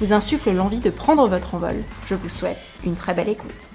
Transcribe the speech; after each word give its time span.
vous 0.00 0.12
insufflent 0.12 0.52
l'envie 0.52 0.80
de 0.80 0.90
prendre 0.90 1.26
votre 1.26 1.54
envol, 1.54 1.76
je 2.06 2.14
vous 2.14 2.28
souhaite 2.28 2.58
une 2.84 2.96
très 2.96 3.14
belle 3.14 3.28
écoute. 3.28 3.70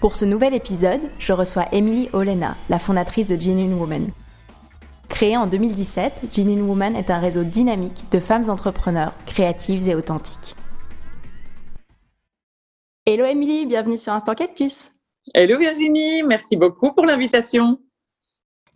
Pour 0.00 0.14
ce 0.14 0.24
nouvel 0.24 0.54
épisode, 0.54 1.00
je 1.18 1.32
reçois 1.32 1.66
Emily 1.72 2.08
Olena, 2.12 2.56
la 2.68 2.78
fondatrice 2.78 3.28
de 3.28 3.40
Genuine 3.40 3.74
Woman. 3.74 4.08
Créée 5.08 5.36
en 5.36 5.46
2017, 5.46 6.24
Genuine 6.30 6.62
Woman 6.62 6.94
est 6.96 7.10
un 7.10 7.18
réseau 7.18 7.44
dynamique 7.44 8.04
de 8.10 8.18
femmes 8.18 8.50
entrepreneurs, 8.50 9.14
créatives 9.24 9.88
et 9.88 9.94
authentiques. 9.94 10.54
Hello 13.06 13.24
Emily, 13.24 13.66
bienvenue 13.66 13.96
sur 13.96 14.12
Instant 14.12 14.34
Cactus. 14.34 14.92
Hello 15.32 15.58
Virginie, 15.58 16.22
merci 16.22 16.56
beaucoup 16.56 16.92
pour 16.92 17.06
l'invitation. 17.06 17.78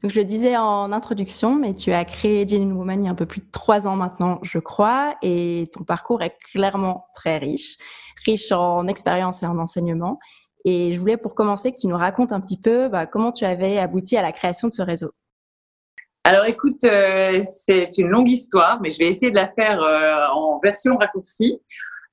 Donc, 0.02 0.12
je 0.12 0.18
le 0.18 0.24
disais 0.24 0.56
en 0.56 0.92
introduction, 0.92 1.54
mais 1.56 1.74
tu 1.74 1.92
as 1.92 2.04
créé 2.06 2.48
Genuine 2.48 2.72
Woman 2.72 3.02
il 3.02 3.06
y 3.06 3.08
a 3.08 3.12
un 3.12 3.14
peu 3.16 3.26
plus 3.26 3.40
de 3.40 3.50
trois 3.52 3.86
ans 3.86 3.96
maintenant, 3.96 4.38
je 4.42 4.58
crois, 4.58 5.16
et 5.20 5.64
ton 5.72 5.84
parcours 5.84 6.22
est 6.22 6.36
clairement 6.52 7.06
très 7.14 7.36
riche, 7.36 7.76
riche 8.24 8.50
en 8.50 8.86
expérience 8.86 9.42
et 9.42 9.46
en 9.46 9.58
enseignement. 9.58 10.18
Et 10.64 10.92
je 10.92 10.98
voulais 10.98 11.16
pour 11.16 11.34
commencer 11.34 11.72
que 11.72 11.78
tu 11.78 11.86
nous 11.86 11.96
racontes 11.96 12.32
un 12.32 12.40
petit 12.40 12.60
peu 12.60 12.88
bah, 12.88 13.06
comment 13.06 13.32
tu 13.32 13.44
avais 13.44 13.78
abouti 13.78 14.16
à 14.16 14.22
la 14.22 14.32
création 14.32 14.68
de 14.68 14.72
ce 14.72 14.82
réseau. 14.82 15.12
Alors 16.24 16.44
écoute, 16.44 16.84
euh, 16.84 17.42
c'est 17.44 17.88
une 17.96 18.08
longue 18.08 18.28
histoire, 18.28 18.80
mais 18.82 18.90
je 18.90 18.98
vais 18.98 19.06
essayer 19.06 19.30
de 19.30 19.36
la 19.36 19.48
faire 19.48 19.82
euh, 19.82 20.26
en 20.34 20.60
version 20.60 20.96
raccourcie. 20.96 21.58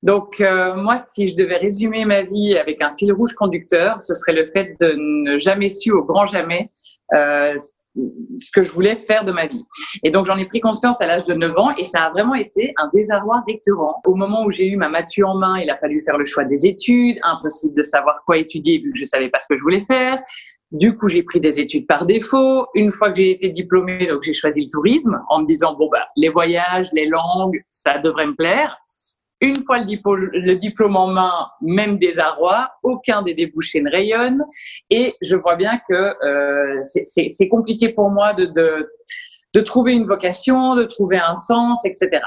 Donc 0.02 0.40
euh, 0.40 0.76
moi, 0.76 0.96
si 1.08 1.26
je 1.26 1.36
devais 1.36 1.56
résumer 1.56 2.04
ma 2.06 2.22
vie 2.22 2.56
avec 2.56 2.80
un 2.80 2.92
fil 2.94 3.12
rouge 3.12 3.34
conducteur, 3.34 4.00
ce 4.00 4.14
serait 4.14 4.32
le 4.32 4.46
fait 4.46 4.76
de 4.80 4.94
ne 4.96 5.36
jamais 5.36 5.68
su 5.68 5.90
au 5.92 6.04
grand 6.04 6.24
jamais 6.24 6.68
ce 7.96 8.50
que 8.52 8.62
je 8.62 8.70
voulais 8.70 8.96
faire 8.96 9.24
de 9.24 9.32
ma 9.32 9.46
vie. 9.46 9.64
Et 10.02 10.10
donc 10.10 10.26
j'en 10.26 10.36
ai 10.36 10.46
pris 10.46 10.60
conscience 10.60 11.00
à 11.00 11.06
l'âge 11.06 11.24
de 11.24 11.34
9 11.34 11.58
ans 11.58 11.76
et 11.76 11.84
ça 11.84 12.02
a 12.02 12.10
vraiment 12.10 12.34
été 12.34 12.72
un 12.76 12.88
désarroi 12.94 13.42
récurrent. 13.46 14.00
Au 14.06 14.14
moment 14.14 14.44
où 14.44 14.50
j'ai 14.50 14.66
eu 14.66 14.76
ma 14.76 14.88
matu 14.88 15.24
en 15.24 15.34
main, 15.34 15.58
il 15.58 15.70
a 15.70 15.76
fallu 15.78 16.00
faire 16.00 16.18
le 16.18 16.24
choix 16.24 16.44
des 16.44 16.66
études, 16.66 17.18
impossible 17.22 17.76
de 17.76 17.82
savoir 17.82 18.22
quoi 18.24 18.38
étudier 18.38 18.78
vu 18.78 18.92
que 18.92 18.98
je 18.98 19.04
savais 19.04 19.28
pas 19.28 19.40
ce 19.40 19.46
que 19.48 19.56
je 19.56 19.62
voulais 19.62 19.80
faire. 19.80 20.20
Du 20.70 20.96
coup, 20.96 21.08
j'ai 21.08 21.22
pris 21.22 21.40
des 21.40 21.60
études 21.60 21.86
par 21.86 22.04
défaut. 22.04 22.66
Une 22.74 22.90
fois 22.90 23.10
que 23.10 23.18
j'ai 23.18 23.30
été 23.30 23.48
diplômée, 23.48 24.06
donc 24.06 24.22
j'ai 24.22 24.34
choisi 24.34 24.60
le 24.60 24.68
tourisme 24.70 25.18
en 25.30 25.40
me 25.40 25.46
disant 25.46 25.74
bon 25.74 25.88
bah 25.90 26.06
les 26.16 26.28
voyages, 26.28 26.92
les 26.92 27.06
langues, 27.06 27.62
ça 27.70 27.98
devrait 27.98 28.26
me 28.26 28.34
plaire. 28.34 28.76
Une 29.40 29.56
fois 29.64 29.78
le 29.78 30.54
diplôme, 30.54 30.96
en 30.96 31.08
main, 31.08 31.48
même 31.60 31.96
désarroi, 31.98 32.70
aucun 32.82 33.22
des 33.22 33.34
débouchés 33.34 33.80
ne 33.80 33.90
rayonne. 33.90 34.44
Et 34.90 35.14
je 35.22 35.36
vois 35.36 35.56
bien 35.56 35.80
que 35.88 35.94
euh, 35.94 36.80
c'est 36.82 37.48
compliqué 37.48 37.90
pour 37.90 38.10
moi 38.10 38.32
de, 38.34 38.46
de, 38.46 38.90
de, 39.54 39.60
trouver 39.60 39.94
une 39.94 40.06
vocation, 40.06 40.74
de 40.74 40.84
trouver 40.84 41.18
un 41.18 41.36
sens, 41.36 41.84
etc. 41.84 42.20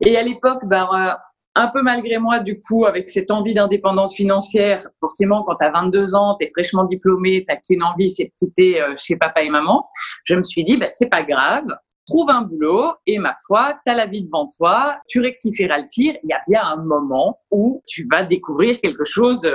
Et 0.00 0.16
à 0.16 0.22
l'époque, 0.22 0.62
ben, 0.66 0.88
euh, 0.94 1.12
un 1.56 1.68
peu 1.68 1.82
malgré 1.82 2.18
moi, 2.18 2.40
du 2.40 2.60
coup, 2.60 2.84
avec 2.84 3.10
cette 3.10 3.30
envie 3.30 3.54
d'indépendance 3.54 4.14
financière, 4.14 4.80
forcément, 5.00 5.44
quand 5.44 5.56
tu 5.56 5.64
as 5.64 5.70
22 5.70 6.14
ans, 6.14 6.36
tu 6.38 6.46
es 6.46 6.50
fraîchement 6.50 6.84
diplômé, 6.84 7.44
tu 7.48 7.56
qu'une 7.66 7.82
envie, 7.82 8.12
c'est 8.12 8.24
de 8.24 8.32
quitter 8.36 8.80
euh, 8.80 8.94
chez 8.96 9.16
papa 9.16 9.42
et 9.42 9.50
maman, 9.50 9.88
je 10.24 10.34
me 10.34 10.42
suis 10.42 10.64
dit, 10.64 10.76
ben, 10.76 10.88
c'est 10.90 11.08
pas 11.08 11.22
grave, 11.22 11.66
trouve 12.06 12.30
un 12.30 12.42
boulot 12.42 12.92
et 13.06 13.18
ma 13.18 13.34
foi, 13.46 13.74
tu 13.84 13.92
as 13.92 13.94
la 13.94 14.06
vie 14.06 14.22
devant 14.22 14.48
toi, 14.56 14.98
tu 15.08 15.20
rectifieras 15.20 15.78
le 15.78 15.86
tir. 15.86 16.14
Il 16.22 16.30
y 16.30 16.32
a 16.32 16.40
bien 16.46 16.62
un 16.62 16.76
moment 16.76 17.40
où 17.50 17.82
tu 17.86 18.06
vas 18.10 18.24
découvrir 18.24 18.80
quelque 18.80 19.04
chose 19.04 19.48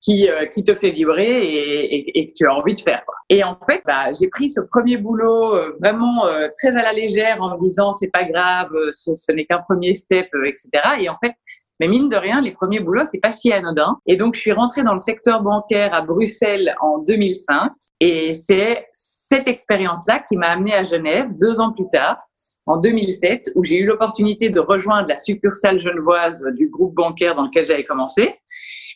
qui, 0.00 0.28
euh, 0.28 0.46
qui 0.46 0.64
te 0.64 0.74
fait 0.74 0.90
vibrer 0.90 1.26
et, 1.26 2.18
et, 2.18 2.26
que 2.26 2.32
tu 2.34 2.46
as 2.46 2.54
envie 2.54 2.74
de 2.74 2.80
faire. 2.80 3.04
Quoi. 3.04 3.14
Et 3.28 3.42
en 3.42 3.58
fait, 3.68 3.82
bah, 3.86 4.12
j'ai 4.18 4.28
pris 4.28 4.50
ce 4.50 4.60
premier 4.60 4.96
boulot 4.96 5.54
euh, 5.54 5.76
vraiment 5.80 6.26
euh, 6.26 6.48
très 6.56 6.76
à 6.76 6.82
la 6.82 6.92
légère 6.92 7.42
en 7.42 7.54
me 7.54 7.58
disant 7.58 7.92
c'est 7.92 8.10
pas 8.12 8.24
grave, 8.24 8.70
ce, 8.92 9.14
ce 9.14 9.32
n'est 9.32 9.46
qu'un 9.46 9.60
premier 9.60 9.94
step, 9.94 10.28
etc. 10.46 10.68
Et 11.00 11.08
en 11.08 11.16
fait, 11.22 11.32
mais 11.80 11.88
mine 11.88 12.08
de 12.08 12.16
rien, 12.16 12.40
les 12.40 12.50
premiers 12.50 12.80
boulots, 12.80 13.04
c'est 13.04 13.20
pas 13.20 13.30
si 13.30 13.52
anodin. 13.52 13.98
Et 14.06 14.16
donc, 14.16 14.34
je 14.34 14.40
suis 14.40 14.52
rentrée 14.52 14.82
dans 14.82 14.92
le 14.92 14.98
secteur 14.98 15.42
bancaire 15.42 15.94
à 15.94 16.02
Bruxelles 16.02 16.74
en 16.80 16.98
2005. 16.98 17.70
Et 18.00 18.32
c'est 18.32 18.88
cette 18.94 19.46
expérience-là 19.46 20.24
qui 20.28 20.36
m'a 20.36 20.48
amenée 20.48 20.74
à 20.74 20.82
Genève 20.82 21.28
deux 21.40 21.60
ans 21.60 21.72
plus 21.72 21.88
tard, 21.88 22.18
en 22.66 22.78
2007, 22.78 23.52
où 23.54 23.64
j'ai 23.64 23.76
eu 23.76 23.86
l'opportunité 23.86 24.50
de 24.50 24.60
rejoindre 24.60 25.08
la 25.08 25.16
succursale 25.16 25.78
genevoise 25.78 26.44
du 26.56 26.68
groupe 26.68 26.94
bancaire 26.94 27.34
dans 27.34 27.44
lequel 27.44 27.64
j'avais 27.64 27.84
commencé. 27.84 28.34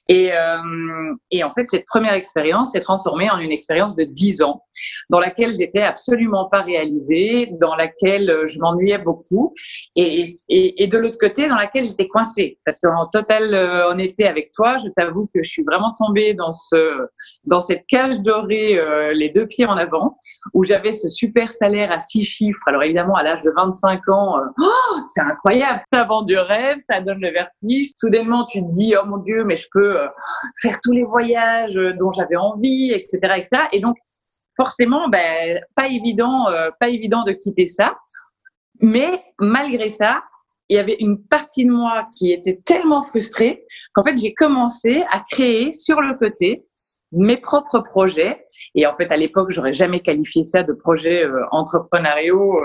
Et, 0.08 0.32
euh, 0.32 1.14
et, 1.30 1.44
en 1.44 1.50
fait, 1.50 1.68
cette 1.68 1.86
première 1.86 2.14
expérience 2.14 2.72
s'est 2.72 2.80
transformée 2.80 3.30
en 3.30 3.38
une 3.38 3.52
expérience 3.52 3.94
de 3.94 4.04
dix 4.04 4.42
ans, 4.42 4.64
dans 5.10 5.20
laquelle 5.20 5.52
j'étais 5.52 5.82
absolument 5.82 6.48
pas 6.48 6.60
réalisée, 6.60 7.48
dans 7.60 7.76
laquelle 7.76 8.28
euh, 8.28 8.46
je 8.46 8.58
m'ennuyais 8.58 8.98
beaucoup, 8.98 9.54
et, 9.96 10.26
de 10.86 10.98
l'autre 10.98 11.18
côté, 11.18 11.48
dans 11.48 11.56
laquelle 11.56 11.84
j'étais 11.84 12.08
coincée. 12.08 12.58
Parce 12.64 12.80
qu'en 12.80 13.06
totale 13.06 13.54
euh, 13.54 13.88
honnêteté 13.88 14.26
avec 14.26 14.50
toi, 14.52 14.76
je 14.78 14.88
t'avoue 14.88 15.26
que 15.26 15.42
je 15.42 15.48
suis 15.48 15.62
vraiment 15.62 15.94
tombée 15.96 16.34
dans 16.34 16.52
ce, 16.52 17.06
dans 17.44 17.60
cette 17.60 17.86
cage 17.86 18.20
dorée, 18.22 18.78
euh, 18.78 19.12
les 19.12 19.30
deux 19.30 19.46
pieds 19.46 19.66
en 19.66 19.76
avant, 19.76 20.18
où 20.52 20.64
j'avais 20.64 20.92
ce 20.92 21.08
super 21.10 21.52
salaire 21.52 21.92
à 21.92 21.98
six 21.98 22.24
chiffres. 22.24 22.60
Alors 22.66 22.82
évidemment, 22.82 23.14
à 23.14 23.22
l'âge 23.22 23.42
de 23.42 23.52
25 23.56 24.08
ans, 24.08 24.36
oh, 24.58 24.96
c'est 25.14 25.22
incroyable, 25.22 25.82
ça 25.86 26.04
vend 26.04 26.22
du 26.22 26.36
rêve, 26.36 26.78
ça 26.78 27.00
donne 27.00 27.20
le 27.20 27.30
vertige. 27.30 27.90
Soudainement, 27.96 28.46
tu 28.46 28.60
te 28.60 28.70
dis, 28.70 28.94
oh 29.00 29.06
mon 29.06 29.18
Dieu, 29.18 29.44
mais 29.44 29.56
je 29.56 29.68
peux 29.72 29.91
euh, 29.96 30.08
faire 30.60 30.80
tous 30.82 30.92
les 30.92 31.04
voyages 31.04 31.76
euh, 31.76 31.92
dont 31.98 32.10
j'avais 32.10 32.36
envie, 32.36 32.92
etc., 32.92 33.18
etc. 33.36 33.62
Et 33.72 33.80
donc, 33.80 33.96
forcément, 34.56 35.08
ben, 35.08 35.60
pas 35.76 35.88
évident, 35.88 36.48
euh, 36.48 36.70
pas 36.78 36.88
évident 36.88 37.22
de 37.24 37.32
quitter 37.32 37.66
ça. 37.66 37.96
Mais 38.80 39.24
malgré 39.38 39.88
ça, 39.88 40.22
il 40.68 40.76
y 40.76 40.78
avait 40.78 40.96
une 41.00 41.22
partie 41.22 41.64
de 41.64 41.70
moi 41.70 42.08
qui 42.16 42.32
était 42.32 42.60
tellement 42.64 43.02
frustrée 43.02 43.64
qu'en 43.94 44.02
fait, 44.02 44.16
j'ai 44.16 44.32
commencé 44.32 45.04
à 45.10 45.22
créer 45.30 45.72
sur 45.72 46.00
le 46.00 46.14
côté 46.14 46.64
mes 47.14 47.36
propres 47.36 47.80
projets. 47.80 48.46
Et 48.74 48.86
en 48.86 48.94
fait, 48.94 49.12
à 49.12 49.18
l'époque, 49.18 49.50
j'aurais 49.50 49.74
jamais 49.74 50.00
qualifié 50.00 50.44
ça 50.44 50.62
de 50.62 50.72
projet 50.72 51.24
euh, 51.24 51.44
entrepreneuriaux, 51.50 52.58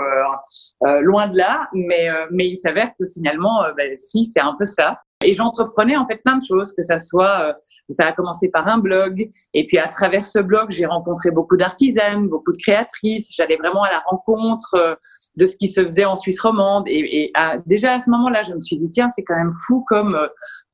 loin 1.02 1.28
de 1.28 1.36
là. 1.36 1.68
Mais, 1.74 2.08
mais 2.30 2.48
il 2.48 2.56
s'avère 2.56 2.88
que 2.98 3.04
finalement, 3.12 3.62
ben, 3.76 3.96
si, 3.96 4.24
c'est 4.24 4.40
un 4.40 4.54
peu 4.58 4.64
ça. 4.64 4.98
Et 5.24 5.32
j'entreprenais 5.32 5.96
en 5.96 6.06
fait 6.06 6.22
plein 6.22 6.36
de 6.36 6.44
choses, 6.46 6.72
que 6.72 6.82
ça 6.82 6.96
soit, 6.96 7.40
euh, 7.40 7.52
ça 7.90 8.06
a 8.06 8.12
commencé 8.12 8.50
par 8.50 8.68
un 8.68 8.78
blog, 8.78 9.28
et 9.52 9.66
puis 9.66 9.76
à 9.76 9.88
travers 9.88 10.24
ce 10.24 10.38
blog, 10.38 10.70
j'ai 10.70 10.86
rencontré 10.86 11.32
beaucoup 11.32 11.56
d'artisanes, 11.56 12.28
beaucoup 12.28 12.52
de 12.52 12.56
créatrices. 12.56 13.34
J'allais 13.34 13.56
vraiment 13.56 13.82
à 13.82 13.90
la 13.90 13.98
rencontre 13.98 14.74
euh, 14.74 14.94
de 15.36 15.46
ce 15.46 15.56
qui 15.56 15.66
se 15.66 15.82
faisait 15.82 16.04
en 16.04 16.14
Suisse 16.14 16.40
romande. 16.40 16.84
Et, 16.86 17.24
et 17.24 17.32
déjà 17.66 17.94
à 17.94 17.98
ce 17.98 18.10
moment-là, 18.10 18.42
je 18.42 18.54
me 18.54 18.60
suis 18.60 18.78
dit 18.78 18.90
tiens, 18.92 19.08
c'est 19.08 19.24
quand 19.24 19.34
même 19.34 19.52
fou 19.66 19.84
comme 19.88 20.14
euh, 20.14 20.28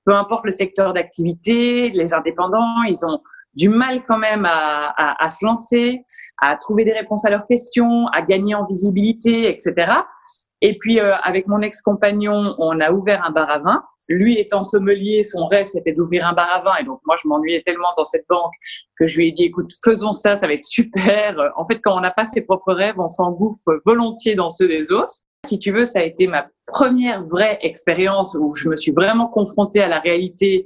peu 0.05 0.13
importe 0.13 0.45
le 0.45 0.51
secteur 0.51 0.93
d'activité, 0.93 1.89
les 1.91 2.13
indépendants, 2.13 2.83
ils 2.87 3.07
ont 3.07 3.21
du 3.55 3.71
mal 3.71 4.03
quand 4.05 4.19
même 4.19 4.45
à, 4.45 4.93
à, 4.99 5.25
à, 5.25 5.31
se 5.31 5.43
lancer, 5.43 6.03
à 6.43 6.55
trouver 6.57 6.85
des 6.85 6.93
réponses 6.93 7.25
à 7.25 7.31
leurs 7.31 7.47
questions, 7.47 8.09
à 8.09 8.21
gagner 8.21 8.55
en 8.55 8.67
visibilité, 8.67 9.49
etc. 9.49 9.91
Et 10.61 10.77
puis 10.77 11.01
avec 11.01 11.47
mon 11.47 11.63
ex-compagnon, 11.63 12.55
on 12.59 12.81
a 12.81 12.93
ouvert 12.93 13.25
un 13.27 13.31
bar 13.31 13.51
à 13.51 13.59
vin 13.61 13.83
lui 14.09 14.39
étant 14.39 14.63
sommelier, 14.63 15.23
son 15.23 15.47
rêve 15.47 15.67
c'était 15.67 15.93
d'ouvrir 15.93 16.27
un 16.27 16.33
bar 16.33 16.49
à 16.55 16.63
vin. 16.63 16.77
Et 16.81 16.85
donc 16.85 17.01
moi, 17.07 17.17
je 17.23 17.29
m'ennuyais 17.29 17.61
tellement 17.61 17.93
dans 17.97 18.05
cette 18.05 18.27
banque 18.29 18.53
que 18.99 19.07
je 19.07 19.17
lui 19.17 19.29
ai 19.29 19.33
dit, 19.33 19.45
écoute, 19.45 19.71
faisons 19.85 20.13
ça, 20.13 20.37
ça 20.37 20.47
va 20.47 20.53
être 20.55 20.65
super. 20.65 21.53
En 21.57 21.67
fait, 21.67 21.81
quand 21.83 21.97
on 21.97 22.01
n'a 22.01 22.11
pas 22.11 22.25
ses 22.25 22.43
propres 22.43 22.73
rêves, 22.73 22.99
on 22.99 23.09
s'engouffre 23.09 23.81
volontiers 23.85 24.35
dans 24.35 24.51
ceux 24.51 24.69
des 24.69 24.93
autres. 24.93 25.15
Si 25.45 25.59
tu 25.59 25.73
veux, 25.73 25.85
ça 25.85 25.99
a 25.99 26.03
été 26.03 26.27
ma 26.27 26.49
première 26.67 27.23
vraie 27.23 27.59
expérience 27.61 28.35
où 28.35 28.55
je 28.55 28.69
me 28.69 28.77
suis 28.77 28.93
vraiment 28.93 29.29
confrontée 29.29 29.81
à 29.81 29.89
la 29.89 29.99
réalité 29.99 30.65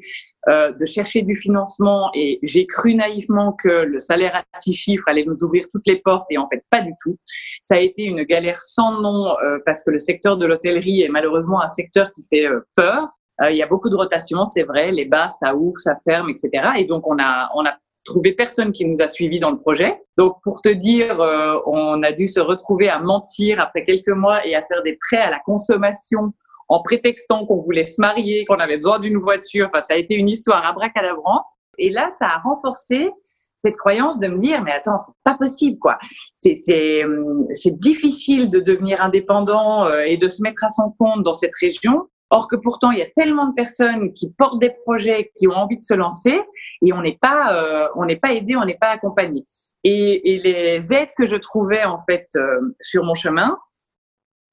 euh, 0.49 0.73
de 0.73 0.87
chercher 0.87 1.23
du 1.23 1.37
financement 1.37 2.11
et 2.15 2.39
j'ai 2.43 2.65
cru 2.65 2.95
naïvement 2.95 3.53
que 3.53 3.83
le 3.83 3.99
salaire 3.99 4.37
à 4.37 4.45
six 4.59 4.73
chiffres 4.73 5.05
allait 5.09 5.25
nous 5.25 5.37
ouvrir 5.43 5.65
toutes 5.71 5.87
les 5.87 5.97
portes 5.97 6.27
et 6.31 6.39
en 6.39 6.49
fait 6.49 6.65
pas 6.71 6.81
du 6.81 6.93
tout. 7.03 7.19
Ça 7.61 7.75
a 7.75 7.79
été 7.81 8.05
une 8.05 8.23
galère 8.23 8.57
sans 8.57 9.01
nom 9.01 9.37
euh, 9.43 9.59
parce 9.67 9.83
que 9.83 9.91
le 9.91 9.99
secteur 9.99 10.37
de 10.37 10.47
l'hôtellerie 10.47 11.03
est 11.03 11.09
malheureusement 11.09 11.61
un 11.61 11.69
secteur 11.69 12.13
qui 12.13 12.23
fait 12.23 12.47
euh, 12.47 12.61
peur. 12.77 13.09
Euh, 13.43 13.51
il 13.51 13.57
y 13.57 13.63
a 13.63 13.67
beaucoup 13.67 13.91
de 13.91 13.97
rotations, 13.97 14.45
c'est 14.45 14.65
vrai. 14.65 14.91
Les 14.91 15.05
bars, 15.05 15.31
ça 15.31 15.55
ouvre, 15.55 15.77
ça 15.79 15.97
ferme, 16.05 16.29
etc. 16.31 16.51
Et 16.77 16.85
donc, 16.85 17.07
on 17.07 17.19
a, 17.19 17.51
on 17.55 17.65
a 17.65 17.75
trouvé 18.05 18.33
personne 18.33 18.73
qui 18.73 18.85
nous 18.87 19.01
a 19.01 19.07
suivis 19.07 19.39
dans 19.39 19.51
le 19.51 19.57
projet. 19.57 20.01
Donc, 20.17 20.37
pour 20.43 20.61
te 20.63 20.69
dire, 20.69 21.21
euh, 21.21 21.59
on 21.67 22.03
a 22.03 22.13
dû 22.13 22.27
se 22.27 22.41
retrouver 22.41 22.89
à 22.89 22.99
mentir 22.99 23.61
après 23.61 23.85
quelques 23.85 24.09
mois 24.09 24.45
et 24.47 24.55
à 24.55 24.63
faire 24.63 24.83
des 24.83 24.97
prêts 25.09 25.23
à 25.23 25.31
la 25.31 25.41
consommation 25.41 26.33
en 26.69 26.83
prétextant 26.83 27.47
qu'on 27.47 27.63
voulait 27.63 27.85
se 27.85 28.01
marier, 28.01 28.45
qu'on 28.47 28.57
avait 28.57 28.77
besoin 28.77 28.99
d'une 28.99 29.19
voiture. 29.19 29.69
Enfin, 29.73 29.83
ça 29.83 29.95
a 29.95 29.97
été 29.97 30.15
une 30.15 30.29
histoire 30.29 30.67
abracadabrante. 30.67 31.47
Et 31.79 31.91
là, 31.91 32.11
ça 32.11 32.27
a 32.27 32.39
renforcé 32.39 33.11
cette 33.59 33.77
croyance 33.77 34.21
de 34.21 34.29
me 34.29 34.39
dire 34.39 34.63
mais 34.63 34.71
attends 34.71 34.99
c'est 34.99 35.13
pas 35.25 35.35
possible 35.35 35.79
quoi 35.81 35.99
c'est 36.39 36.55
c'est 36.55 37.03
c'est 37.51 37.77
difficile 37.79 38.51
de 38.51 38.61
devenir 38.61 39.03
indépendant 39.03 39.85
euh, 39.85 40.03
et 40.03 40.17
de 40.17 40.29
se 40.29 40.41
mettre 40.43 40.65
à 40.65 40.71
son 40.71 40.95
compte 40.97 41.25
dans 41.25 41.35
cette 41.35 41.57
région 41.61 42.07
Or 42.31 42.47
que 42.49 42.57
pourtant, 42.57 42.91
il 42.91 42.99
y 42.99 43.03
a 43.03 43.09
tellement 43.15 43.49
de 43.49 43.55
personnes 43.55 44.13
qui 44.13 44.33
portent 44.33 44.61
des 44.61 44.71
projets, 44.71 45.33
qui 45.39 45.49
ont 45.49 45.53
envie 45.53 45.79
de 45.79 45.85
se 45.85 45.95
lancer, 45.95 46.43
et 46.85 46.93
on 46.93 47.01
n'est 47.01 47.19
pas, 47.21 47.55
euh, 47.55 47.89
on 47.97 48.05
n'est 48.05 48.17
pas 48.17 48.35
aidé, 48.35 48.57
on 48.57 48.65
n'est 48.65 48.77
pas 48.77 48.91
accompagné. 48.91 49.47
Et, 49.85 50.35
et, 50.35 50.39
les 50.39 50.93
aides 50.93 51.11
que 51.17 51.25
je 51.25 51.37
trouvais 51.37 51.85
en 51.85 51.99
fait 51.99 52.29
euh, 52.37 52.61
sur 52.81 53.05
mon 53.05 53.15
chemin 53.15 53.57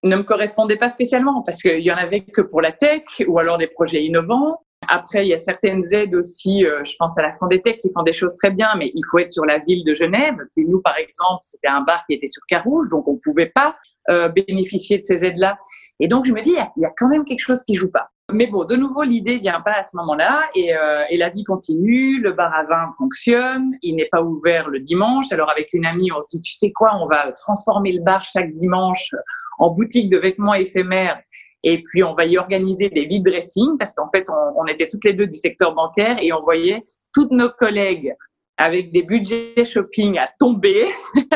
ne 0.04 0.16
me 0.16 0.24
correspondaient 0.24 0.78
pas 0.78 0.90
spécialement 0.90 1.42
parce 1.44 1.62
qu'il 1.62 1.82
y 1.82 1.92
en 1.92 1.98
avait 1.98 2.22
que 2.22 2.42
pour 2.42 2.62
la 2.62 2.72
tech 2.72 3.04
ou 3.28 3.40
alors 3.40 3.58
des 3.58 3.68
projets 3.68 4.04
innovants 4.04 4.65
après, 4.88 5.26
il 5.26 5.30
y 5.30 5.34
a 5.34 5.38
certaines 5.38 5.82
aides 5.94 6.16
aussi, 6.16 6.66
euh, 6.66 6.84
je 6.84 6.94
pense 6.98 7.18
à 7.18 7.22
la 7.22 7.34
Fondetech 7.38 7.78
qui 7.78 7.92
font 7.94 8.04
des 8.04 8.12
choses 8.12 8.36
très 8.36 8.52
bien, 8.52 8.70
mais 8.78 8.92
il 8.94 9.04
faut 9.10 9.20
être 9.20 9.32
sur 9.32 9.46
la 9.46 9.60
ville 9.60 9.84
de 9.86 9.94
Genève. 9.94 10.36
Puis 10.56 10.66
nous, 10.66 10.82
par 10.82 10.98
exemple, 10.98 11.40
c'était 11.42 11.68
un 11.68 11.82
bar 11.82 12.06
qui 12.06 12.16
était 12.16 12.28
sur 12.28 12.44
Carouge, 12.48 12.90
donc 12.90 13.08
on 13.08 13.14
ne 13.14 13.20
pouvait 13.24 13.52
pas 13.54 13.76
euh, 14.10 14.30
bénéficier 14.30 14.98
de 14.98 15.04
ces 15.04 15.26
aides-là. 15.26 15.58
Et 16.00 16.08
donc, 16.08 16.26
je 16.26 16.34
me 16.34 16.42
dis, 16.42 16.52
il 16.52 16.82
y, 16.82 16.86
a, 16.86 16.92
quand 16.98 17.08
même 17.08 17.26
quelque 17.26 17.40
chose 17.40 17.64
qui 17.64 17.74
joue 17.74 17.92
pas. 17.92 18.10
Mais 18.34 18.48
bon, 18.48 18.64
de 18.64 18.76
nouveau, 18.76 19.04
l'idée 19.04 19.38
vient 19.38 19.62
pas 19.62 19.74
à 19.74 19.84
ce 19.84 19.96
moment-là 19.98 20.44
euh, 20.58 21.04
et, 21.10 21.18
la 21.18 21.30
vie 21.30 21.44
continue. 21.44 22.20
Le 22.20 22.32
bar 22.32 22.54
à 22.54 22.64
vin 22.64 22.90
fonctionne. 22.98 23.72
Il 23.84 23.96
n'est 23.96 24.10
pas 24.12 24.24
ouvert 24.24 24.68
le 24.68 24.80
dimanche. 24.80 25.32
Alors 25.32 25.52
avec 25.52 25.74
une 25.74 25.86
amie, 25.86 26.12
on 26.12 26.20
se 26.20 26.28
dit, 26.36 26.42
tu 26.42 26.54
sais 26.54 26.72
quoi, 26.72 26.92
on 27.00 27.08
va 27.08 27.32
transformer 27.34 27.94
le 27.94 28.02
bar 28.02 28.22
chaque 28.22 28.52
dimanche 28.54 29.12
en 29.60 29.70
boutique 29.70 30.10
de 30.10 30.18
vêtements 30.18 30.56
éphémères 30.56 31.22
et 31.66 31.82
puis, 31.82 32.04
on 32.04 32.14
va 32.14 32.26
y 32.26 32.38
organiser 32.38 32.90
des 32.90 33.06
vide 33.06 33.26
dressing 33.26 33.76
parce 33.80 33.94
qu'en 33.96 34.10
fait, 34.14 34.26
on, 34.30 34.62
on, 34.62 34.68
était 34.68 34.88
toutes 34.88 35.04
les 35.04 35.14
deux 35.14 35.26
du 35.26 35.36
secteur 35.36 35.74
bancaire 35.74 36.16
et 36.22 36.32
on 36.32 36.42
voyait 36.44 36.84
toutes 37.12 37.32
nos 37.32 37.50
collègues 37.50 38.14
avec 38.58 38.92
des 38.92 39.02
budgets 39.02 39.66
shopping 39.66 40.18
à 40.20 40.30
tomber. 40.40 40.86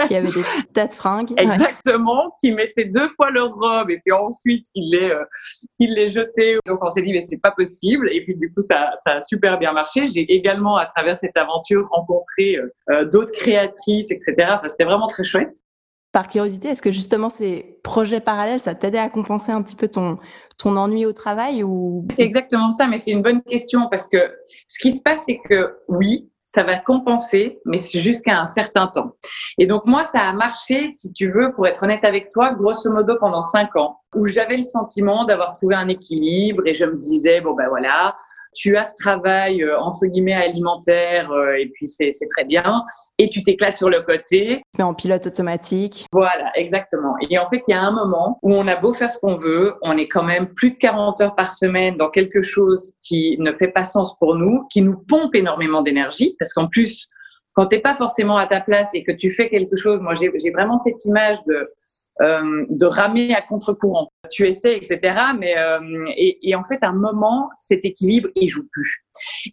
Qui 0.08 0.16
avaient 0.16 0.28
des 0.28 0.42
tas 0.74 0.88
de 0.88 0.94
fringues. 0.94 1.34
Exactement, 1.36 2.34
qui 2.40 2.52
mettaient 2.52 2.86
deux 2.86 3.08
fois 3.10 3.32
leur 3.32 3.52
robe 3.52 3.90
et 3.90 4.00
puis 4.06 4.14
ensuite 4.14 4.66
ils 4.76 4.92
les, 4.92 5.10
euh, 5.10 5.26
ils 5.80 5.94
les 5.96 6.08
jetaient. 6.08 6.58
Donc 6.66 6.80
on 6.84 6.90
s'est 6.90 7.02
dit, 7.02 7.12
mais 7.12 7.20
c'est 7.20 7.42
pas 7.42 7.52
possible. 7.52 8.10
Et 8.12 8.24
puis 8.24 8.36
du 8.36 8.54
coup, 8.54 8.62
ça, 8.62 8.92
ça 9.00 9.16
a 9.16 9.22
super 9.22 9.58
bien 9.58 9.74
marché. 9.74 10.06
J'ai 10.08 10.32
également, 10.32 10.78
à 10.78 10.86
travers 10.86 11.18
cette 11.18 11.36
aventure, 11.36 11.88
rencontré 11.90 12.56
euh, 12.56 12.74
euh 12.92 13.06
d'autres 13.06 13.34
créatrices, 13.34 14.12
etc. 14.12 14.36
Enfin, 14.52 14.68
c'était 14.68 14.86
vraiment 14.86 15.08
très 15.08 15.24
chouette. 15.24 15.64
Par 16.12 16.28
curiosité, 16.28 16.70
est-ce 16.70 16.82
que 16.82 16.92
justement 16.92 17.30
ces 17.30 17.80
projets 17.84 18.20
parallèles, 18.20 18.60
ça 18.60 18.74
t'aidait 18.74 18.98
à 18.98 19.10
compenser 19.10 19.52
un 19.52 19.62
petit 19.62 19.76
peu 19.76 19.88
ton, 19.88 20.18
ton 20.58 20.76
ennui 20.76 21.06
au 21.06 21.14
travail 21.14 21.64
ou? 21.64 22.08
C'est 22.12 22.24
exactement 22.24 22.70
ça, 22.70 22.88
mais 22.88 22.98
c'est 22.98 23.12
une 23.12 23.22
bonne 23.22 23.44
question 23.44 23.88
parce 23.92 24.08
que 24.08 24.18
ce 24.68 24.80
qui 24.80 24.92
se 24.92 25.04
passe, 25.04 25.26
c'est 25.26 25.40
que 25.48 25.78
oui, 25.88 26.30
ça 26.52 26.64
va 26.64 26.78
compenser, 26.78 27.60
mais 27.66 27.78
c'est 27.78 28.00
jusqu'à 28.00 28.40
un 28.40 28.46
certain 28.46 28.88
temps. 28.88 29.16
Et 29.60 29.68
donc 29.68 29.86
moi, 29.86 30.04
ça 30.04 30.22
a 30.22 30.34
marché, 30.34 30.90
si 30.94 31.14
tu 31.14 31.32
veux, 31.32 31.54
pour 31.54 31.68
être 31.68 31.84
honnête 31.84 32.04
avec 32.04 32.32
toi, 32.32 32.54
grosso 32.54 32.92
modo 32.92 33.18
pendant 33.20 33.44
cinq 33.44 33.76
ans, 33.76 34.00
où 34.16 34.28
j'avais 34.28 34.58
le 34.58 34.64
sentiment 34.64 35.26
d'avoir 35.26 35.54
trouvé 35.54 35.76
un 35.76 35.88
équilibre 35.88 36.64
et 36.66 36.74
je 36.74 36.86
me 36.86 36.98
disais 36.98 37.42
bon 37.42 37.54
ben 37.54 37.68
voilà, 37.70 38.16
tu 38.56 38.78
as 38.78 38.86
ce 38.86 38.94
travail 38.96 39.64
euh, 39.64 39.80
entre 39.80 40.06
guillemets 40.08 40.34
alimentaire 40.34 41.32
euh, 41.32 41.54
et 41.60 41.70
puis 41.74 41.88
c'est 41.88 42.12
très 42.30 42.46
bien 42.46 42.84
et 43.18 43.30
tu 43.30 43.44
t'éclates 43.44 43.78
sur 43.78 43.90
le 43.90 44.02
côté. 44.02 44.62
Mais 44.78 44.84
en 44.84 44.94
pilote 44.94 45.28
automatique. 45.28 46.06
Voilà, 46.12 46.52
exactement. 46.56 47.16
Et 47.30 47.38
en 47.38 47.48
fait, 47.48 47.62
il 47.68 47.72
y 47.72 47.74
a 47.74 47.82
un 47.82 47.92
moment 47.92 48.40
où 48.42 48.54
on 48.54 48.68
a 48.68 48.76
beau 48.76 48.94
faire 48.94 49.12
ce 49.12 49.20
qu'on 49.20 49.38
veut, 49.38 49.76
on 49.82 49.98
est 49.98 50.08
quand 50.08 50.24
même 50.24 50.54
plus 50.54 50.72
de 50.72 50.78
40 50.78 51.22
heures 51.22 51.36
par 51.36 51.52
semaine 51.52 51.98
dans 51.98 52.10
quelque 52.10 52.42
chose 52.42 52.94
qui 53.02 53.36
ne 53.40 53.54
fait 53.54 53.68
pas 53.68 53.84
sens 53.84 54.18
pour 54.18 54.36
nous, 54.36 54.66
qui 54.72 54.82
nous 54.82 54.98
pompe 55.08 55.36
énormément 55.36 55.82
d'énergie 55.82 56.36
parce 56.40 56.54
qu'en 56.54 56.68
plus 56.68 57.10
quand 57.54 57.66
t'es 57.66 57.80
pas 57.80 57.94
forcément 57.94 58.38
à 58.38 58.48
ta 58.48 58.62
place 58.62 58.92
et 58.94 59.04
que 59.04 59.12
tu 59.12 59.30
fais 59.30 59.50
quelque 59.50 59.76
chose, 59.76 60.00
moi 60.00 60.14
j'ai 60.14 60.52
vraiment 60.52 60.78
cette 60.78 61.04
image 61.04 61.44
de 61.46 61.70
euh, 62.22 62.66
de 62.70 62.86
ramer 62.86 63.34
à 63.34 63.42
contre-courant. 63.42 64.10
Tu 64.30 64.46
essaies, 64.46 64.76
etc. 64.76 65.00
Mais 65.38 65.58
euh, 65.58 65.80
et, 66.18 66.50
et, 66.50 66.56
en 66.56 66.64
fait, 66.64 66.84
à 66.84 66.90
un 66.90 66.94
moment, 66.94 67.50
cet 67.58 67.86
équilibre, 67.86 68.28
il 68.36 68.48
joue 68.48 68.68
plus. 68.74 69.06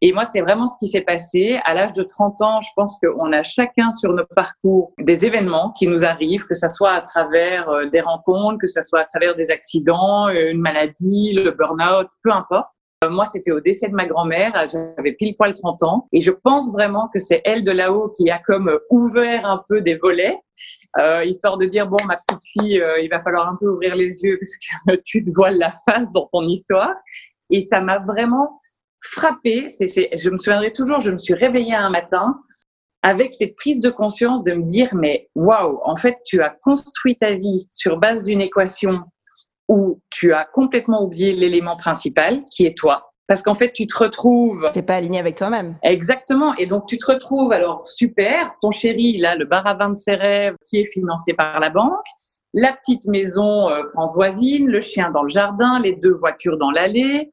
Et 0.02 0.12
moi, 0.12 0.24
c'est 0.24 0.40
vraiment 0.40 0.66
ce 0.66 0.76
qui 0.78 0.88
s'est 0.88 1.02
passé. 1.02 1.60
À 1.64 1.74
l'âge 1.74 1.92
de 1.92 2.02
30 2.02 2.42
ans, 2.42 2.60
je 2.60 2.68
pense 2.74 2.98
qu'on 2.98 3.32
a 3.32 3.42
chacun 3.42 3.90
sur 3.92 4.12
nos 4.12 4.26
parcours 4.34 4.92
des 4.98 5.24
événements 5.24 5.72
qui 5.78 5.86
nous 5.86 6.04
arrivent, 6.04 6.44
que 6.46 6.54
ça 6.54 6.68
soit 6.68 6.92
à 6.92 7.02
travers 7.02 7.68
euh, 7.68 7.86
des 7.86 8.00
rencontres, 8.00 8.58
que 8.60 8.66
ça 8.66 8.82
soit 8.82 9.00
à 9.00 9.04
travers 9.04 9.36
des 9.36 9.52
accidents, 9.52 10.28
une 10.28 10.60
maladie, 10.60 11.34
le 11.34 11.52
burn-out, 11.52 12.08
peu 12.24 12.32
importe. 12.32 12.72
Moi, 13.08 13.24
c'était 13.26 13.52
au 13.52 13.60
décès 13.60 13.88
de 13.88 13.94
ma 13.94 14.06
grand-mère. 14.06 14.52
J'avais 14.68 15.12
pile 15.12 15.36
poil 15.36 15.52
30 15.54 15.82
ans. 15.82 16.06
Et 16.12 16.20
je 16.20 16.30
pense 16.30 16.72
vraiment 16.72 17.08
que 17.12 17.18
c'est 17.18 17.42
elle 17.44 17.62
de 17.62 17.70
là-haut 17.70 18.10
qui 18.10 18.30
a 18.30 18.38
comme 18.38 18.78
ouvert 18.90 19.46
un 19.46 19.62
peu 19.68 19.80
des 19.80 19.96
volets 19.96 20.38
euh, 20.98 21.24
histoire 21.24 21.58
de 21.58 21.66
dire 21.66 21.86
bon 21.86 21.98
ma 22.06 22.16
petite 22.16 22.42
fille, 22.42 22.80
euh, 22.80 23.00
il 23.00 23.10
va 23.10 23.18
falloir 23.18 23.48
un 23.48 23.56
peu 23.56 23.68
ouvrir 23.68 23.94
les 23.96 24.22
yeux 24.22 24.38
parce 24.40 24.56
que 24.56 25.02
tu 25.04 25.24
te 25.24 25.30
voiles 25.34 25.58
la 25.58 25.70
face 25.70 26.10
dans 26.12 26.26
ton 26.32 26.42
histoire. 26.48 26.94
Et 27.50 27.60
ça 27.60 27.80
m'a 27.80 27.98
vraiment 27.98 28.60
frappé. 29.00 29.68
C'est, 29.68 29.86
c'est, 29.86 30.08
je 30.16 30.30
me 30.30 30.38
souviendrai 30.38 30.72
toujours, 30.72 31.00
je 31.00 31.10
me 31.10 31.18
suis 31.18 31.34
réveillée 31.34 31.74
un 31.74 31.90
matin 31.90 32.40
avec 33.02 33.32
cette 33.34 33.54
prise 33.56 33.80
de 33.80 33.90
conscience 33.90 34.42
de 34.42 34.52
me 34.52 34.62
dire 34.62 34.88
mais 34.94 35.28
waouh, 35.34 35.80
en 35.84 35.96
fait 35.96 36.16
tu 36.24 36.40
as 36.42 36.56
construit 36.62 37.14
ta 37.14 37.34
vie 37.34 37.68
sur 37.72 37.98
base 37.98 38.24
d'une 38.24 38.40
équation 38.40 39.02
où 39.68 40.00
tu 40.10 40.32
as 40.32 40.44
complètement 40.44 41.02
oublié 41.02 41.32
l'élément 41.32 41.76
principal 41.76 42.40
qui 42.50 42.66
est 42.66 42.76
toi 42.76 43.12
parce 43.26 43.42
qu'en 43.42 43.54
fait, 43.54 43.72
tu 43.72 43.86
te 43.86 43.98
retrouves. 43.98 44.70
T'es 44.72 44.82
pas 44.82 44.94
aligné 44.94 45.18
avec 45.18 45.36
toi-même. 45.36 45.76
Exactement. 45.82 46.54
Et 46.56 46.66
donc, 46.66 46.86
tu 46.86 46.96
te 46.96 47.10
retrouves, 47.10 47.52
alors, 47.52 47.86
super, 47.86 48.52
ton 48.60 48.70
chéri, 48.70 49.14
il 49.16 49.26
a 49.26 49.34
le 49.34 49.44
bar 49.44 49.66
à 49.66 49.74
vin 49.74 49.90
de 49.90 49.96
ses 49.96 50.14
rêves 50.14 50.54
qui 50.64 50.78
est 50.78 50.84
financé 50.84 51.34
par 51.34 51.58
la 51.58 51.70
banque, 51.70 52.06
la 52.54 52.72
petite 52.72 53.06
maison 53.08 53.68
euh, 53.68 53.82
France 53.92 54.14
voisine, 54.14 54.68
le 54.68 54.80
chien 54.80 55.10
dans 55.10 55.22
le 55.22 55.28
jardin, 55.28 55.80
les 55.80 55.96
deux 55.96 56.14
voitures 56.14 56.56
dans 56.56 56.70
l'allée, 56.70 57.28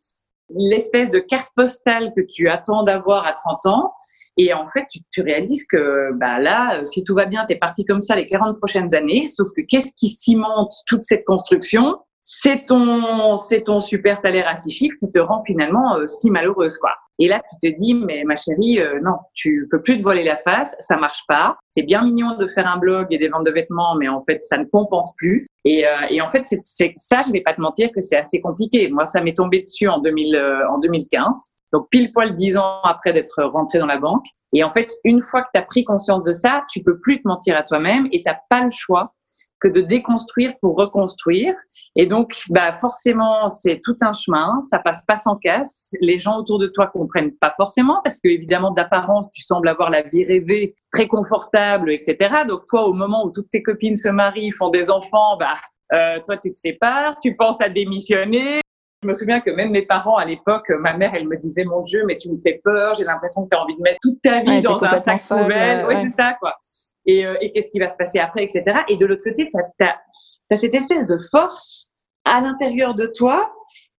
l'espèce 0.55 1.11
de 1.11 1.19
carte 1.19 1.49
postale 1.55 2.11
que 2.15 2.21
tu 2.27 2.49
attends 2.49 2.83
d'avoir 2.83 3.27
à 3.27 3.33
30 3.33 3.65
ans. 3.67 3.93
Et 4.37 4.51
en 4.53 4.67
fait, 4.67 4.85
tu, 4.91 4.99
tu 5.11 5.21
réalises 5.21 5.65
que 5.65 6.11
bah 6.15 6.39
là, 6.39 6.79
euh, 6.79 6.85
si 6.85 7.03
tout 7.03 7.13
va 7.13 7.25
bien, 7.25 7.45
tu 7.45 7.53
es 7.53 7.57
parti 7.57 7.85
comme 7.85 7.99
ça 7.99 8.15
les 8.15 8.25
40 8.25 8.57
prochaines 8.57 8.95
années. 8.95 9.27
Sauf 9.27 9.49
que 9.55 9.61
qu'est-ce 9.61 9.93
qui 9.95 10.09
cimente 10.09 10.71
toute 10.87 11.03
cette 11.03 11.23
construction? 11.23 11.99
C'est 12.25 12.65
ton, 12.65 13.35
c'est 13.35 13.63
ton 13.63 13.81
super 13.81 14.15
salaire 14.15 14.47
à 14.47 14.55
six 14.55 14.71
chiffres 14.71 14.95
qui 15.03 15.11
te 15.11 15.19
rend 15.19 15.43
finalement 15.45 15.97
euh, 15.97 16.07
si 16.07 16.31
malheureuse, 16.31 16.77
quoi. 16.77 16.91
Et 17.19 17.27
là, 17.27 17.41
tu 17.41 17.69
te 17.69 17.77
dis, 17.77 17.93
mais 17.93 18.23
ma 18.23 18.37
chérie, 18.37 18.79
euh, 18.79 18.99
non, 19.03 19.17
tu 19.33 19.67
peux 19.69 19.81
plus 19.81 19.97
te 19.97 20.03
voiler 20.03 20.23
la 20.23 20.37
face, 20.37 20.73
ça 20.79 20.95
marche 20.95 21.25
pas. 21.27 21.57
C'est 21.67 21.83
bien 21.83 22.01
mignon 22.01 22.37
de 22.37 22.47
faire 22.47 22.65
un 22.65 22.77
blog 22.77 23.07
et 23.11 23.17
des 23.17 23.27
ventes 23.27 23.45
de 23.45 23.51
vêtements, 23.51 23.95
mais 23.99 24.07
en 24.07 24.21
fait, 24.21 24.41
ça 24.41 24.57
ne 24.57 24.63
compense 24.63 25.13
plus. 25.17 25.45
Et, 25.65 25.85
euh, 25.85 25.91
et 26.09 26.21
en 26.21 26.27
fait, 26.27 26.43
c'est, 26.45 26.93
ça, 26.95 27.21
je 27.27 27.31
vais 27.31 27.41
pas 27.41 27.53
te 27.53 27.61
mentir 27.61 27.89
que 27.93 27.99
c'est 27.99 28.17
assez 28.17 28.39
compliqué. 28.39 28.87
Moi, 28.89 29.03
ça 29.03 29.21
m'est 29.21 29.35
tombé 29.35 29.59
dessus 29.59 29.89
en, 29.89 29.99
2000, 29.99 30.63
en 30.71 30.79
2015, 30.79 31.53
donc 31.73 31.89
pile 31.91 32.11
poil 32.13 32.33
dix 32.33 32.55
ans 32.55 32.79
après 32.85 33.11
d'être 33.11 33.43
rentré 33.43 33.79
dans 33.79 33.85
la 33.85 33.99
banque. 33.99 34.25
Et 34.53 34.63
en 34.63 34.69
fait, 34.69 34.89
une 35.03 35.21
fois 35.21 35.41
que 35.41 35.49
tu 35.53 35.59
as 35.59 35.63
pris 35.63 35.83
conscience 35.83 36.23
de 36.23 36.31
ça, 36.31 36.63
tu 36.71 36.83
peux 36.83 36.99
plus 36.99 37.21
te 37.21 37.27
mentir 37.27 37.57
à 37.57 37.63
toi-même 37.63 38.07
et 38.13 38.21
t'as 38.23 38.37
pas 38.49 38.63
le 38.63 38.71
choix 38.71 39.13
que 39.59 39.67
de 39.67 39.81
déconstruire 39.81 40.53
pour 40.61 40.75
reconstruire. 40.75 41.53
Et 41.95 42.05
donc, 42.05 42.43
bah, 42.49 42.73
forcément, 42.73 43.49
c'est 43.49 43.81
tout 43.83 43.97
un 44.01 44.13
chemin. 44.13 44.61
Ça 44.63 44.79
passe 44.79 45.05
pas 45.05 45.15
sans 45.15 45.37
casse. 45.37 45.93
Les 46.01 46.19
gens 46.19 46.37
autour 46.37 46.59
de 46.59 46.67
toi 46.67 46.87
comprennent 46.87 47.35
pas 47.37 47.51
forcément 47.51 47.99
parce 48.03 48.19
que, 48.19 48.27
évidemment, 48.27 48.71
d'apparence, 48.71 49.29
tu 49.29 49.41
sembles 49.41 49.67
avoir 49.67 49.89
la 49.89 50.01
vie 50.01 50.25
rêvée, 50.25 50.75
très 50.91 51.07
confortable, 51.07 51.91
etc. 51.91 52.43
Donc, 52.47 52.65
toi, 52.67 52.87
au 52.87 52.93
moment 52.93 53.25
où 53.25 53.31
toutes 53.31 53.49
tes 53.49 53.63
copines 53.63 53.95
se 53.95 54.09
marient, 54.09 54.51
font 54.51 54.69
des 54.69 54.89
enfants, 54.89 55.37
bah, 55.39 55.53
euh, 55.93 56.19
toi, 56.25 56.37
tu 56.37 56.51
te 56.51 56.59
sépares, 56.59 57.19
tu 57.19 57.35
penses 57.35 57.61
à 57.61 57.69
démissionner. 57.69 58.61
Je 59.03 59.07
me 59.07 59.13
souviens 59.13 59.41
que 59.41 59.51
même 59.51 59.71
mes 59.71 59.85
parents, 59.85 60.15
à 60.15 60.25
l'époque, 60.25 60.69
ma 60.79 60.95
mère, 60.95 61.11
elle 61.13 61.27
me 61.27 61.35
disait, 61.35 61.65
mon 61.65 61.81
Dieu, 61.81 62.03
mais 62.07 62.17
tu 62.17 62.31
me 62.31 62.37
fais 62.37 62.61
peur, 62.63 62.93
j'ai 62.95 63.03
l'impression 63.03 63.43
que 63.43 63.49
tu 63.51 63.57
as 63.57 63.61
envie 63.61 63.75
de 63.75 63.81
mettre 63.81 63.97
toute 64.01 64.21
ta 64.21 64.41
vie 64.41 64.61
dans 64.61 64.81
un 64.81 64.97
sac 64.97 65.21
poubelle. 65.21 65.85
Ouais, 65.85 65.95
c'est 65.95 66.07
ça, 66.07 66.35
quoi 66.39 66.55
et, 67.05 67.25
euh, 67.25 67.35
et 67.41 67.51
qu'est-ce 67.51 67.69
qui 67.69 67.79
va 67.79 67.87
se 67.87 67.97
passer 67.97 68.19
après, 68.19 68.43
etc. 68.43 68.63
Et 68.89 68.97
de 68.97 69.05
l'autre 69.05 69.23
côté, 69.23 69.49
tu 69.49 69.85
as, 69.85 70.01
cette 70.55 70.75
espèce 70.75 71.07
de 71.07 71.17
force 71.31 71.89
à 72.25 72.41
l'intérieur 72.41 72.93
de 72.93 73.05
toi 73.07 73.51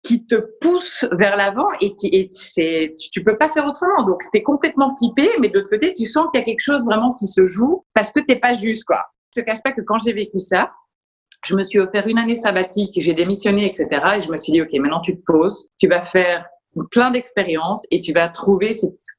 qui 0.02 0.26
te 0.26 0.36
pousse 0.60 1.04
vers 1.12 1.36
l'avant 1.36 1.68
et, 1.80 1.94
qui, 1.94 2.08
et 2.08 2.28
tu, 2.28 2.94
tu 3.10 3.24
peux 3.24 3.36
pas 3.38 3.48
faire 3.48 3.66
autrement. 3.66 4.04
Donc, 4.04 4.22
tu 4.30 4.38
es 4.38 4.42
complètement 4.42 4.94
flippé, 4.96 5.28
mais 5.40 5.48
de 5.48 5.54
l'autre 5.54 5.70
côté, 5.70 5.94
tu 5.94 6.04
sens 6.04 6.26
qu'il 6.30 6.40
y 6.40 6.42
a 6.42 6.44
quelque 6.44 6.62
chose 6.62 6.84
vraiment 6.84 7.14
qui 7.14 7.26
se 7.26 7.46
joue 7.46 7.84
parce 7.94 8.12
que 8.12 8.20
t'es 8.20 8.36
pas 8.36 8.52
juste, 8.52 8.84
quoi. 8.84 9.00
Je 9.34 9.40
te 9.40 9.46
cache 9.46 9.62
pas 9.62 9.72
que 9.72 9.80
quand 9.80 9.98
j'ai 9.98 10.12
vécu 10.12 10.38
ça, 10.38 10.70
je 11.46 11.54
me 11.54 11.62
suis 11.62 11.78
offert 11.78 12.06
une 12.06 12.18
année 12.18 12.36
sabbatique, 12.36 12.92
j'ai 12.96 13.14
démissionné, 13.14 13.66
etc. 13.66 13.88
Et 14.16 14.20
je 14.20 14.30
me 14.30 14.36
suis 14.36 14.52
dit, 14.52 14.62
OK, 14.62 14.72
maintenant 14.74 15.00
tu 15.00 15.16
te 15.16 15.22
poses, 15.26 15.70
tu 15.78 15.88
vas 15.88 16.00
faire 16.00 16.46
plein 16.90 17.10
d'expériences 17.10 17.86
et 17.90 18.00
tu 18.00 18.12
vas 18.12 18.28
trouver 18.28 18.70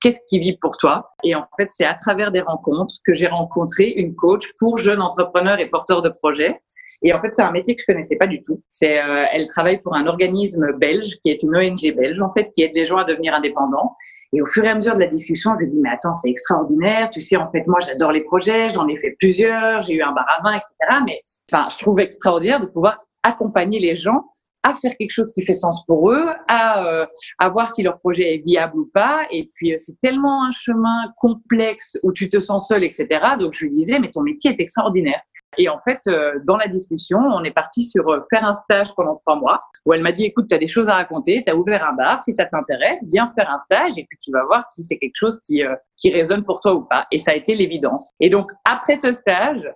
qu'est-ce 0.01 0.19
qui 0.29 0.39
vit 0.39 0.57
pour 0.57 0.77
toi. 0.77 1.11
Et 1.23 1.35
en 1.35 1.43
fait, 1.57 1.67
c'est 1.69 1.85
à 1.85 1.93
travers 1.93 2.31
des 2.31 2.41
rencontres 2.41 2.95
que 3.05 3.13
j'ai 3.13 3.27
rencontré 3.27 3.89
une 3.89 4.15
coach 4.15 4.45
pour 4.59 4.77
jeunes 4.77 5.01
entrepreneurs 5.01 5.59
et 5.59 5.67
porteurs 5.67 6.01
de 6.01 6.09
projets. 6.09 6.59
Et 7.01 7.13
en 7.13 7.21
fait, 7.21 7.33
c'est 7.33 7.41
un 7.41 7.51
métier 7.51 7.75
que 7.75 7.81
je 7.81 7.85
connaissais 7.85 8.17
pas 8.17 8.27
du 8.27 8.41
tout. 8.41 8.61
C'est, 8.69 8.99
euh, 8.99 9.25
elle 9.31 9.47
travaille 9.47 9.79
pour 9.79 9.95
un 9.95 10.07
organisme 10.07 10.73
belge 10.77 11.17
qui 11.21 11.29
est 11.29 11.43
une 11.43 11.55
ONG 11.55 11.95
belge 11.95 12.21
en 12.21 12.31
fait, 12.33 12.51
qui 12.51 12.63
aide 12.63 12.75
les 12.75 12.85
gens 12.85 12.97
à 12.97 13.03
devenir 13.05 13.33
indépendants. 13.33 13.95
Et 14.33 14.41
au 14.41 14.45
fur 14.45 14.63
et 14.63 14.69
à 14.69 14.75
mesure 14.75 14.95
de 14.95 14.99
la 14.99 15.07
discussion, 15.07 15.53
je 15.55 15.65
lui 15.65 15.71
dis 15.71 15.79
mais 15.81 15.89
attends, 15.89 16.13
c'est 16.13 16.29
extraordinaire. 16.29 17.09
Tu 17.09 17.21
sais, 17.21 17.37
en 17.37 17.49
fait, 17.51 17.65
moi, 17.67 17.79
j'adore 17.85 18.11
les 18.11 18.23
projets. 18.23 18.69
J'en 18.69 18.87
ai 18.87 18.95
fait 18.97 19.15
plusieurs. 19.19 19.81
J'ai 19.81 19.93
eu 19.93 20.01
un 20.01 20.11
bar 20.11 20.25
à 20.37 20.43
vin, 20.43 20.53
etc. 20.53 20.73
Mais 21.05 21.19
enfin, 21.51 21.67
je 21.71 21.77
trouve 21.77 21.99
extraordinaire 21.99 22.59
de 22.59 22.65
pouvoir 22.65 22.99
accompagner 23.23 23.79
les 23.79 23.95
gens 23.95 24.25
à 24.65 24.73
faire 24.73 24.97
quelque 24.97 25.11
chose 25.11 25.31
qui 25.31 25.45
fait 25.45 25.53
sens 25.53 25.85
pour 25.85 26.11
eux, 26.11 26.25
à, 26.47 26.83
euh, 26.83 27.05
à 27.37 27.49
voir 27.49 27.71
si 27.71 27.83
leur 27.83 27.99
projet 27.99 28.33
est 28.33 28.39
viable 28.39 28.79
ou 28.79 28.89
pas. 28.91 29.27
Et 29.29 29.47
puis, 29.55 29.73
euh, 29.73 29.77
c'est 29.77 29.99
tellement 29.99 30.43
un 30.43 30.51
chemin 30.51 31.13
complexe 31.17 31.99
où 32.01 32.11
tu 32.11 32.29
te 32.29 32.39
sens 32.39 32.67
seul, 32.67 32.83
etc. 32.83 33.07
Donc, 33.39 33.53
je 33.53 33.65
lui 33.65 33.71
disais, 33.71 33.99
mais 33.99 34.09
ton 34.09 34.21
métier 34.21 34.51
est 34.51 34.59
extraordinaire. 34.59 35.21
Et 35.59 35.69
en 35.69 35.79
fait, 35.79 35.99
euh, 36.07 36.39
dans 36.47 36.57
la 36.57 36.67
discussion, 36.67 37.19
on 37.19 37.43
est 37.43 37.51
parti 37.51 37.83
sur 37.83 38.05
faire 38.31 38.43
un 38.43 38.55
stage 38.55 38.87
pendant 38.95 39.15
trois 39.15 39.35
mois, 39.35 39.61
où 39.85 39.93
elle 39.93 40.01
m'a 40.01 40.11
dit, 40.11 40.25
écoute, 40.25 40.47
tu 40.49 40.55
as 40.55 40.57
des 40.57 40.67
choses 40.67 40.89
à 40.89 40.95
raconter, 40.95 41.43
tu 41.45 41.51
as 41.51 41.55
ouvert 41.55 41.87
un 41.87 41.93
bar, 41.93 42.23
si 42.23 42.33
ça 42.33 42.45
t'intéresse, 42.45 43.05
viens 43.11 43.31
faire 43.35 43.51
un 43.51 43.59
stage, 43.59 43.91
et 43.97 44.05
puis 44.09 44.17
tu 44.19 44.31
vas 44.31 44.43
voir 44.45 44.65
si 44.65 44.81
c'est 44.81 44.97
quelque 44.97 45.15
chose 45.15 45.39
qui, 45.45 45.61
qui 45.95 46.09
résonne 46.09 46.43
pour 46.43 46.59
toi 46.59 46.73
ou 46.73 46.81
pas. 46.81 47.05
Et 47.11 47.19
ça 47.19 47.31
a 47.31 47.35
été 47.35 47.53
l'évidence. 47.53 48.09
Et 48.19 48.29
donc, 48.29 48.51
après 48.65 48.97
ce 48.97 49.11
stage, 49.11 49.69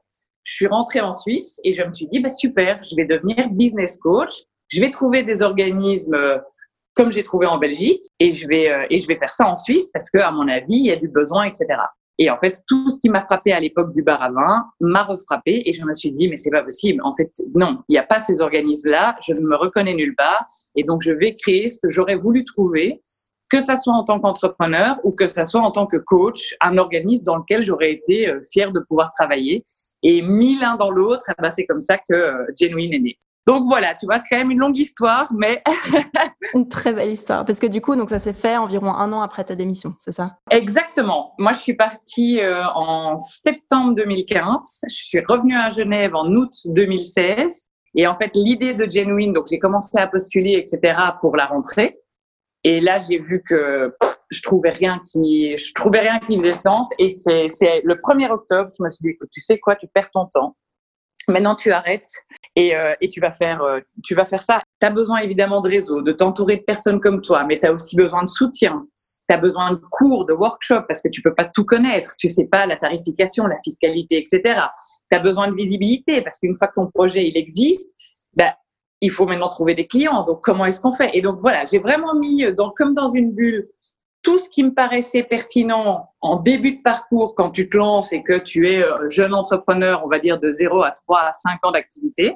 je 0.44 0.54
suis 0.54 0.68
rentrée 0.68 1.00
en 1.00 1.14
Suisse 1.14 1.62
et 1.64 1.74
je 1.74 1.84
me 1.84 1.92
suis 1.92 2.08
dit, 2.08 2.20
bah, 2.20 2.30
super, 2.30 2.84
je 2.84 2.96
vais 2.96 3.06
devenir 3.06 3.50
business 3.52 3.96
coach 3.98 4.32
je 4.70 4.80
vais 4.80 4.92
trouver 4.92 5.24
des 5.24 5.42
organismes 5.42 6.16
euh, 6.16 6.38
comme 6.96 7.12
j'ai 7.12 7.24
trouvé 7.24 7.46
en 7.46 7.58
Belgique 7.58 8.04
et 8.20 8.32
je 8.32 8.48
vais 8.48 8.72
euh, 8.72 8.86
et 8.90 8.98
je 8.98 9.08
vais 9.08 9.18
faire 9.18 9.30
ça 9.30 9.48
en 9.48 9.56
Suisse 9.56 9.90
parce 9.94 10.10
que 10.10 10.20
à 10.20 10.32
mon 10.32 10.48
avis 10.48 10.76
il 10.76 10.86
y 10.86 10.92
a 10.92 10.96
du 10.96 11.08
besoin 11.08 11.46
etc. 11.46 11.66
Et 12.18 12.30
en 12.30 12.38
fait 12.38 12.56
tout 12.68 12.90
ce 12.90 13.00
qui 13.00 13.10
m'a 13.10 13.22
frappé 13.22 13.52
à 13.52 13.60
l'époque 13.60 13.94
du 13.94 14.04
bar 14.04 14.22
à 14.22 14.32
vin 14.32 14.66
m'a 14.80 15.04
refrappé 15.04 15.64
et 15.66 15.74
je 15.74 15.86
me 15.86 15.94
suis 15.94 16.12
dit 16.12 16.28
mais 16.28 16.36
c'est 16.36 16.52
pas 16.52 16.64
possible 16.64 17.02
en 17.04 17.14
fait 17.14 17.32
non 17.56 17.80
il 17.90 17.94
n'y 17.94 17.98
a 17.98 18.04
pas 18.04 18.20
ces 18.20 18.42
organismes 18.42 18.90
là 18.90 19.16
je 19.26 19.34
ne 19.34 19.42
me 19.42 19.56
reconnais 19.56 19.94
nulle 19.94 20.16
part 20.16 20.46
et 20.76 20.84
donc 20.84 21.02
je 21.02 21.12
vais 21.12 21.34
créer 21.34 21.70
ce 21.70 21.78
que 21.82 21.90
j'aurais 21.90 22.16
voulu 22.16 22.46
trouver 22.46 23.02
que 23.50 23.62
ça 23.62 23.78
soit 23.78 23.94
en 23.94 24.04
tant 24.04 24.20
qu'entrepreneur 24.20 24.98
ou 25.04 25.12
que 25.12 25.26
ça 25.26 25.46
soit 25.46 25.62
en 25.62 25.72
tant 25.72 25.88
que 25.88 25.98
coach, 25.98 26.56
un 26.62 26.78
organisme 26.78 27.24
dans 27.24 27.38
lequel 27.38 27.62
j'aurais 27.62 27.92
été 27.92 28.30
euh, 28.30 28.42
fier 28.52 28.72
de 28.72 28.80
pouvoir 28.88 29.10
travailler. 29.18 29.64
Et 30.04 30.22
mis 30.22 30.60
l'un 30.60 30.76
dans 30.76 30.92
l'autre, 30.92 31.26
eh 31.30 31.42
ben, 31.42 31.50
c'est 31.50 31.66
comme 31.66 31.80
ça 31.80 31.98
que 31.98 32.46
Genuine 32.60 32.94
est 32.94 33.00
né. 33.00 33.18
Donc 33.48 33.66
voilà, 33.68 33.96
tu 33.96 34.06
vois, 34.06 34.18
c'est 34.18 34.28
quand 34.30 34.38
même 34.38 34.52
une 34.52 34.60
longue 34.60 34.78
histoire, 34.78 35.32
mais 35.34 35.64
une 36.54 36.68
très 36.70 36.94
belle 36.94 37.12
histoire. 37.12 37.46
Parce 37.46 37.60
que 37.60 37.68
du 37.68 37.82
coup, 37.82 37.96
donc 37.96 38.10
ça 38.10 38.20
s'est 38.20 38.34
fait 38.34 38.58
environ 38.58 38.94
un 38.94 39.12
an 39.12 39.22
après 39.22 39.44
ta 39.44 39.56
démission, 39.56 39.94
c'est 40.00 40.12
ça? 40.12 40.38
Exactement. 40.52 41.34
Moi, 41.40 41.54
je 41.54 41.60
suis 41.60 41.76
partie 41.76 42.42
euh, 42.42 42.64
en 42.76 43.16
septembre 43.16 43.96
2015. 43.96 44.82
Je 44.88 44.94
suis 44.94 45.24
revenue 45.28 45.56
à 45.56 45.70
Genève 45.70 46.14
en 46.16 46.28
août 46.36 46.52
2016. 46.66 47.66
Et 47.96 48.06
en 48.06 48.16
fait, 48.16 48.32
l'idée 48.36 48.74
de 48.74 48.90
Genuine, 48.90 49.34
donc 49.34 49.48
j'ai 49.50 49.58
commencé 49.58 49.98
à 49.98 50.08
postuler, 50.08 50.54
etc., 50.54 51.00
pour 51.22 51.36
la 51.36 51.48
rentrée. 51.48 51.98
Et 52.64 52.82
là, 52.82 52.98
j'ai 52.98 53.20
vu 53.20 53.42
que 53.44 53.96
je 54.30 54.42
trouvais 54.42 54.70
rien 54.70 55.02
qui, 55.12 55.58
je 55.58 55.74
trouvais 55.74 56.02
rien 56.02 56.20
qui 56.20 56.38
faisait 56.38 56.54
sens. 56.54 56.90
Et 57.00 57.10
c'est 57.10 57.82
le 57.84 57.96
1er 57.96 58.30
octobre, 58.30 58.70
je 58.78 58.84
me 58.84 58.90
suis 58.90 59.04
dit, 59.04 59.18
tu 59.32 59.42
sais 59.42 59.58
quoi, 59.58 59.76
tu 59.76 59.88
perds 59.88 60.12
ton 60.12 60.28
temps. 60.28 60.56
Maintenant, 61.30 61.56
tu 61.56 61.72
arrêtes 61.72 62.10
et, 62.56 62.76
euh, 62.76 62.96
et 63.02 63.10
tu 63.10 63.20
vas 63.20 63.32
faire, 63.32 63.62
euh, 63.62 63.80
tu 64.04 64.16
vas 64.16 64.26
faire 64.26 64.42
ça. 64.42 64.62
Tu 64.82 64.88
as 64.88 64.90
besoin 64.90 65.20
évidemment 65.20 65.62
de 65.62 65.70
réseau, 65.70 66.02
de 66.02 66.12
t'entourer 66.12 66.58
de 66.58 66.64
personnes 66.64 67.00
comme 67.00 67.22
toi, 67.22 67.46
mais 67.46 67.60
tu 67.60 67.68
as 67.68 67.72
aussi 67.72 67.96
besoin 67.96 68.24
de 68.24 68.28
soutien. 68.28 68.86
Tu 69.30 69.36
as 69.36 69.38
besoin 69.38 69.72
de 69.72 69.82
cours, 69.92 70.26
de 70.26 70.34
workshops 70.34 70.86
parce 70.88 71.04
que 71.04 71.10
tu 71.10 71.22
peux 71.22 71.36
pas 71.36 71.46
tout 71.46 71.66
connaître. 71.66 72.16
Tu 72.18 72.28
sais 72.28 72.46
pas 72.46 72.66
la 72.66 72.78
tarification, 72.78 73.46
la 73.46 73.58
fiscalité, 73.64 74.18
etc. 74.18 74.42
Tu 75.12 75.18
as 75.18 75.20
besoin 75.20 75.48
de 75.48 75.56
visibilité 75.56 76.22
parce 76.22 76.40
qu'une 76.40 76.56
fois 76.56 76.68
que 76.68 76.74
ton 76.76 76.88
projet 76.88 77.28
il 77.28 77.38
existe, 77.38 77.92
ben, 78.34 78.52
il 79.02 79.12
faut 79.12 79.28
maintenant 79.28 79.50
trouver 79.50 79.76
des 79.76 79.86
clients. 79.86 80.24
Donc 80.26 80.40
comment 80.42 80.66
est-ce 80.66 80.82
qu'on 80.82 80.96
fait? 80.96 81.12
Et 81.14 81.22
donc 81.22 81.38
voilà, 81.40 81.64
j'ai 81.66 81.80
vraiment 81.80 82.16
mis 82.16 82.52
dans, 82.54 82.72
comme 82.72 82.94
dans 82.94 83.10
une 83.10 83.32
bulle 83.34 83.70
tout 84.22 84.38
ce 84.38 84.50
qui 84.50 84.64
me 84.64 84.74
paraissait 84.74 85.24
pertinent 85.24 86.10
en 86.22 86.40
début 86.40 86.78
de 86.78 86.82
parcours 86.82 87.36
quand 87.36 87.52
tu 87.52 87.68
te 87.68 87.78
lances 87.78 88.12
et 88.12 88.24
que 88.24 88.38
tu 88.38 88.72
es 88.72 88.84
euh, 88.84 89.10
jeune 89.10 89.34
entrepreneur, 89.34 90.02
on 90.06 90.10
va 90.10 90.20
dire 90.20 90.40
de 90.40 90.50
0 90.50 90.84
à 90.84 90.92
3 90.92 91.20
à 91.20 91.34
5 91.34 91.60
ans 91.64 91.72
d'activité. 91.72 92.36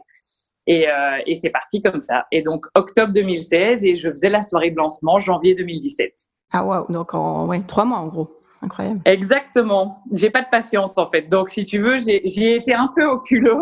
Et, 0.66 0.88
euh, 0.88 1.18
et 1.26 1.36
c'est 1.36 1.50
parti 1.50 1.82
comme 1.82 2.00
ça. 2.00 2.26
Et 2.32 2.42
donc 2.42 2.66
octobre 2.76 3.12
2016 3.12 3.84
et 3.84 3.96
je 3.96 4.10
faisais 4.10 4.30
la 4.30 4.42
soirée 4.42 4.72
de 4.72 4.78
lancement 4.78 5.20
janvier 5.20 5.56
2017. 5.56 6.14
Ah 6.54 6.64
waouh, 6.64 6.90
donc 6.90 7.14
en 7.14 7.48
ouais, 7.48 7.62
trois 7.68 7.84
mois 7.84 7.98
en 7.98 8.08
gros. 8.08 8.30
Incroyable. 8.62 9.02
Exactement. 9.04 9.98
J'ai 10.14 10.30
pas 10.30 10.42
de 10.42 10.48
patience 10.50 10.98
en 10.98 11.10
fait. 11.10 11.24
Donc 11.24 11.50
si 11.50 11.66
tu 11.66 11.82
veux, 11.82 11.98
j'y 11.98 12.46
ai 12.46 12.56
été 12.56 12.74
un 12.74 12.90
peu 12.96 13.06
au 13.06 13.20
culot. 13.20 13.62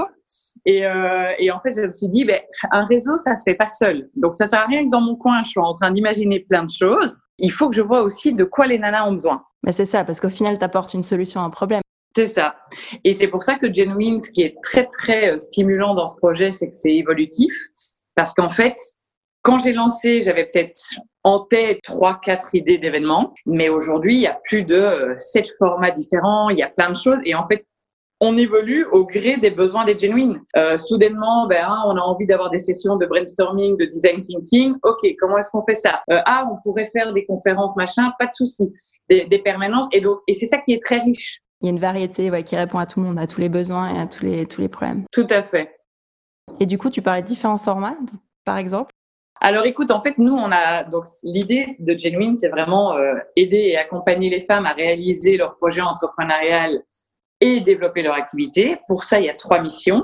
Et, 0.66 0.86
euh, 0.86 1.32
et 1.40 1.52
en 1.52 1.60
fait, 1.60 1.74
je 1.76 1.82
me 1.82 1.92
suis 1.92 2.08
dit, 2.08 2.24
ben, 2.24 2.40
un 2.72 2.86
réseau, 2.86 3.18
ça 3.18 3.36
se 3.36 3.42
fait 3.44 3.56
pas 3.56 3.66
seul. 3.66 4.10
Donc 4.16 4.36
ça 4.36 4.46
sert 4.46 4.60
à 4.60 4.66
rien 4.66 4.86
que 4.86 4.90
dans 4.90 5.02
mon 5.02 5.16
coin, 5.16 5.42
je 5.42 5.50
sois 5.50 5.68
en 5.68 5.74
train 5.74 5.90
d'imaginer 5.90 6.46
plein 6.48 6.64
de 6.64 6.70
choses 6.70 7.18
il 7.42 7.52
faut 7.52 7.70
que 7.70 7.76
je 7.76 7.82
vois 7.82 8.02
aussi 8.04 8.34
de 8.34 8.44
quoi 8.44 8.68
les 8.68 8.80
nanas 8.80 9.08
ont 9.08 9.14
besoin. 9.14 9.44
Mais 9.64 9.72
c'est 9.72 9.86
ça, 9.86 10.04
parce 10.04 10.20
qu'au 10.20 10.30
final, 10.30 10.58
tu 10.58 10.64
apportes 10.64 10.94
une 10.94 11.04
solution 11.04 11.42
à 11.42 11.44
un 11.44 11.50
problème. 11.50 11.82
C'est 12.16 12.28
ça. 12.28 12.56
Et 13.04 13.14
c'est 13.14 13.28
pour 13.28 13.42
ça 13.42 13.56
que 13.56 13.74
Genuine, 13.74 14.22
ce 14.22 14.32
qui 14.32 14.44
est 14.44 14.56
très, 14.62 14.86
très 14.86 15.32
euh, 15.32 15.38
stimulant 15.38 15.96
dans 15.96 16.08
ce 16.08 16.16
projet, 16.18 16.52
c'est 16.52 16.70
que 16.70 16.76
c'est 16.76 16.96
évolutif. 16.96 17.54
Parce 18.16 18.34
qu'en 18.34 18.50
fait, 18.50 18.76
quand 19.44 19.58
j'ai 19.58 19.72
lancé, 19.72 20.22
j'avais 20.22 20.46
peut-être 20.46 20.80
en 21.24 21.40
tête 21.40 21.80
trois, 21.84 22.20
quatre 22.20 22.54
idées 22.54 22.78
d'événements. 22.78 23.34
Mais 23.46 23.70
aujourd'hui, 23.70 24.16
il 24.16 24.22
y 24.22 24.28
a 24.28 24.38
plus 24.44 24.64
de 24.64 24.76
euh, 24.76 25.16
sept 25.18 25.50
formats 25.58 25.92
différents. 25.92 26.50
Il 26.50 26.58
y 26.58 26.64
a 26.64 26.70
plein 26.70 26.90
de 26.90 26.98
choses. 26.98 27.20
Et 27.24 27.34
en 27.34 27.46
fait, 27.48 27.66
on 28.22 28.38
évolue 28.38 28.86
au 28.92 29.06
gré 29.06 29.38
des 29.38 29.50
besoins 29.50 29.84
des 29.84 29.98
genuines. 29.98 30.40
Euh, 30.56 30.78
soudainement, 30.78 31.48
ben, 31.48 31.66
hein, 31.68 31.84
on 31.88 31.98
a 31.98 32.02
envie 32.02 32.28
d'avoir 32.28 32.52
des 32.52 32.60
sessions 32.60 32.96
de 32.96 33.08
brainstorming, 33.08 33.76
de 33.78 33.86
design 33.86 34.20
thinking. 34.20 34.76
Ok, 34.84 35.00
comment 35.20 35.40
est-ce 35.40 35.50
qu'on 35.50 35.66
fait 35.66 35.76
ça? 35.76 36.04
Euh, 36.12 36.20
Ah, 36.26 36.48
on 36.52 36.58
pourrait 36.64 36.86
faire 36.86 37.14
des 37.14 37.26
conférences, 37.26 37.76
machin, 37.76 38.14
pas 38.20 38.28
de 38.28 38.34
souci, 38.34 38.72
des, 39.10 39.26
permanences. 39.40 39.88
Et 39.92 40.02
donc, 40.02 40.20
et 40.28 40.36
c'est 40.36 40.46
ça 40.46 40.60
qui 40.60 40.72
est 40.72 40.82
très 40.82 41.00
riche. 41.00 41.42
Il 41.62 41.66
y 41.66 41.70
a 41.70 41.74
une 41.74 41.80
variété 41.80 42.30
ouais, 42.30 42.44
qui 42.44 42.56
répond 42.56 42.78
à 42.78 42.86
tout 42.86 43.02
le 43.02 43.08
monde, 43.08 43.20
à 43.20 43.26
tous 43.26 43.42
les 43.42 43.50
besoins 43.50 43.96
et 43.96 44.00
à 44.00 44.06
tous 44.06 44.24
les 44.24 44.46
tous 44.46 44.62
les 44.62 44.70
problèmes. 44.70 45.04
Tout 45.12 45.28
à 45.32 45.42
fait. 45.42 45.76
Et 46.60 46.68
du 46.68 46.78
coup, 46.78 46.92
tu 46.92 47.02
parlais 47.02 47.22
de 47.24 47.28
différents 47.28 47.58
formats, 47.58 47.98
par 48.46 48.58
exemple? 48.58 48.92
Alors 49.44 49.66
écoute, 49.66 49.90
en 49.90 50.02
fait, 50.02 50.20
nous, 50.20 50.34
on 50.34 50.52
a 50.52 50.84
donc 50.84 51.06
l'idée 51.24 51.76
de 51.80 51.98
Genuine, 51.98 52.36
c'est 52.36 52.50
vraiment 52.50 52.96
euh, 52.96 53.16
aider 53.36 53.58
et 53.58 53.78
accompagner 53.78 54.30
les 54.30 54.40
femmes 54.40 54.68
à 54.68 54.74
réaliser 54.74 55.38
leur 55.38 55.58
projet 55.58 55.82
entrepreneurial 55.82 56.84
et 57.42 57.60
développer 57.60 58.04
leur 58.04 58.14
activité. 58.14 58.78
Pour 58.88 59.04
ça, 59.04 59.20
il 59.20 59.26
y 59.26 59.30
a 59.30 59.34
trois 59.34 59.62
missions. 59.62 60.04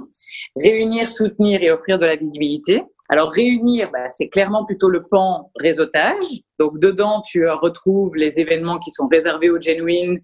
Réunir, 0.55 1.09
soutenir 1.09 1.61
et 1.63 1.71
offrir 1.71 1.99
de 1.99 2.05
la 2.05 2.15
visibilité. 2.15 2.83
Alors, 3.09 3.31
réunir, 3.31 3.89
bah, 3.91 4.11
c'est 4.11 4.27
clairement 4.27 4.65
plutôt 4.65 4.89
le 4.89 5.03
pan 5.09 5.51
réseautage. 5.59 6.23
Donc, 6.59 6.79
dedans, 6.79 7.21
tu 7.21 7.47
retrouves 7.47 8.15
les 8.15 8.39
événements 8.39 8.79
qui 8.79 8.91
sont 8.91 9.07
réservés 9.07 9.49
aux 9.49 9.61
genuine 9.61 10.19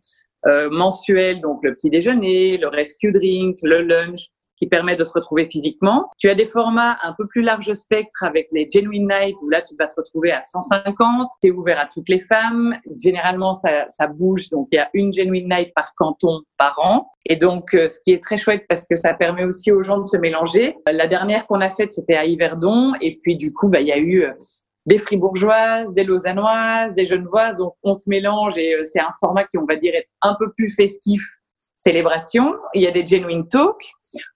euh, 0.46 0.70
mensuels, 0.70 1.40
donc 1.40 1.60
le 1.64 1.74
petit 1.74 1.90
déjeuner, 1.90 2.58
le 2.58 2.68
rescue 2.68 3.12
drink, 3.12 3.58
le 3.64 3.82
lunch, 3.82 4.26
qui 4.58 4.68
permet 4.68 4.96
de 4.96 5.04
se 5.04 5.14
retrouver 5.14 5.46
physiquement. 5.46 6.10
Tu 6.18 6.30
as 6.30 6.36
des 6.36 6.46
formats 6.46 6.98
un 7.04 7.14
peu 7.14 7.28
plus 7.28 7.42
large 7.42 7.72
spectre 7.74 8.24
avec 8.24 8.48
les 8.52 8.68
Genuine 8.72 9.08
Night 9.08 9.36
où 9.42 9.50
là 9.50 9.62
tu 9.62 9.76
vas 9.78 9.88
te 9.88 9.96
retrouver 9.98 10.32
à 10.32 10.44
150. 10.44 11.30
Tu 11.42 11.50
es 11.50 11.52
ouvert 11.52 11.80
à 11.80 11.88
toutes 11.94 12.10
les 12.10 12.20
femmes. 12.20 12.76
Généralement 13.02 13.54
ça, 13.54 13.86
ça 13.90 14.08
bouge 14.08 14.50
donc 14.50 14.68
il 14.72 14.76
y 14.76 14.80
a 14.80 14.90
une 14.94 15.12
Genuine 15.12 15.50
Night 15.50 15.74
par 15.74 15.94
canton 15.96 16.42
par 16.58 16.80
an. 16.80 17.08
Et 17.26 17.36
donc 17.36 17.74
euh, 17.74 17.88
ce 17.88 18.00
qui 18.00 18.12
est 18.12 18.22
très 18.22 18.38
chouette 18.38 18.66
parce 18.68 18.86
que 18.86 18.96
ça 18.96 19.14
permet 19.14 19.44
aussi 19.44 19.72
aux 19.72 19.82
gens 19.82 20.00
de 20.00 20.06
se 20.06 20.18
mélanger. 20.18 20.76
La 20.86 21.08
dernière 21.08 21.48
qu'on 21.48 21.62
a 21.62 21.70
faite 21.70 21.94
c'était 21.94 22.16
à 22.16 22.26
Yverdon 22.26 22.94
et 23.02 23.18
puis 23.22 23.36
du 23.36 23.54
coup 23.54 23.70
bah 23.70 23.82
il 23.82 23.88
y 23.88 23.92
a 23.92 23.98
eu 23.98 24.24
euh, 24.24 24.34
des 24.86 24.98
fribourgeoises, 24.98 25.94
des 25.94 26.04
lausannoises, 26.04 26.94
des 26.94 27.06
genevoises. 27.06 27.56
Donc, 27.58 27.74
on 27.84 27.94
se 27.94 28.10
mélange 28.10 28.58
et 28.58 28.76
euh, 28.76 28.84
c'est 28.84 29.00
un 29.00 29.12
format 29.20 29.46
qui, 29.46 29.58
on 29.58 29.66
va 29.66 29.76
dire, 29.78 29.94
est 29.96 30.08
un 30.22 30.36
peu 30.38 30.52
plus 30.52 30.74
festif 30.74 31.22
célébration. 31.84 32.56
Il 32.74 32.82
y 32.82 32.88
a 32.88 32.92
des 32.92 33.06
genuine 33.06 33.48
talk 33.48 33.76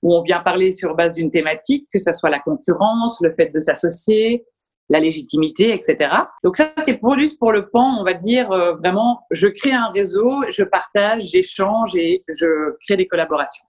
où 0.03 0.15
on 0.15 0.21
vient 0.21 0.39
parler 0.39 0.71
sur 0.71 0.95
base 0.95 1.13
d'une 1.13 1.29
thématique, 1.29 1.87
que 1.91 1.99
ce 1.99 2.11
soit 2.11 2.29
la 2.29 2.39
concurrence, 2.39 3.19
le 3.21 3.33
fait 3.35 3.53
de 3.53 3.59
s'associer, 3.59 4.45
la 4.89 4.99
légitimité, 4.99 5.73
etc. 5.73 6.13
Donc 6.43 6.57
ça, 6.57 6.71
c'est 6.77 6.97
plus 6.97 7.35
pour 7.35 7.51
le 7.51 7.69
pan, 7.69 7.97
on 7.99 8.03
va 8.03 8.13
dire 8.13 8.51
euh, 8.51 8.75
vraiment, 8.75 9.21
je 9.31 9.47
crée 9.47 9.73
un 9.73 9.89
réseau, 9.91 10.43
je 10.49 10.63
partage, 10.63 11.23
j'échange 11.23 11.95
et 11.95 12.23
je 12.27 12.75
crée 12.85 12.97
des 12.97 13.07
collaborations. 13.07 13.65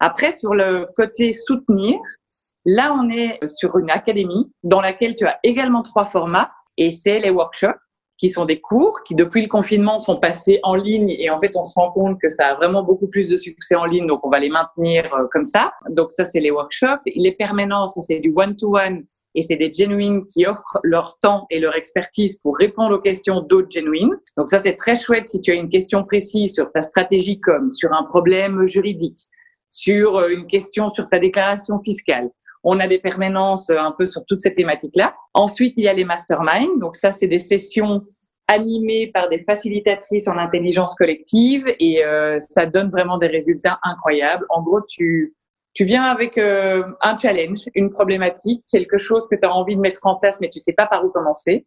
Après, 0.00 0.32
sur 0.32 0.54
le 0.54 0.86
côté 0.96 1.32
soutenir, 1.32 1.98
là, 2.64 2.94
on 2.96 3.08
est 3.08 3.38
sur 3.46 3.78
une 3.78 3.90
académie 3.90 4.52
dans 4.62 4.80
laquelle 4.80 5.14
tu 5.14 5.26
as 5.26 5.38
également 5.42 5.82
trois 5.82 6.04
formats 6.04 6.50
et 6.76 6.90
c'est 6.90 7.18
les 7.18 7.30
workshops 7.30 7.78
qui 8.22 8.30
sont 8.30 8.44
des 8.44 8.60
cours 8.60 9.02
qui, 9.04 9.16
depuis 9.16 9.42
le 9.42 9.48
confinement, 9.48 9.98
sont 9.98 10.16
passés 10.16 10.60
en 10.62 10.76
ligne. 10.76 11.10
Et 11.18 11.28
en 11.28 11.40
fait, 11.40 11.56
on 11.56 11.64
se 11.64 11.74
rend 11.74 11.90
compte 11.90 12.20
que 12.20 12.28
ça 12.28 12.46
a 12.46 12.54
vraiment 12.54 12.84
beaucoup 12.84 13.08
plus 13.08 13.28
de 13.28 13.36
succès 13.36 13.74
en 13.74 13.84
ligne. 13.84 14.06
Donc, 14.06 14.24
on 14.24 14.30
va 14.30 14.38
les 14.38 14.48
maintenir 14.48 15.12
euh, 15.12 15.24
comme 15.32 15.42
ça. 15.42 15.72
Donc, 15.90 16.12
ça, 16.12 16.24
c'est 16.24 16.38
les 16.38 16.52
workshops. 16.52 17.00
Les 17.16 17.32
permanences, 17.32 17.98
c'est 18.00 18.20
du 18.20 18.32
one-to-one 18.32 19.02
et 19.34 19.42
c'est 19.42 19.56
des 19.56 19.72
genuines 19.72 20.24
qui 20.26 20.46
offrent 20.46 20.78
leur 20.84 21.18
temps 21.18 21.46
et 21.50 21.58
leur 21.58 21.74
expertise 21.74 22.36
pour 22.36 22.56
répondre 22.56 22.94
aux 22.94 23.00
questions 23.00 23.40
d'autres 23.40 23.72
genuines. 23.72 24.16
Donc, 24.36 24.50
ça, 24.50 24.60
c'est 24.60 24.76
très 24.76 24.94
chouette 24.94 25.26
si 25.26 25.40
tu 25.40 25.50
as 25.50 25.54
une 25.54 25.68
question 25.68 26.04
précise 26.04 26.54
sur 26.54 26.70
ta 26.70 26.80
stratégie 26.80 27.40
comme 27.40 27.72
sur 27.72 27.92
un 27.92 28.04
problème 28.04 28.64
juridique, 28.66 29.18
sur 29.68 30.16
euh, 30.16 30.28
une 30.28 30.46
question 30.46 30.92
sur 30.92 31.08
ta 31.08 31.18
déclaration 31.18 31.80
fiscale. 31.84 32.30
On 32.64 32.78
a 32.80 32.86
des 32.86 32.98
permanences 32.98 33.70
euh, 33.70 33.78
un 33.78 33.92
peu 33.96 34.06
sur 34.06 34.24
toutes 34.26 34.40
ces 34.40 34.54
thématiques-là. 34.54 35.14
Ensuite, 35.34 35.74
il 35.76 35.84
y 35.84 35.88
a 35.88 35.92
les 35.92 36.04
masterminds. 36.04 36.78
Donc 36.78 36.96
ça, 36.96 37.12
c'est 37.12 37.26
des 37.26 37.38
sessions 37.38 38.02
animées 38.48 39.10
par 39.12 39.28
des 39.28 39.42
facilitatrices 39.42 40.28
en 40.28 40.36
intelligence 40.36 40.94
collective 40.94 41.64
et 41.78 42.04
euh, 42.04 42.38
ça 42.38 42.66
donne 42.66 42.90
vraiment 42.90 43.18
des 43.18 43.28
résultats 43.28 43.78
incroyables. 43.82 44.44
En 44.50 44.62
gros, 44.62 44.80
tu 44.82 45.34
tu 45.74 45.84
viens 45.84 46.02
avec 46.02 46.36
euh, 46.36 46.82
un 47.00 47.16
challenge, 47.16 47.60
une 47.74 47.88
problématique, 47.88 48.62
quelque 48.70 48.98
chose 48.98 49.26
que 49.30 49.36
tu 49.36 49.46
as 49.46 49.54
envie 49.54 49.74
de 49.74 49.80
mettre 49.80 50.00
en 50.06 50.16
place 50.16 50.38
mais 50.42 50.50
tu 50.50 50.60
sais 50.60 50.74
pas 50.74 50.86
par 50.86 51.02
où 51.02 51.08
commencer. 51.08 51.66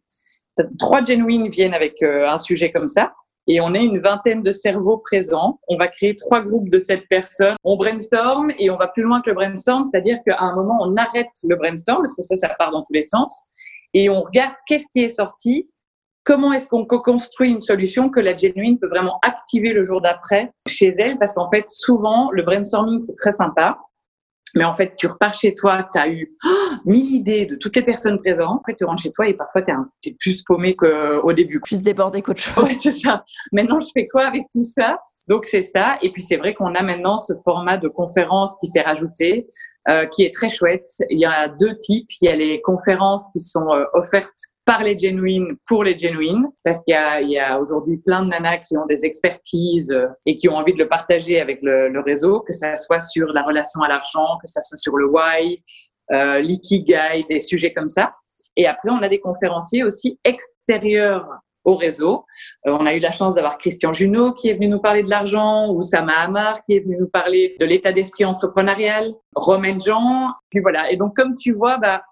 Trois 0.78 1.04
genuines 1.04 1.48
viennent 1.48 1.74
avec 1.74 2.00
un 2.02 2.38
sujet 2.38 2.70
comme 2.70 2.86
ça 2.86 3.12
et 3.46 3.60
on 3.60 3.74
est 3.74 3.84
une 3.84 3.98
vingtaine 3.98 4.42
de 4.42 4.52
cerveaux 4.52 4.98
présents. 4.98 5.60
On 5.68 5.76
va 5.76 5.88
créer 5.88 6.16
trois 6.16 6.40
groupes 6.40 6.68
de 6.68 6.78
sept 6.78 7.08
personnes. 7.08 7.54
On 7.64 7.76
brainstorm 7.76 8.50
et 8.58 8.70
on 8.70 8.76
va 8.76 8.88
plus 8.88 9.02
loin 9.02 9.20
que 9.20 9.30
le 9.30 9.36
brainstorm, 9.36 9.84
c'est-à-dire 9.84 10.18
qu'à 10.26 10.36
un 10.40 10.54
moment, 10.54 10.78
on 10.80 10.96
arrête 10.96 11.28
le 11.48 11.56
brainstorm 11.56 12.02
parce 12.02 12.14
que 12.14 12.22
ça, 12.22 12.36
ça 12.36 12.48
part 12.58 12.70
dans 12.70 12.82
tous 12.82 12.92
les 12.92 13.04
sens 13.04 13.48
et 13.94 14.10
on 14.10 14.22
regarde 14.22 14.54
qu'est-ce 14.66 14.86
qui 14.92 15.04
est 15.04 15.08
sorti, 15.08 15.70
comment 16.24 16.52
est-ce 16.52 16.68
qu'on 16.68 16.84
co-construit 16.84 17.52
une 17.52 17.60
solution 17.60 18.10
que 18.10 18.20
la 18.20 18.36
genuine 18.36 18.78
peut 18.78 18.88
vraiment 18.88 19.18
activer 19.24 19.72
le 19.72 19.82
jour 19.82 20.00
d'après 20.00 20.52
chez 20.66 20.94
elle 20.98 21.18
parce 21.18 21.32
qu'en 21.32 21.48
fait, 21.48 21.64
souvent, 21.68 22.30
le 22.32 22.42
brainstorming, 22.42 23.00
c'est 23.00 23.16
très 23.16 23.32
sympa. 23.32 23.78
Mais 24.56 24.64
en 24.64 24.74
fait, 24.74 24.96
tu 24.96 25.06
repars 25.06 25.34
chez 25.34 25.54
toi, 25.54 25.86
tu 25.92 25.98
as 25.98 26.08
eu 26.08 26.34
oh, 26.44 26.48
mille 26.86 27.14
idées 27.14 27.46
de 27.46 27.56
toutes 27.56 27.76
les 27.76 27.82
personnes 27.82 28.18
présentes. 28.18 28.60
Après, 28.60 28.74
tu 28.74 28.84
rentres 28.84 29.02
chez 29.02 29.12
toi 29.12 29.28
et 29.28 29.34
parfois, 29.34 29.62
tu 29.62 29.70
es, 30.06 30.14
plus 30.18 30.42
paumé 30.42 30.74
qu'au 30.74 31.32
début. 31.32 31.60
Plus 31.60 31.82
débordé 31.82 32.22
qu'autre 32.22 32.40
chose. 32.40 32.64
Oui, 32.66 32.74
c'est 32.74 32.90
ça. 32.90 33.22
Maintenant, 33.52 33.78
je 33.78 33.88
fais 33.92 34.08
quoi 34.08 34.26
avec 34.26 34.44
tout 34.50 34.64
ça? 34.64 34.98
Donc, 35.28 35.44
c'est 35.44 35.62
ça. 35.62 35.98
Et 36.00 36.10
puis, 36.10 36.22
c'est 36.22 36.38
vrai 36.38 36.54
qu'on 36.54 36.74
a 36.74 36.82
maintenant 36.82 37.18
ce 37.18 37.34
format 37.44 37.76
de 37.76 37.88
conférence 37.88 38.56
qui 38.56 38.66
s'est 38.66 38.80
rajouté, 38.80 39.46
euh, 39.88 40.06
qui 40.06 40.24
est 40.24 40.34
très 40.34 40.48
chouette. 40.48 40.88
Il 41.10 41.18
y 41.18 41.24
a 41.24 41.48
deux 41.48 41.76
types. 41.76 42.08
Il 42.20 42.26
y 42.26 42.28
a 42.28 42.36
les 42.36 42.60
conférences 42.62 43.28
qui 43.32 43.40
sont 43.40 43.68
euh, 43.70 43.84
offertes 43.94 44.32
par 44.64 44.82
les 44.82 44.98
genuines 44.98 45.56
pour 45.66 45.84
les 45.84 45.96
genuines 45.96 46.44
parce 46.64 46.82
qu'il 46.82 46.92
y 46.94 47.38
a, 47.38 47.54
a 47.54 47.58
aujourd'hui 47.60 47.98
plein 48.04 48.22
de 48.22 48.28
nanas 48.28 48.58
qui 48.58 48.76
ont 48.76 48.86
des 48.86 49.04
expertises 49.04 49.92
euh, 49.92 50.06
et 50.26 50.34
qui 50.34 50.48
ont 50.48 50.56
envie 50.56 50.72
de 50.72 50.78
le 50.78 50.88
partager 50.88 51.40
avec 51.40 51.62
le, 51.62 51.88
le 51.88 52.00
réseau, 52.00 52.40
que 52.40 52.52
ça 52.52 52.76
soit 52.76 53.00
sur 53.00 53.28
la 53.28 53.42
relation 53.42 53.80
à 53.82 53.88
l'argent, 53.88 54.38
que 54.42 54.48
ça 54.48 54.60
soit 54.60 54.76
sur 54.76 54.96
le 54.96 55.06
why, 55.08 55.62
euh, 56.12 56.40
l'ikigai, 56.40 57.24
des 57.28 57.40
sujets 57.40 57.72
comme 57.72 57.86
ça. 57.86 58.12
Et 58.56 58.66
après, 58.66 58.90
on 58.90 59.02
a 59.02 59.08
des 59.08 59.20
conférenciers 59.20 59.84
aussi 59.84 60.18
extérieurs 60.24 61.28
au 61.66 61.76
réseau. 61.76 62.24
Euh, 62.66 62.76
on 62.80 62.86
a 62.86 62.94
eu 62.94 63.00
la 63.00 63.10
chance 63.10 63.34
d'avoir 63.34 63.58
Christian 63.58 63.92
Junot 63.92 64.32
qui 64.32 64.48
est 64.48 64.54
venu 64.54 64.68
nous 64.68 64.80
parler 64.80 65.02
de 65.02 65.10
l'argent, 65.10 65.70
ou 65.70 65.82
Sama 65.82 66.14
Hamar 66.14 66.64
qui 66.64 66.76
est 66.76 66.80
venu 66.80 66.96
nous 66.98 67.08
parler 67.08 67.56
de 67.60 67.66
l'état 67.66 67.92
d'esprit 67.92 68.24
entrepreneurial, 68.24 69.12
Romain 69.34 69.76
Jean. 69.84 70.30
Puis 70.50 70.60
voilà. 70.60 70.90
Et 70.90 70.96
donc, 70.96 71.14
comme 71.14 71.34
tu 71.34 71.52
vois, 71.52 71.76
bah, 71.76 72.02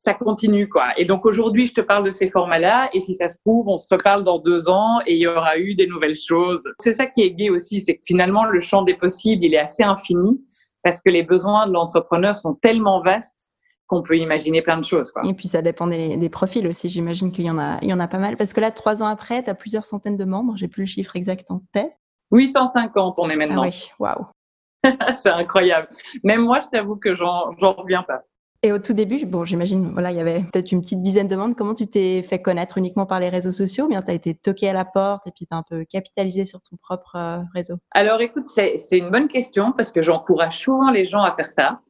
ça 0.00 0.14
continue 0.14 0.66
quoi. 0.66 0.86
Et 0.96 1.04
donc 1.04 1.26
aujourd'hui, 1.26 1.66
je 1.66 1.74
te 1.74 1.82
parle 1.82 2.04
de 2.04 2.10
ces 2.10 2.30
formats-là, 2.30 2.88
et 2.94 3.00
si 3.00 3.14
ça 3.14 3.28
se 3.28 3.36
trouve, 3.44 3.68
on 3.68 3.76
se 3.76 3.86
reparle 3.90 4.24
dans 4.24 4.38
deux 4.38 4.70
ans 4.70 5.00
et 5.06 5.12
il 5.12 5.20
y 5.20 5.26
aura 5.26 5.58
eu 5.58 5.74
des 5.74 5.86
nouvelles 5.86 6.16
choses. 6.16 6.62
C'est 6.78 6.94
ça 6.94 7.04
qui 7.04 7.20
est 7.22 7.32
gai 7.32 7.50
aussi, 7.50 7.82
c'est 7.82 7.96
que 7.96 8.00
finalement 8.06 8.46
le 8.46 8.60
champ 8.60 8.80
des 8.80 8.94
possibles, 8.94 9.44
il 9.44 9.52
est 9.52 9.58
assez 9.58 9.82
infini 9.82 10.42
parce 10.82 11.02
que 11.02 11.10
les 11.10 11.22
besoins 11.22 11.66
de 11.66 11.72
l'entrepreneur 11.72 12.38
sont 12.38 12.54
tellement 12.54 13.02
vastes 13.02 13.49
qu'on 13.90 14.02
peut 14.02 14.16
imaginer 14.16 14.62
plein 14.62 14.78
de 14.78 14.84
choses. 14.84 15.10
Quoi. 15.10 15.28
Et 15.28 15.34
puis 15.34 15.48
ça 15.48 15.62
dépend 15.62 15.88
des, 15.88 16.28
profils 16.30 16.66
aussi. 16.66 16.88
J'imagine 16.88 17.32
qu'il 17.32 17.44
y 17.44 17.50
en 17.50 17.58
a, 17.58 17.78
il 17.82 17.90
y 17.90 17.92
en 17.92 17.98
a 17.98 18.06
pas 18.06 18.18
mal 18.18 18.36
parce 18.36 18.52
que 18.52 18.60
là, 18.60 18.70
trois 18.70 19.02
ans 19.02 19.08
après, 19.08 19.42
tu 19.42 19.50
as 19.50 19.54
plusieurs 19.54 19.84
centaines 19.84 20.16
de 20.16 20.24
membres. 20.24 20.56
J'ai 20.56 20.68
plus 20.68 20.82
le 20.82 20.86
chiffre 20.86 21.16
exact 21.16 21.50
en 21.50 21.60
tête. 21.72 21.92
850, 22.30 23.18
on 23.18 23.28
est 23.28 23.36
maintenant. 23.36 23.62
Ah 23.64 23.68
oui, 23.68 23.90
waouh. 23.98 24.26
c'est 25.12 25.30
incroyable. 25.30 25.88
Même 26.22 26.42
moi, 26.42 26.60
je 26.60 26.68
t'avoue 26.68 26.96
que 26.96 27.12
j'en 27.14 27.50
reviens 27.60 28.04
pas. 28.04 28.22
Et 28.62 28.72
au 28.72 28.78
tout 28.78 28.92
début, 28.92 29.24
bon, 29.24 29.44
j'imagine, 29.44 29.90
voilà, 29.92 30.12
il 30.12 30.18
y 30.18 30.20
avait 30.20 30.44
peut-être 30.52 30.70
une 30.70 30.82
petite 30.82 31.02
dizaine 31.02 31.26
de 31.26 31.34
membres. 31.34 31.56
Comment 31.56 31.74
tu 31.74 31.88
t'es 31.88 32.22
fait 32.22 32.40
connaître 32.40 32.78
uniquement 32.78 33.06
par 33.06 33.18
les 33.18 33.30
réseaux 33.30 33.52
sociaux 33.52 33.86
ou 33.86 33.88
bien 33.88 34.02
tu 34.02 34.10
as 34.10 34.14
été 34.14 34.34
toqué 34.34 34.68
à 34.68 34.72
la 34.72 34.84
porte 34.84 35.26
et 35.26 35.32
puis 35.34 35.46
tu 35.46 35.54
as 35.54 35.58
un 35.58 35.64
peu 35.68 35.84
capitalisé 35.84 36.44
sur 36.44 36.60
ton 36.60 36.76
propre 36.76 37.16
euh, 37.16 37.38
réseau? 37.54 37.76
Alors 37.92 38.20
écoute, 38.20 38.46
c'est 38.46 38.76
une 38.92 39.10
bonne 39.10 39.28
question 39.28 39.72
parce 39.72 39.90
que 39.90 40.02
j'encourage 40.02 40.58
souvent 40.58 40.90
les 40.90 41.06
gens 41.06 41.22
à 41.22 41.34
faire 41.34 41.46
ça. 41.46 41.80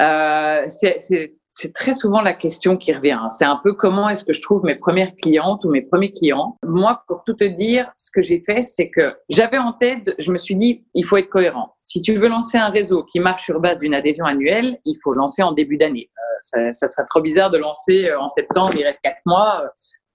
Euh, 0.00 0.62
c'est 0.66 1.34
c'est 1.54 1.74
très 1.74 1.92
souvent 1.92 2.22
la 2.22 2.32
question 2.32 2.78
qui 2.78 2.92
revient. 2.94 3.20
C'est 3.28 3.44
un 3.44 3.60
peu 3.62 3.74
comment 3.74 4.08
est-ce 4.08 4.24
que 4.24 4.32
je 4.32 4.40
trouve 4.40 4.64
mes 4.64 4.74
premières 4.74 5.14
clientes 5.14 5.62
ou 5.64 5.70
mes 5.70 5.82
premiers 5.82 6.10
clients. 6.10 6.58
Moi, 6.62 7.02
pour 7.06 7.24
tout 7.24 7.34
te 7.34 7.44
dire, 7.44 7.92
ce 7.98 8.10
que 8.10 8.22
j'ai 8.22 8.40
fait, 8.40 8.62
c'est 8.62 8.88
que 8.88 9.14
j'avais 9.28 9.58
en 9.58 9.74
tête, 9.74 10.14
je 10.18 10.32
me 10.32 10.38
suis 10.38 10.56
dit, 10.56 10.86
il 10.94 11.04
faut 11.04 11.18
être 11.18 11.28
cohérent. 11.28 11.74
Si 11.76 12.00
tu 12.00 12.14
veux 12.14 12.28
lancer 12.28 12.56
un 12.56 12.70
réseau 12.70 13.04
qui 13.04 13.20
marche 13.20 13.44
sur 13.44 13.60
base 13.60 13.80
d'une 13.80 13.94
adhésion 13.94 14.24
annuelle, 14.24 14.78
il 14.86 14.96
faut 15.04 15.12
lancer 15.12 15.42
en 15.42 15.52
début 15.52 15.76
d'année. 15.76 16.10
Euh, 16.16 16.38
ça, 16.40 16.72
ça, 16.72 16.88
serait 16.88 17.04
trop 17.04 17.20
bizarre 17.20 17.50
de 17.50 17.58
lancer 17.58 18.08
euh, 18.08 18.18
en 18.18 18.28
septembre, 18.28 18.70
il 18.74 18.84
reste 18.84 19.02
quatre 19.02 19.20
mois. 19.26 19.62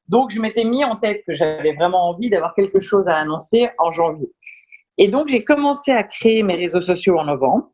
Donc, 0.08 0.32
je 0.32 0.41
m'étais 0.41 0.63
mis 0.63 0.84
en 0.84 0.95
tête 0.95 1.21
que 1.28 1.36
j'avais 1.36 1.73
vraiment 1.73 2.10
envie 2.10 2.32
d'avoir 2.32 2.56
quelque 2.56 2.80
chose 2.80 3.08
à 3.08 3.15
annoncer 3.15 3.69
en 3.78 3.91
janvier. 3.91 4.32
Et 4.97 5.08
donc, 5.08 5.28
j'ai 5.28 5.43
commencé 5.43 5.91
à 5.91 6.04
créer 6.04 6.41
mes 6.41 6.56
réseaux 6.56 6.82
sociaux 6.82 7.19
en 7.19 7.26
novembre 7.26 7.67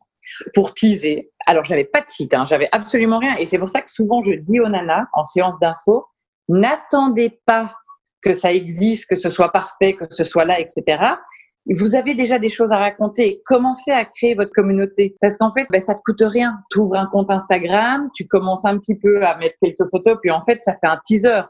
pour 0.54 0.74
teaser. 0.74 1.32
Alors, 1.46 1.66
j'avais 1.66 1.86
pas 1.86 2.02
de 2.02 2.10
site, 2.10 2.34
hein, 2.34 2.46
j'avais 2.46 2.70
absolument 2.72 3.20
rien. 3.20 3.36
Et 3.38 3.46
c'est 3.46 3.60
pour 3.60 3.70
ça 3.70 3.82
que 3.82 3.92
souvent, 3.92 4.22
je 4.24 4.34
dis 4.34 4.60
aux 4.60 4.70
nanas 4.70 5.06
en 5.14 5.24
séance 5.24 5.60
d'info, 5.60 6.06
n'attendez 6.50 7.40
pas 7.46 7.70
que 8.22 8.34
ça 8.34 8.54
existe, 8.54 9.08
que 9.08 9.16
ce 9.16 9.30
soit 9.30 9.52
parfait, 9.52 9.94
que 9.94 10.06
ce 10.10 10.24
soit 10.24 10.46
là, 10.46 10.60
etc. 10.60 10.98
Vous 11.66 11.96
avez 11.96 12.14
déjà 12.14 12.40
des 12.40 12.50
choses 12.50 12.72
à 12.72 12.78
raconter. 12.78 13.42
Commencez 13.46 13.92
à 13.92 14.04
créer 14.06 14.36
votre 14.36 14.52
communauté. 14.52 15.16
Parce 15.22 15.38
qu'en 15.38 15.54
fait, 15.54 15.66
ben, 15.70 15.80
ça 15.80 15.96
te 15.96 16.02
coûte 16.06 16.22
rien. 16.22 16.58
Tu 16.72 16.80
ouvres 16.80 16.96
un 16.96 17.06
compte 17.06 17.30
Instagram, 17.30 18.10
tu 18.14 18.28
commences 18.28 18.66
un 18.66 18.78
petit 18.78 18.98
peu 18.98 19.26
à 19.26 19.38
mettre 19.38 19.56
quelques 19.62 19.90
photos, 19.90 20.18
puis 20.22 20.32
en 20.32 20.44
fait, 20.44 20.62
ça 20.62 20.74
fait 20.74 20.88
un 20.88 21.00
teaser. 21.06 21.42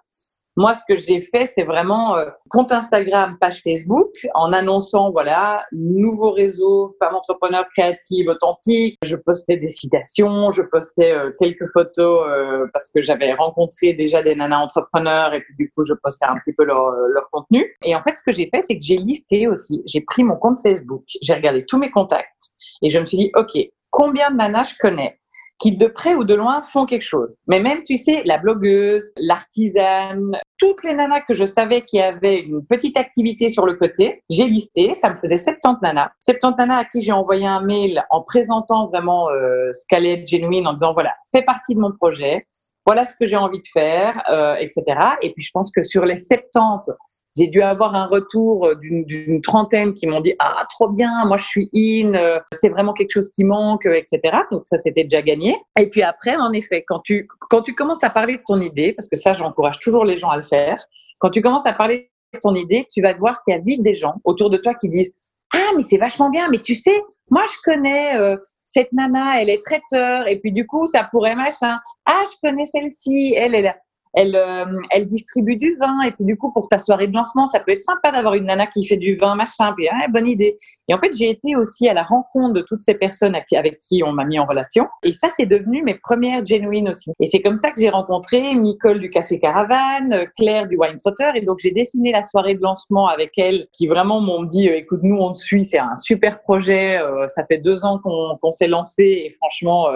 Moi, 0.56 0.76
ce 0.76 0.84
que 0.88 0.98
j'ai 0.98 1.22
fait, 1.22 1.46
c'est 1.46 1.64
vraiment 1.64 2.16
euh, 2.16 2.30
compte 2.50 2.72
Instagram, 2.72 3.38
page 3.40 3.62
Facebook, 3.64 4.12
en 4.36 4.54
annonçant, 4.54 5.12
voilà, 5.12 5.66
nouveau 5.72 6.32
réseau, 6.32 6.90
femmes 7.00 7.16
entrepreneurs 7.16 7.66
créatives, 7.76 8.28
authentiques. 8.28 9.00
Je 9.04 9.16
postais 9.16 9.58
des 9.58 9.70
citations, 9.70 10.52
je 10.52 10.62
postais 10.62 11.12
euh, 11.12 11.32
quelques 11.40 11.72
photos 11.74 12.28
euh, 12.28 12.68
parce 12.72 12.92
que 12.92 13.02
j'avais 13.02 13.34
rencontré 13.34 13.94
déjà 13.94 14.22
des 14.22 14.36
nanas 14.36 14.60
entrepreneurs 14.60 15.34
et 15.34 15.42
puis 15.42 15.56
du 15.58 15.72
coup, 15.72 15.84
je 15.84 15.94
postais 16.04 16.26
un 16.26 16.38
petit 16.38 16.54
peu 16.54 16.66
leur, 16.66 16.92
leur 17.10 17.30
contenu. 17.32 17.76
Et 17.84 17.96
en 17.96 18.02
fait, 18.02 18.14
ce 18.14 18.24
que 18.24 18.32
j'ai 18.32 18.50
fait, 18.54 18.62
c'est 18.62 18.78
que 18.78 18.84
j'ai 18.86 18.98
listé 18.98 19.48
aussi. 19.48 19.82
J'ai 19.88 20.02
pris 20.02 20.24
mon 20.24 20.36
compte 20.36 20.60
Facebook, 20.62 21.04
j'ai 21.22 21.34
regardé 21.34 21.66
tous 21.66 21.80
mes 21.80 21.90
contacts 21.90 22.52
et 22.84 22.90
je 22.90 23.00
me 23.00 23.06
suis 23.08 23.18
dit, 23.18 23.32
OK, 23.36 23.58
combien 23.90 24.30
de 24.30 24.38
nanas 24.38 24.72
je 24.74 24.78
connais? 24.80 25.20
Qui 25.60 25.78
de 25.78 25.88
près 25.88 26.14
ou 26.14 26.24
de 26.24 26.34
loin 26.34 26.62
font 26.62 26.86
quelque 26.86 27.04
chose. 27.04 27.30
Mais 27.48 27.60
même, 27.60 27.84
tu 27.84 27.98
sais, 27.98 28.22
la 28.26 28.38
blogueuse, 28.38 29.12
l'artisane, 29.18 30.38
toutes 30.58 30.84
les 30.84 30.94
nanas 30.94 31.22
que 31.22 31.34
je 31.34 31.46
savais 31.46 31.82
qui 31.82 32.02
avaient 32.02 32.40
une 32.40 32.66
petite 32.66 32.98
activité 32.98 33.50
sur 33.50 33.66
le 33.66 33.74
côté, 33.74 34.24
j'ai 34.30 34.48
listé, 34.48 34.94
ça 34.94 35.10
me 35.10 35.18
faisait 35.18 35.38
70 35.38 35.80
nanas. 35.82 36.12
70 36.20 36.58
nanas 36.58 36.78
à 36.80 36.86
qui 36.86 37.02
j'ai 37.02 37.12
envoyé 37.12 37.46
un 37.46 37.62
mail 37.62 38.04
en 38.10 38.22
présentant 38.22 38.88
vraiment 38.88 39.30
euh, 39.30 39.72
ce 39.74 39.86
qu'allait 39.88 40.14
être 40.14 40.28
genuine, 40.28 40.68
en 40.68 40.74
disant, 40.74 40.94
voilà, 40.94 41.14
fais 41.32 41.44
partie 41.44 41.76
de 41.76 41.80
mon 41.80 41.92
projet, 41.92 42.48
voilà 42.86 43.06
ce 43.06 43.16
que 43.16 43.26
j'ai 43.26 43.38
envie 43.38 43.62
de 43.62 43.68
faire, 43.72 44.22
euh, 44.30 44.56
etc. 44.56 44.84
Et 45.22 45.32
puis, 45.32 45.44
je 45.44 45.52
pense 45.54 45.72
que 45.72 45.84
sur 45.84 46.06
les 46.06 46.18
70 46.18 46.92
j'ai 47.36 47.48
dû 47.48 47.62
avoir 47.62 47.96
un 47.96 48.06
retour 48.06 48.76
d'une 48.76 49.42
trentaine 49.42 49.94
qui 49.94 50.08
m'ont 50.08 50.22
dit 50.22 50.36
ah 50.40 50.66
trop 50.70 50.90
bien, 50.90 51.26
moi 51.26 51.38
je 51.38 51.46
suis 51.46 51.70
in, 51.76 52.14
euh, 52.14 52.40
c'est 52.52 52.70
vraiment 52.70 52.94
quelque 52.94 53.12
chose 53.12 53.32
qui 53.32 53.44
manque, 53.44 53.86
etc. 53.86 54.38
Donc 54.52 54.64
ça 54.66 54.78
c'était 54.78 55.04
déjà 55.04 55.22
gagné. 55.22 55.56
Et 55.80 55.90
puis 55.90 56.04
après 56.04 56.36
en 56.36 56.52
effet 56.54 56.84
quand 56.88 57.00
tu 57.00 57.28
quand 57.50 57.62
tu 57.62 57.74
commences 57.74 58.04
à 58.04 58.10
parler 58.10 58.38
de 58.38 58.44
ton 58.46 58.62
idée, 58.62 58.94
parce 58.94 59.08
que 59.08 59.16
ça 59.16 59.34
j'encourage 59.34 59.80
toujours 59.80 60.06
les 60.06 60.18
gens 60.18 60.30
à 60.30 60.38
le 60.38 60.44
faire, 60.44 60.84
quand 61.20 61.32
tu 61.32 61.42
commences 61.42 61.66
à 61.66 61.74
parler 61.74 62.12
de 62.34 62.40
ton 62.40 62.56
idée, 62.56 62.86
tu 62.92 63.02
vas 63.02 63.14
voir 63.14 63.42
qu'il 63.44 63.54
y 63.54 63.58
a 63.58 63.62
vite 63.62 63.84
des 63.84 63.96
gens 63.96 64.16
autour 64.24 64.50
de 64.50 64.58
toi 64.58 64.74
qui 64.76 64.90
disent 64.90 65.14
ah 65.56 65.72
mais 65.76 65.84
c'est 65.84 65.98
vachement 65.98 66.30
bien, 66.30 66.50
mais 66.50 66.58
tu 66.60 66.74
sais, 66.74 67.00
moi 67.30 67.44
je 67.46 67.58
connais 67.64 68.18
euh, 68.18 68.38
cette 68.64 68.92
nana, 68.92 69.40
elle 69.42 69.50
est 69.50 69.64
traiteur 69.64 70.28
et 70.28 70.40
puis 70.40 70.52
du 70.52 70.66
coup 70.66 70.88
ça 70.88 71.08
pourrait 71.12 71.36
machin. 71.36 71.78
Ah 72.06 72.24
je 72.26 72.48
connais 72.48 72.66
celle-ci, 72.66 73.34
elle 73.36 73.56
est 73.56 73.62
là. 73.62 73.76
Elle, 74.14 74.36
euh, 74.36 74.66
elle 74.92 75.08
distribue 75.08 75.58
du 75.58 75.76
vin. 75.78 76.02
Et 76.02 76.12
puis, 76.12 76.26
du 76.26 76.38
coup, 76.38 76.52
pour 76.52 76.70
ta 76.70 76.80
soirée 76.80 77.08
de 77.08 77.14
lancement, 77.14 77.46
ça 77.46 77.60
peut 77.60 77.72
être 77.72 77.84
sympa 77.84 78.12
d'avoir 78.12 78.36
une 78.36 78.46
nana 78.46 78.68
qui 78.68 78.86
fait 78.86 78.98
du 78.98 79.16
vin, 79.18 79.36
machin. 79.36 79.74
Puis, 79.76 79.88
ah, 79.90 80.08
bonne 80.08 80.28
idée. 80.28 80.58
Et 80.88 80.94
en 80.94 80.98
fait, 80.98 81.12
j'ai 81.18 81.30
été 81.30 81.56
aussi 81.56 81.88
à 81.88 81.94
la 81.94 82.04
rencontre 82.04 82.54
de 82.54 82.62
toutes 82.62 82.84
ces 82.84 82.94
personnes 82.94 83.36
avec 83.36 83.80
qui 83.80 84.04
on 84.04 84.12
m'a 84.12 84.26
mis 84.26 84.40
en 84.40 84.46
relation. 84.46 84.88
Et 85.04 85.12
ça, 85.12 85.30
c'est 85.32 85.46
devenu 85.46 85.84
mes 85.84 85.96
premières 85.96 86.46
genuines 86.46 86.90
aussi. 86.90 87.12
Et 87.20 87.28
c'est 87.28 87.42
comme 87.42 87.56
ça 87.56 87.72
que 87.72 87.82
j'ai 87.82 87.90
rencontré 87.90 88.54
Nicole 88.56 89.00
du 89.00 89.10
Café 89.10 89.40
Caravane, 89.40 90.26
Claire 90.38 90.68
du 90.68 90.78
Wine 90.78 90.98
Trotter. 90.98 91.32
Et 91.36 91.42
donc, 91.42 91.60
j'ai 91.60 91.72
dessiné 91.72 92.12
la 92.12 92.24
soirée 92.24 92.56
de 92.56 92.62
lancement 92.62 93.08
avec 93.08 93.38
elle, 93.38 93.68
qui 93.74 93.88
vraiment 93.88 94.22
m'ont 94.22 94.44
dit, 94.44 94.70
euh, 94.70 94.78
écoute, 94.78 95.02
nous, 95.04 95.18
on 95.18 95.32
te 95.32 95.38
suit, 95.38 95.66
c'est 95.66 95.80
un 95.80 95.96
super 95.96 96.42
projet. 96.42 96.98
Euh, 96.98 97.28
ça 97.28 97.46
fait 97.46 97.58
deux 97.58 97.86
ans 97.86 98.00
qu'on 98.04 98.52
s'est 98.52 98.68
lancé 98.68 99.04
et 99.04 99.30
franchement, 99.32 99.88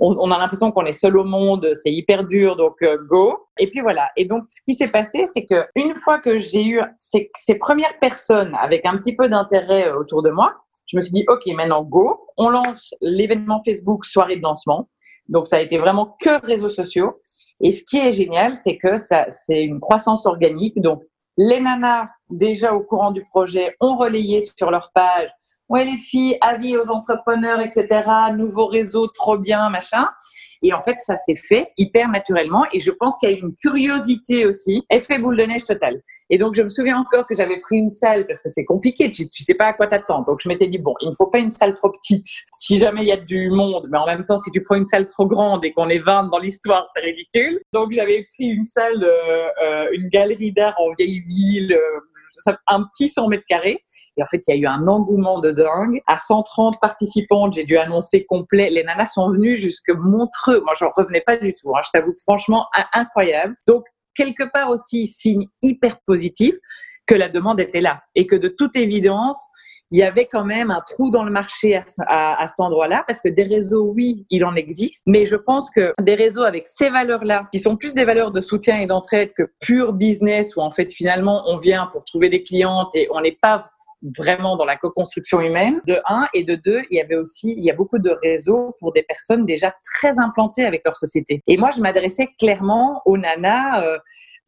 on, 0.00 0.30
a 0.32 0.38
l'impression 0.38 0.72
qu'on 0.72 0.86
est 0.86 0.92
seul 0.92 1.16
au 1.16 1.24
monde, 1.24 1.70
c'est 1.74 1.92
hyper 1.92 2.24
dur, 2.24 2.56
donc 2.56 2.82
euh, 2.82 2.98
go. 3.08 3.46
Et 3.58 3.70
puis 3.70 3.80
voilà. 3.80 4.08
Et 4.16 4.24
donc, 4.24 4.44
ce 4.48 4.60
qui 4.62 4.74
s'est 4.74 4.88
passé, 4.88 5.24
c'est 5.24 5.46
que 5.46 5.66
une 5.76 5.96
fois 5.98 6.18
que 6.18 6.38
j'ai 6.38 6.64
eu 6.64 6.80
ces, 6.98 7.30
ces, 7.36 7.54
premières 7.54 7.98
personnes 8.00 8.56
avec 8.60 8.84
un 8.86 8.96
petit 8.98 9.14
peu 9.14 9.28
d'intérêt 9.28 9.88
euh, 9.88 9.98
autour 9.98 10.22
de 10.22 10.30
moi, 10.30 10.52
je 10.86 10.96
me 10.96 11.00
suis 11.00 11.12
dit, 11.12 11.24
OK, 11.28 11.46
maintenant 11.54 11.82
go. 11.82 12.26
On 12.36 12.50
lance 12.50 12.92
l'événement 13.00 13.62
Facebook 13.64 14.04
soirée 14.04 14.36
de 14.36 14.42
lancement. 14.42 14.88
Donc, 15.28 15.46
ça 15.46 15.56
a 15.56 15.60
été 15.60 15.78
vraiment 15.78 16.16
que 16.20 16.44
réseaux 16.44 16.68
sociaux. 16.68 17.22
Et 17.60 17.72
ce 17.72 17.84
qui 17.84 17.98
est 17.98 18.12
génial, 18.12 18.54
c'est 18.54 18.76
que 18.76 18.96
ça, 18.96 19.26
c'est 19.30 19.62
une 19.62 19.80
croissance 19.80 20.26
organique. 20.26 20.80
Donc, 20.80 21.02
les 21.38 21.60
nanas, 21.60 22.08
déjà 22.30 22.74
au 22.74 22.80
courant 22.80 23.12
du 23.12 23.24
projet, 23.26 23.76
ont 23.80 23.94
relayé 23.94 24.42
sur 24.56 24.70
leur 24.70 24.90
page 24.92 25.30
ouais 25.68 25.84
les 25.84 25.96
filles, 25.96 26.36
avis 26.40 26.76
aux 26.76 26.90
entrepreneurs, 26.90 27.60
etc. 27.60 28.04
Nouveau 28.36 28.66
réseau, 28.66 29.06
trop 29.08 29.38
bien, 29.38 29.68
machin. 29.70 30.08
Et 30.62 30.72
en 30.72 30.82
fait, 30.82 30.98
ça 30.98 31.16
s'est 31.18 31.36
fait 31.36 31.72
hyper 31.76 32.08
naturellement. 32.08 32.64
Et 32.72 32.80
je 32.80 32.90
pense 32.90 33.18
qu'il 33.18 33.30
y 33.30 33.34
a 33.34 33.36
une 33.36 33.54
curiosité 33.54 34.46
aussi, 34.46 34.84
effet 34.90 35.18
boule 35.18 35.36
de 35.36 35.44
neige 35.44 35.64
totale. 35.64 36.00
Et 36.30 36.38
donc, 36.38 36.54
je 36.54 36.62
me 36.62 36.70
souviens 36.70 36.98
encore 36.98 37.26
que 37.26 37.34
j'avais 37.34 37.60
pris 37.60 37.76
une 37.76 37.90
salle 37.90 38.26
parce 38.26 38.40
que 38.40 38.48
c'est 38.48 38.64
compliqué, 38.64 39.10
tu, 39.10 39.26
sais 39.30 39.54
pas 39.54 39.66
à 39.66 39.72
quoi 39.74 39.86
t'attendre. 39.86 40.24
Donc, 40.24 40.40
je 40.42 40.48
m'étais 40.48 40.66
dit, 40.66 40.78
bon, 40.78 40.94
il 41.02 41.08
ne 41.08 41.14
faut 41.14 41.26
pas 41.26 41.38
une 41.38 41.50
salle 41.50 41.74
trop 41.74 41.90
petite 41.90 42.26
si 42.58 42.78
jamais 42.78 43.02
il 43.02 43.08
y 43.08 43.12
a 43.12 43.16
du 43.16 43.50
monde. 43.50 43.88
Mais 43.90 43.98
en 43.98 44.06
même 44.06 44.24
temps, 44.24 44.38
si 44.38 44.50
tu 44.50 44.62
prends 44.62 44.76
une 44.76 44.86
salle 44.86 45.06
trop 45.06 45.26
grande 45.26 45.64
et 45.64 45.72
qu'on 45.72 45.88
est 45.88 45.98
20 45.98 46.30
dans 46.30 46.38
l'histoire, 46.38 46.86
c'est 46.94 47.02
ridicule. 47.02 47.60
Donc, 47.72 47.92
j'avais 47.92 48.26
pris 48.34 48.48
une 48.48 48.64
salle, 48.64 49.04
euh, 49.04 49.88
une 49.92 50.08
galerie 50.08 50.52
d'art 50.52 50.74
en 50.78 50.92
vieille 50.98 51.20
ville, 51.20 51.74
euh, 51.74 52.52
un 52.68 52.84
petit 52.84 53.08
100 53.08 53.28
mètres 53.28 53.44
carrés. 53.46 53.84
Et 54.16 54.22
en 54.22 54.26
fait, 54.26 54.40
il 54.48 54.54
y 54.54 54.58
a 54.58 54.60
eu 54.60 54.66
un 54.66 54.88
engouement 54.88 55.40
de 55.40 55.50
dingue. 55.50 56.00
À 56.06 56.18
130 56.18 56.80
participantes, 56.80 57.52
j'ai 57.52 57.64
dû 57.64 57.76
annoncer 57.76 58.24
complet. 58.24 58.70
Les 58.70 58.82
nanas 58.82 59.08
sont 59.08 59.30
venues 59.30 59.56
jusque 59.56 59.90
Montreux. 59.90 60.60
Moi, 60.62 60.72
je 60.78 60.86
revenais 60.96 61.20
pas 61.20 61.36
du 61.36 61.54
tout. 61.54 61.76
Hein. 61.76 61.80
Je 61.84 61.90
t'avoue, 61.92 62.14
franchement, 62.22 62.66
incroyable. 62.94 63.54
Donc, 63.66 63.84
quelque 64.14 64.44
part 64.52 64.70
aussi 64.70 65.06
signe 65.06 65.46
hyper 65.62 66.00
positif 66.06 66.54
que 67.06 67.14
la 67.14 67.28
demande 67.28 67.60
était 67.60 67.80
là 67.80 68.02
et 68.14 68.26
que 68.26 68.36
de 68.36 68.48
toute 68.48 68.76
évidence, 68.76 69.40
il 69.90 69.98
y 69.98 70.02
avait 70.02 70.26
quand 70.26 70.44
même 70.44 70.70
un 70.70 70.80
trou 70.80 71.10
dans 71.10 71.24
le 71.24 71.30
marché 71.30 71.76
à, 71.76 72.42
à, 72.42 72.46
cet 72.48 72.58
endroit-là, 72.58 73.04
parce 73.06 73.20
que 73.20 73.28
des 73.28 73.44
réseaux, 73.44 73.92
oui, 73.94 74.26
il 74.30 74.44
en 74.44 74.56
existe, 74.56 75.02
mais 75.06 75.26
je 75.26 75.36
pense 75.36 75.70
que 75.70 75.92
des 76.00 76.14
réseaux 76.14 76.42
avec 76.42 76.66
ces 76.66 76.88
valeurs-là, 76.88 77.48
qui 77.52 77.60
sont 77.60 77.76
plus 77.76 77.94
des 77.94 78.04
valeurs 78.04 78.32
de 78.32 78.40
soutien 78.40 78.80
et 78.80 78.86
d'entraide 78.86 79.32
que 79.36 79.44
pur 79.60 79.92
business, 79.92 80.56
où 80.56 80.60
en 80.60 80.72
fait 80.72 80.90
finalement 80.90 81.44
on 81.46 81.58
vient 81.58 81.86
pour 81.92 82.04
trouver 82.04 82.28
des 82.28 82.42
clientes 82.42 82.94
et 82.94 83.08
on 83.12 83.20
n'est 83.20 83.38
pas 83.40 83.66
vraiment 84.16 84.56
dans 84.56 84.64
la 84.64 84.76
co-construction 84.76 85.40
humaine, 85.40 85.80
de 85.86 85.98
un, 86.08 86.28
et 86.34 86.44
de 86.44 86.54
deux, 86.54 86.82
il 86.90 86.96
y 86.96 87.00
avait 87.00 87.16
aussi, 87.16 87.54
il 87.56 87.64
y 87.64 87.70
a 87.70 87.74
beaucoup 87.74 87.98
de 87.98 88.10
réseaux 88.10 88.76
pour 88.78 88.92
des 88.92 89.02
personnes 89.02 89.46
déjà 89.46 89.74
très 89.82 90.18
implantées 90.18 90.64
avec 90.64 90.82
leur 90.84 90.94
société. 90.94 91.42
Et 91.46 91.56
moi, 91.56 91.70
je 91.74 91.80
m'adressais 91.80 92.28
clairement 92.38 93.02
aux 93.06 93.16
nanas 93.16 93.82
euh, 93.82 93.98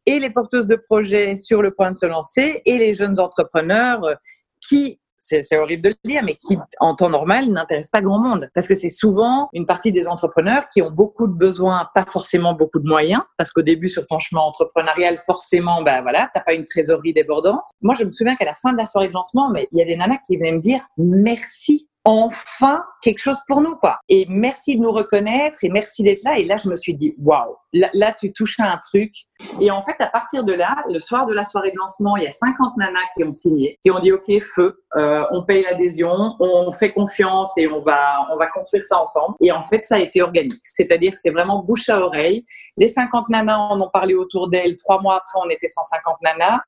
et 0.05 0.19
les 0.19 0.29
porteuses 0.29 0.67
de 0.67 0.75
projets 0.75 1.35
sur 1.35 1.61
le 1.61 1.71
point 1.71 1.91
de 1.91 1.97
se 1.97 2.05
lancer 2.05 2.61
et 2.65 2.77
les 2.77 2.93
jeunes 2.93 3.19
entrepreneurs 3.19 4.03
euh, 4.03 4.15
qui 4.61 4.99
c'est 5.17 5.57
horrible 5.57 5.83
de 5.83 5.89
le 5.89 5.95
dire, 6.09 6.23
mais 6.23 6.35
qui, 6.35 6.57
en 6.79 6.95
temps 6.95 7.09
normal, 7.09 7.49
n'intéresse 7.49 7.89
pas 7.89 8.01
grand 8.01 8.19
monde. 8.19 8.49
Parce 8.53 8.67
que 8.67 8.75
c'est 8.75 8.89
souvent 8.89 9.49
une 9.53 9.65
partie 9.65 9.91
des 9.91 10.07
entrepreneurs 10.07 10.69
qui 10.69 10.81
ont 10.81 10.91
beaucoup 10.91 11.27
de 11.27 11.33
besoins, 11.33 11.89
pas 11.93 12.05
forcément 12.05 12.53
beaucoup 12.53 12.79
de 12.79 12.87
moyens. 12.87 13.21
Parce 13.37 13.51
qu'au 13.51 13.61
début, 13.61 13.89
sur 13.89 14.05
ton 14.07 14.19
chemin 14.19 14.41
entrepreneurial, 14.41 15.17
forcément, 15.25 15.81
ben 15.81 16.01
voilà, 16.01 16.29
t'as 16.33 16.41
pas 16.41 16.53
une 16.53 16.65
trésorerie 16.65 17.13
débordante. 17.13 17.65
Moi, 17.81 17.95
je 17.95 18.03
me 18.03 18.11
souviens 18.11 18.35
qu'à 18.35 18.45
la 18.45 18.53
fin 18.53 18.71
de 18.71 18.77
la 18.77 18.85
soirée 18.85 19.07
de 19.07 19.13
lancement, 19.13 19.49
mais 19.49 19.67
il 19.71 19.79
y 19.79 19.81
a 19.81 19.85
des 19.85 19.95
nanas 19.95 20.19
qui 20.25 20.37
venaient 20.37 20.53
me 20.53 20.61
dire 20.61 20.81
merci 20.97 21.89
enfin 22.07 22.85
quelque 23.01 23.19
chose 23.19 23.39
pour 23.47 23.59
nous, 23.59 23.75
quoi. 23.75 23.99
Et 24.07 24.25
merci 24.29 24.77
de 24.77 24.81
nous 24.81 24.91
reconnaître 24.91 25.57
et 25.61 25.69
merci 25.69 26.03
d'être 26.03 26.23
là. 26.23 26.39
Et 26.39 26.45
là, 26.45 26.55
je 26.55 26.69
me 26.69 26.77
suis 26.77 26.95
dit, 26.95 27.13
waouh, 27.19 27.57
là, 27.73 28.13
tu 28.17 28.31
touches 28.31 28.57
à 28.61 28.71
un 28.71 28.77
truc. 28.77 29.13
Et 29.59 29.69
en 29.71 29.81
fait, 29.83 29.95
à 29.99 30.07
partir 30.07 30.45
de 30.45 30.53
là, 30.53 30.83
le 30.89 30.99
soir 30.99 31.25
de 31.25 31.33
la 31.33 31.43
soirée 31.43 31.71
de 31.71 31.77
lancement, 31.77 32.15
il 32.15 32.23
y 32.23 32.27
a 32.27 32.31
50 32.31 32.77
nanas 32.77 32.99
qui 33.13 33.25
ont 33.25 33.31
signé, 33.31 33.77
qui 33.83 33.91
ont 33.91 33.99
dit, 33.99 34.13
OK, 34.13 34.31
feu, 34.39 34.81
euh, 34.95 35.25
on 35.31 35.43
paye 35.43 35.63
l'adhésion, 35.63 36.35
on 36.39 36.71
fait 36.71 36.93
confiance 36.93 37.57
et 37.57 37.67
on 37.67 37.81
va, 37.81 38.25
on 38.31 38.37
va 38.37 38.47
construire 38.47 38.83
ça 38.83 39.01
ensemble. 39.01 39.35
Et 39.41 39.51
en 39.51 39.61
fait, 39.61 39.83
ça 39.83 39.95
a 39.95 39.99
été 39.99 40.21
organique. 40.21 40.53
C'est-à-dire 40.63 41.13
c'est 41.13 41.31
vraiment 41.31 41.61
bouche 41.61 41.89
à 41.89 41.99
oreille. 41.99 42.45
Les 42.77 42.87
50 42.87 43.27
nanas 43.27 43.57
en 43.57 43.81
ont 43.81 43.89
parlé 43.91 44.13
autour 44.13 44.49
d'elles. 44.49 44.77
Trois 44.77 45.01
mois 45.01 45.17
après, 45.17 45.39
on 45.45 45.49
était 45.49 45.67
150 45.67 46.21
nanas. 46.21 46.61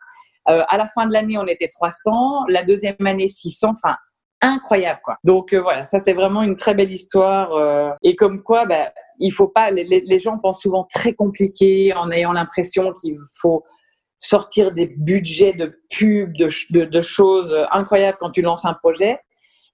Euh, 0.50 0.64
à 0.68 0.78
la 0.78 0.88
fin 0.88 1.06
de 1.06 1.14
l'année, 1.14 1.38
on 1.38 1.48
était 1.48 1.70
300. 1.70 2.46
La 2.50 2.64
deuxième 2.64 2.96
année, 3.06 3.30
600. 3.30 3.70
Enfin, 3.70 3.96
incroyable 4.42 5.00
quoi. 5.04 5.18
Donc 5.24 5.54
euh, 5.54 5.62
voilà, 5.62 5.84
ça 5.84 6.02
c'est 6.04 6.14
vraiment 6.14 6.44
une 6.44 6.56
très 6.56 6.74
belle 6.74 6.92
histoire 6.92 7.54
euh, 7.54 7.92
et 8.04 8.16
comme 8.16 8.44
quoi 8.44 8.66
bah, 8.66 8.94
il 9.20 9.32
faut 9.32 9.48
pas 9.48 9.72
les, 9.72 10.20
gens 10.20 10.38
pensent 10.38 10.62
souvent 10.62 10.88
très 10.94 11.14
compliqué 11.14 11.94
en 11.94 12.12
ayant 12.12 12.32
l'impression 12.32 12.94
qu'il 12.94 13.18
faut 13.42 13.64
sortir 14.18 14.72
des 14.72 14.88
budgets 14.88 15.54
de 15.54 15.82
pub, 15.90 16.36
de, 16.38 16.50
de, 16.72 16.86
de, 16.86 17.02
choses 17.02 17.56
incroyables 17.72 18.18
quand 18.20 18.32
tu 18.32 18.42
lances 18.42 18.66
un 18.66 18.74
projet. 18.74 19.20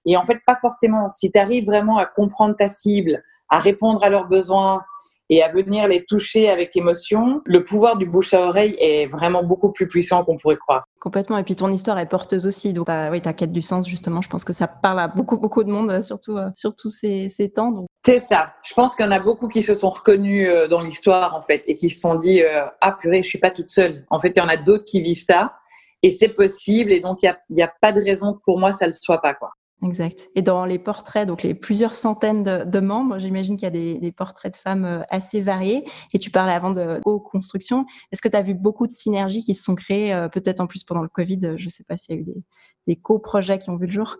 Et 0.06 0.16
en 0.16 0.24
fait, 0.24 0.38
pas 0.46 0.56
forcément. 0.56 1.10
Si 1.10 1.32
tu 1.32 1.38
arrives 1.38 1.66
vraiment 1.66 1.98
à 1.98 2.06
comprendre 2.06 2.54
ta 2.56 2.68
cible, 2.68 3.22
à 3.48 3.58
répondre 3.58 4.02
à 4.04 4.08
leurs 4.08 4.26
besoins 4.28 4.82
et 5.28 5.42
à 5.42 5.48
venir 5.48 5.88
les 5.88 6.04
toucher 6.04 6.48
avec 6.48 6.76
émotion, 6.76 7.42
le 7.44 7.64
pouvoir 7.64 7.96
du 7.96 8.06
bouche 8.06 8.32
à 8.32 8.40
oreille 8.40 8.76
est 8.78 9.06
vraiment 9.06 9.42
beaucoup 9.42 9.72
plus 9.72 9.88
puissant 9.88 10.24
qu'on 10.24 10.36
pourrait 10.36 10.56
croire. 10.56 10.84
Complètement. 11.00 11.38
Et 11.38 11.42
puis 11.42 11.56
ton 11.56 11.70
histoire 11.72 11.98
est 11.98 12.06
porteuse 12.06 12.46
aussi. 12.46 12.72
Donc, 12.72 12.88
oui, 13.10 13.20
ta 13.20 13.32
quête 13.32 13.52
du 13.52 13.62
sens, 13.62 13.88
justement, 13.88 14.22
je 14.22 14.28
pense 14.28 14.44
que 14.44 14.52
ça 14.52 14.68
parle 14.68 15.00
à 15.00 15.08
beaucoup, 15.08 15.38
beaucoup 15.38 15.64
de 15.64 15.70
monde, 15.70 16.00
surtout, 16.02 16.36
euh, 16.36 16.50
surtout 16.54 16.90
ces, 16.90 17.28
ces 17.28 17.50
temps. 17.50 17.72
Donc... 17.72 17.86
C'est 18.04 18.20
ça. 18.20 18.52
Je 18.64 18.74
pense 18.74 18.94
qu'il 18.94 19.04
y 19.04 19.08
en 19.08 19.12
a 19.12 19.20
beaucoup 19.20 19.48
qui 19.48 19.62
se 19.62 19.74
sont 19.74 19.90
reconnus 19.90 20.48
euh, 20.48 20.68
dans 20.68 20.80
l'histoire, 20.80 21.34
en 21.34 21.42
fait, 21.42 21.64
et 21.66 21.74
qui 21.74 21.90
se 21.90 22.00
sont 22.00 22.14
dit, 22.14 22.42
euh, 22.42 22.64
ah 22.80 22.92
purée, 22.92 23.22
je 23.22 23.28
suis 23.28 23.40
pas 23.40 23.50
toute 23.50 23.70
seule. 23.70 24.04
En 24.10 24.20
fait, 24.20 24.32
il 24.36 24.38
y 24.38 24.42
en 24.42 24.48
a 24.48 24.56
d'autres 24.56 24.84
qui 24.84 25.00
vivent 25.00 25.22
ça. 25.22 25.54
Et 26.02 26.10
c'est 26.10 26.28
possible. 26.28 26.92
Et 26.92 27.00
donc, 27.00 27.22
il 27.22 27.34
n'y 27.50 27.62
a, 27.62 27.66
a 27.66 27.72
pas 27.80 27.90
de 27.90 28.00
raison 28.00 28.34
que 28.34 28.40
pour 28.44 28.60
moi, 28.60 28.70
ça 28.70 28.86
ne 28.86 28.90
le 28.90 28.94
soit 28.94 29.20
pas, 29.20 29.34
quoi. 29.34 29.50
Exact. 29.82 30.30
Et 30.34 30.42
dans 30.42 30.64
les 30.64 30.78
portraits, 30.78 31.28
donc 31.28 31.42
les 31.42 31.54
plusieurs 31.54 31.96
centaines 31.96 32.42
de, 32.42 32.80
membres, 32.80 33.18
j'imagine 33.18 33.56
qu'il 33.56 33.64
y 33.64 33.94
a 33.94 33.98
des, 34.00 34.12
portraits 34.12 34.52
de 34.52 34.56
femmes 34.56 34.84
euh, 34.86 35.02
assez 35.10 35.42
variés. 35.42 35.84
Et 36.14 36.18
tu 36.18 36.30
parlais 36.30 36.52
avant 36.52 36.70
de 36.70 37.00
co-construction. 37.04 37.84
Est-ce 38.10 38.22
que 38.22 38.28
tu 38.28 38.36
as 38.36 38.42
vu 38.42 38.54
beaucoup 38.54 38.86
de 38.86 38.92
synergies 38.92 39.42
qui 39.42 39.54
se 39.54 39.62
sont 39.62 39.74
créées, 39.74 40.14
euh, 40.14 40.28
peut-être 40.28 40.60
en 40.60 40.66
plus 40.66 40.82
pendant 40.82 41.02
le 41.02 41.08
Covid? 41.08 41.40
Je 41.56 41.64
ne 41.64 41.70
sais 41.70 41.84
pas 41.84 41.96
s'il 41.98 42.14
y 42.14 42.18
a 42.18 42.20
eu 42.22 42.24
des, 42.24 42.42
des 42.86 42.96
co-projets 42.96 43.58
qui 43.58 43.68
ont 43.68 43.76
vu 43.76 43.86
le 43.86 43.92
jour. 43.92 44.16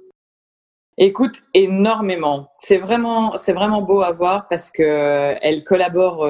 Écoute, 0.98 1.42
énormément. 1.54 2.50
C'est 2.60 2.78
vraiment, 2.78 3.36
c'est 3.36 3.52
vraiment 3.52 3.82
beau 3.82 4.02
à 4.02 4.12
voir 4.12 4.48
parce 4.48 4.70
que 4.70 4.82
euh, 4.82 5.38
elles 5.40 5.64
collaborent 5.64 6.24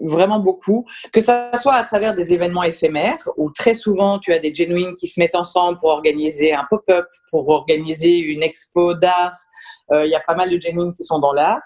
vraiment 0.00 0.40
beaucoup, 0.40 0.86
que 1.12 1.20
ça 1.20 1.50
soit 1.56 1.74
à 1.74 1.84
travers 1.84 2.14
des 2.14 2.32
événements 2.32 2.62
éphémères 2.62 3.28
où 3.36 3.50
très 3.50 3.74
souvent 3.74 4.18
tu 4.18 4.32
as 4.32 4.38
des 4.38 4.54
genuines 4.54 4.94
qui 4.94 5.06
se 5.06 5.20
mettent 5.20 5.34
ensemble 5.34 5.78
pour 5.78 5.90
organiser 5.90 6.52
un 6.52 6.66
pop-up, 6.68 7.06
pour 7.30 7.48
organiser 7.48 8.18
une 8.18 8.42
expo 8.42 8.94
d'art. 8.94 9.36
Euh, 9.92 10.06
il 10.06 10.10
y 10.10 10.14
a 10.14 10.20
pas 10.20 10.34
mal 10.34 10.50
de 10.50 10.60
genuines 10.60 10.92
qui 10.92 11.04
sont 11.04 11.18
dans 11.18 11.32
l'art. 11.32 11.62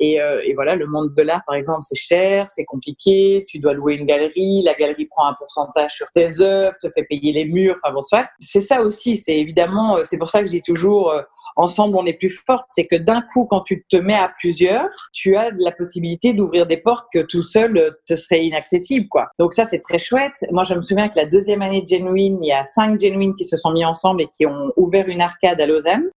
Et, 0.00 0.20
euh, 0.20 0.40
et, 0.44 0.54
voilà, 0.54 0.76
le 0.76 0.86
monde 0.86 1.12
de 1.16 1.22
l'art, 1.22 1.42
par 1.44 1.56
exemple, 1.56 1.80
c'est 1.82 1.98
cher, 1.98 2.46
c'est 2.46 2.64
compliqué. 2.64 3.44
Tu 3.48 3.58
dois 3.58 3.72
louer 3.72 3.94
une 3.94 4.06
galerie, 4.06 4.62
la 4.62 4.74
galerie 4.74 5.06
prend 5.06 5.26
un 5.26 5.34
pourcentage 5.34 5.92
sur 5.92 6.06
tes 6.12 6.40
œuvres, 6.40 6.76
te 6.80 6.88
fait 6.90 7.02
payer 7.02 7.32
les 7.32 7.44
murs. 7.44 7.74
Enfin 7.82 7.92
bon, 7.92 8.02
soit. 8.02 8.28
C'est 8.38 8.60
ça 8.60 8.80
aussi. 8.80 9.16
C'est 9.16 9.36
évidemment, 9.36 9.96
euh, 9.96 10.04
c'est 10.04 10.18
pour 10.18 10.28
ça 10.28 10.42
que 10.42 10.48
j'ai 10.48 10.60
toujours 10.60 11.12
ensemble 11.58 11.96
on 11.96 12.06
est 12.06 12.14
plus 12.14 12.30
forte, 12.30 12.66
c'est 12.70 12.86
que 12.86 12.96
d'un 12.96 13.20
coup, 13.20 13.46
quand 13.46 13.60
tu 13.60 13.84
te 13.90 13.96
mets 13.96 14.14
à 14.14 14.32
plusieurs, 14.38 14.88
tu 15.12 15.36
as 15.36 15.50
la 15.58 15.72
possibilité 15.72 16.32
d'ouvrir 16.32 16.66
des 16.66 16.78
portes 16.78 17.08
que 17.12 17.20
tout 17.20 17.42
seul 17.42 17.76
euh, 17.76 17.90
te 18.06 18.16
serait 18.16 18.44
inaccessible, 18.44 19.08
quoi. 19.08 19.28
Donc 19.38 19.52
ça, 19.52 19.64
c'est 19.64 19.80
très 19.80 19.98
chouette. 19.98 20.44
Moi, 20.50 20.62
je 20.62 20.74
me 20.74 20.82
souviens 20.82 21.08
que 21.08 21.16
la 21.16 21.26
deuxième 21.26 21.62
année 21.62 21.82
de 21.82 21.88
Genuine, 21.88 22.38
il 22.42 22.48
y 22.48 22.52
a 22.52 22.64
cinq 22.64 23.00
Genuine 23.00 23.34
qui 23.34 23.44
se 23.44 23.56
sont 23.56 23.72
mis 23.72 23.84
ensemble 23.84 24.22
et 24.22 24.28
qui 24.28 24.46
ont 24.46 24.72
ouvert 24.76 25.08
une 25.08 25.20
arcade 25.20 25.60
à 25.60 25.66
Lausanne 25.66 26.08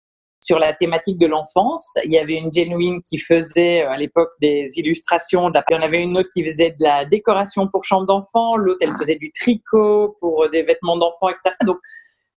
sur 0.40 0.59
la 0.59 0.72
thématique 0.72 1.18
de 1.18 1.26
l'enfance. 1.26 1.94
Il 2.05 2.12
y 2.12 2.18
avait 2.18 2.35
une 2.35 2.50
Genuine 2.50 3.03
qui 3.03 3.18
faisait 3.18 3.85
euh, 3.85 3.90
à 3.90 3.96
l'époque 3.96 4.31
des 4.40 4.66
illustrations. 4.76 5.50
Il 5.50 5.74
y 5.74 5.76
en 5.76 5.83
avait 5.83 6.03
une 6.03 6.18
autre 6.18 6.31
qui 6.33 6.44
faisait 6.44 6.70
de 6.70 6.85
la 6.85 7.05
décoration 7.05 7.68
pour 7.68 7.85
chambre 7.85 8.07
d'enfants. 8.07 8.57
L'autre, 8.57 8.81
elle 8.83 8.92
faisait 8.92 9.16
du 9.16 9.31
tricot 9.33 10.16
pour 10.20 10.44
euh, 10.44 10.48
des 10.48 10.62
vêtements 10.62 10.96
d'enfants, 10.96 11.29
etc. 11.29 11.55
Donc, 11.64 11.79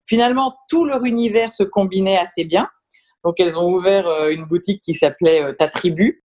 finalement, 0.06 0.54
tout 0.70 0.86
leur 0.86 1.06
univers 1.06 1.52
se 1.52 1.64
combinait 1.64 2.18
assez 2.18 2.44
bien. 2.44 2.70
Donc 3.24 3.40
elles 3.40 3.58
ont 3.58 3.68
ouvert 3.68 4.08
euh, 4.08 4.30
une 4.30 4.46
boutique 4.46 4.82
qui 4.82 4.94
s'appelait 4.94 5.44
euh, 5.44 5.54
Ta 5.54 5.68
Tribu. 5.68 6.24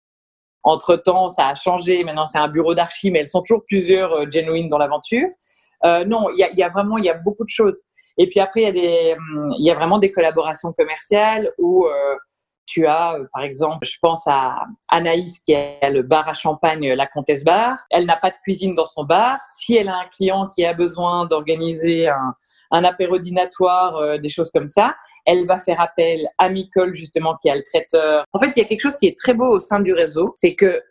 Entre 0.63 0.95
temps, 0.95 1.30
ça 1.30 1.47
a 1.47 1.56
changé. 1.56 2.04
Maintenant, 2.04 2.27
c'est 2.27 2.38
un 2.38 2.47
bureau 2.47 2.75
d'archi, 2.75 3.10
mais 3.10 3.19
elles 3.19 3.27
sont 3.27 3.41
toujours 3.41 3.63
plusieurs 3.65 4.13
euh, 4.13 4.25
genuines 4.30 4.69
dans 4.69 4.77
l'aventure. 4.77 5.27
Euh, 5.86 6.06
non, 6.06 6.30
il 6.30 6.38
y 6.38 6.43
a, 6.43 6.51
y 6.54 6.62
a, 6.62 6.69
vraiment, 6.69 6.97
il 6.97 7.06
y 7.06 7.10
a 7.10 7.15
beaucoup 7.15 7.43
de 7.43 7.49
choses. 7.49 7.82
Et 8.17 8.27
puis 8.27 8.39
après, 8.39 8.62
il 8.62 8.63
y 8.65 8.67
a 8.67 8.71
des, 8.71 9.15
hum, 9.17 9.54
il 9.58 9.65
y 9.65 9.71
a 9.71 9.75
vraiment 9.75 9.97
des 9.97 10.12
collaborations 10.12 10.71
commerciales 10.73 11.51
où 11.58 11.86
euh, 11.86 12.15
tu 12.65 12.86
as, 12.86 13.15
euh, 13.15 13.26
par 13.34 13.43
exemple, 13.43 13.86
je 13.86 13.97
pense 14.02 14.28
à 14.28 14.65
Anaïs 14.89 15.39
qui 15.39 15.54
a 15.56 15.89
le 15.89 16.04
bar 16.04 16.28
à 16.28 16.34
champagne, 16.34 16.93
la 16.93 17.08
Comtesse 17.08 17.43
Bar. 17.43 17.78
Elle 17.89 18.06
n'a 18.06 18.15
pas 18.15 18.30
de 18.30 18.36
cuisine 18.43 18.76
dans 18.76 18.86
son 18.86 19.04
bar. 19.04 19.39
Si 19.58 19.76
elle 19.76 19.89
a 19.89 19.95
un 19.95 20.08
client 20.08 20.47
qui 20.47 20.65
a 20.65 20.74
besoin 20.74 21.26
d'organiser 21.26 22.08
un, 22.08 22.36
un 22.71 22.84
euh, 22.84 24.17
des 24.17 24.30
choses 24.30 24.52
comme 24.52 24.67
ça, 24.67 24.95
elle 25.26 25.45
va 25.45 25.58
faire 25.58 25.82
appel 25.82 26.28
à 26.38 26.50
Micole, 26.50 26.93
justement, 26.93 27.38
qui 27.41 27.50
a 27.50 27.56
le 27.56 27.63
traiteur. 27.63 28.26
En 28.34 28.39
fait, 28.39 28.52
il 28.56 28.60
y 28.60 28.62
a 28.62 28.65
quelque 28.65 28.82
chose 28.82 28.97
qui 28.97 29.08
est 29.08 29.17
très 29.17 29.34
beau 29.34 29.47
au 29.47 29.60
sein 29.60 29.80
du 29.80 29.93
réseau, 29.93 30.34
c'est 30.36 30.56
que 30.56 30.82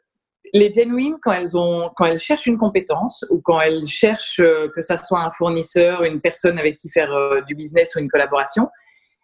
les 0.52 0.72
genuines, 0.72 1.16
quand 1.22 1.32
elles 1.32 1.56
ont, 1.56 1.90
quand 1.96 2.06
elles 2.06 2.18
cherchent 2.18 2.46
une 2.46 2.58
compétence 2.58 3.24
ou 3.30 3.40
quand 3.40 3.60
elles 3.60 3.86
cherchent 3.86 4.40
euh, 4.40 4.68
que 4.74 4.80
ça 4.80 4.96
soit 4.96 5.20
un 5.20 5.30
fournisseur, 5.30 6.02
une 6.02 6.20
personne 6.20 6.58
avec 6.58 6.76
qui 6.76 6.88
faire 6.90 7.12
euh, 7.12 7.40
du 7.42 7.54
business 7.54 7.94
ou 7.94 8.00
une 8.00 8.08
collaboration, 8.08 8.68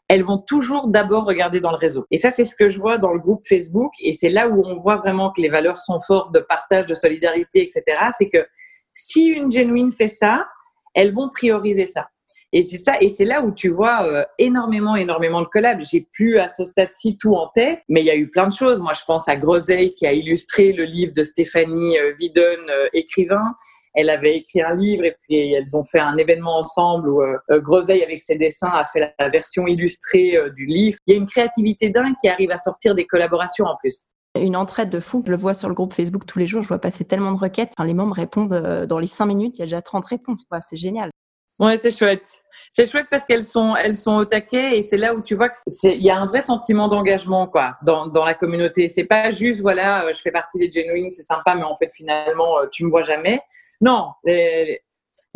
elles 0.08 0.22
vont 0.22 0.38
toujours 0.38 0.88
d'abord 0.88 1.24
regarder 1.24 1.60
dans 1.60 1.70
le 1.72 1.76
réseau. 1.76 2.06
Et 2.10 2.18
ça, 2.18 2.30
c'est 2.30 2.44
ce 2.44 2.54
que 2.54 2.70
je 2.70 2.78
vois 2.78 2.98
dans 2.98 3.12
le 3.12 3.18
groupe 3.18 3.42
Facebook. 3.46 3.92
Et 4.00 4.12
c'est 4.12 4.28
là 4.28 4.48
où 4.48 4.64
on 4.64 4.76
voit 4.76 4.96
vraiment 4.96 5.32
que 5.32 5.40
les 5.40 5.48
valeurs 5.48 5.76
sont 5.76 6.00
fortes 6.00 6.32
de 6.32 6.40
partage, 6.40 6.86
de 6.86 6.94
solidarité, 6.94 7.62
etc. 7.62 7.82
C'est 8.16 8.28
que 8.28 8.46
si 8.92 9.26
une 9.26 9.50
genuine 9.50 9.90
fait 9.90 10.08
ça, 10.08 10.46
elles 10.94 11.12
vont 11.12 11.28
prioriser 11.28 11.86
ça. 11.86 12.08
Et 12.52 12.62
c'est 12.62 12.78
ça, 12.78 13.00
et 13.00 13.08
c'est 13.08 13.24
là 13.24 13.42
où 13.42 13.52
tu 13.52 13.68
vois 13.68 14.06
euh, 14.06 14.24
énormément, 14.38 14.96
énormément 14.96 15.42
de 15.42 15.46
collabs. 15.46 15.82
J'ai 15.82 16.08
plus 16.12 16.38
à 16.38 16.48
ce 16.48 16.64
stade-ci 16.64 17.18
tout 17.18 17.34
en 17.34 17.48
tête, 17.48 17.80
mais 17.88 18.00
il 18.00 18.06
y 18.06 18.10
a 18.10 18.16
eu 18.16 18.30
plein 18.30 18.48
de 18.48 18.52
choses. 18.52 18.80
Moi, 18.80 18.92
je 18.94 19.04
pense 19.06 19.28
à 19.28 19.36
Groseille 19.36 19.92
qui 19.94 20.06
a 20.06 20.12
illustré 20.12 20.72
le 20.72 20.84
livre 20.84 21.12
de 21.14 21.22
Stéphanie 21.22 21.98
euh, 21.98 22.12
euh, 22.36 22.88
écrivain. 22.92 23.54
Elle 23.96 24.10
avait 24.10 24.36
écrit 24.36 24.62
un 24.62 24.74
livre 24.76 25.04
et 25.04 25.16
puis 25.20 25.52
elles 25.52 25.76
ont 25.76 25.84
fait 25.84 25.98
un 25.98 26.16
événement 26.16 26.58
ensemble 26.58 27.08
où 27.08 27.22
euh, 27.22 27.60
Groseille 27.60 28.02
avec 28.04 28.20
ses 28.22 28.38
dessins 28.38 28.70
a 28.72 28.84
fait 28.84 29.12
la 29.18 29.28
version 29.28 29.66
illustrée 29.66 30.38
du 30.54 30.66
livre. 30.66 30.98
Il 31.06 31.12
y 31.12 31.14
a 31.14 31.18
une 31.18 31.26
créativité 31.26 31.90
dingue 31.90 32.14
qui 32.20 32.28
arrive 32.28 32.50
à 32.50 32.58
sortir 32.58 32.94
des 32.94 33.06
collaborations 33.06 33.64
en 33.64 33.76
plus. 33.76 34.04
Une 34.38 34.54
entraide 34.54 34.90
de 34.90 35.00
fou, 35.00 35.22
je 35.26 35.30
le 35.30 35.36
vois 35.36 35.54
sur 35.54 35.68
le 35.68 35.74
groupe 35.74 35.94
Facebook 35.94 36.26
tous 36.26 36.38
les 36.38 36.46
jours, 36.46 36.62
je 36.62 36.68
vois 36.68 36.78
passer 36.78 37.04
tellement 37.04 37.32
de 37.32 37.38
requêtes. 37.38 37.72
Enfin, 37.76 37.86
les 37.86 37.94
membres 37.94 38.14
répondent 38.14 38.86
dans 38.86 38.98
les 38.98 39.06
cinq 39.06 39.26
minutes, 39.26 39.56
il 39.56 39.60
y 39.60 39.62
a 39.62 39.66
déjà 39.66 39.80
30 39.80 40.04
réponses. 40.04 40.44
C'est 40.60 40.76
génial. 40.76 41.10
Ouais, 41.58 41.78
c'est 41.78 41.96
chouette. 41.96 42.45
C'est 42.70 42.90
chouette 42.90 43.06
parce 43.10 43.24
qu'elles 43.24 43.44
sont, 43.44 43.74
elles 43.76 43.96
sont 43.96 44.16
au 44.16 44.24
taquet 44.24 44.78
et 44.78 44.82
c'est 44.82 44.96
là 44.96 45.14
où 45.14 45.22
tu 45.22 45.34
vois 45.34 45.48
que 45.48 45.56
il 45.84 46.02
y 46.02 46.10
a 46.10 46.16
un 46.16 46.26
vrai 46.26 46.42
sentiment 46.42 46.88
d'engagement, 46.88 47.46
quoi, 47.46 47.76
dans, 47.82 48.06
dans 48.06 48.24
la 48.24 48.34
communauté. 48.34 48.88
C'est 48.88 49.04
pas 49.04 49.30
juste, 49.30 49.60
voilà, 49.60 50.04
euh, 50.04 50.12
je 50.14 50.20
fais 50.20 50.30
partie 50.30 50.58
des 50.58 50.70
genuines, 50.70 51.10
c'est 51.10 51.22
sympa, 51.22 51.54
mais 51.54 51.64
en 51.64 51.76
fait, 51.76 51.92
finalement, 51.92 52.58
euh, 52.58 52.66
tu 52.70 52.84
me 52.84 52.90
vois 52.90 53.02
jamais. 53.02 53.40
Non, 53.80 54.12
les, 54.24 54.82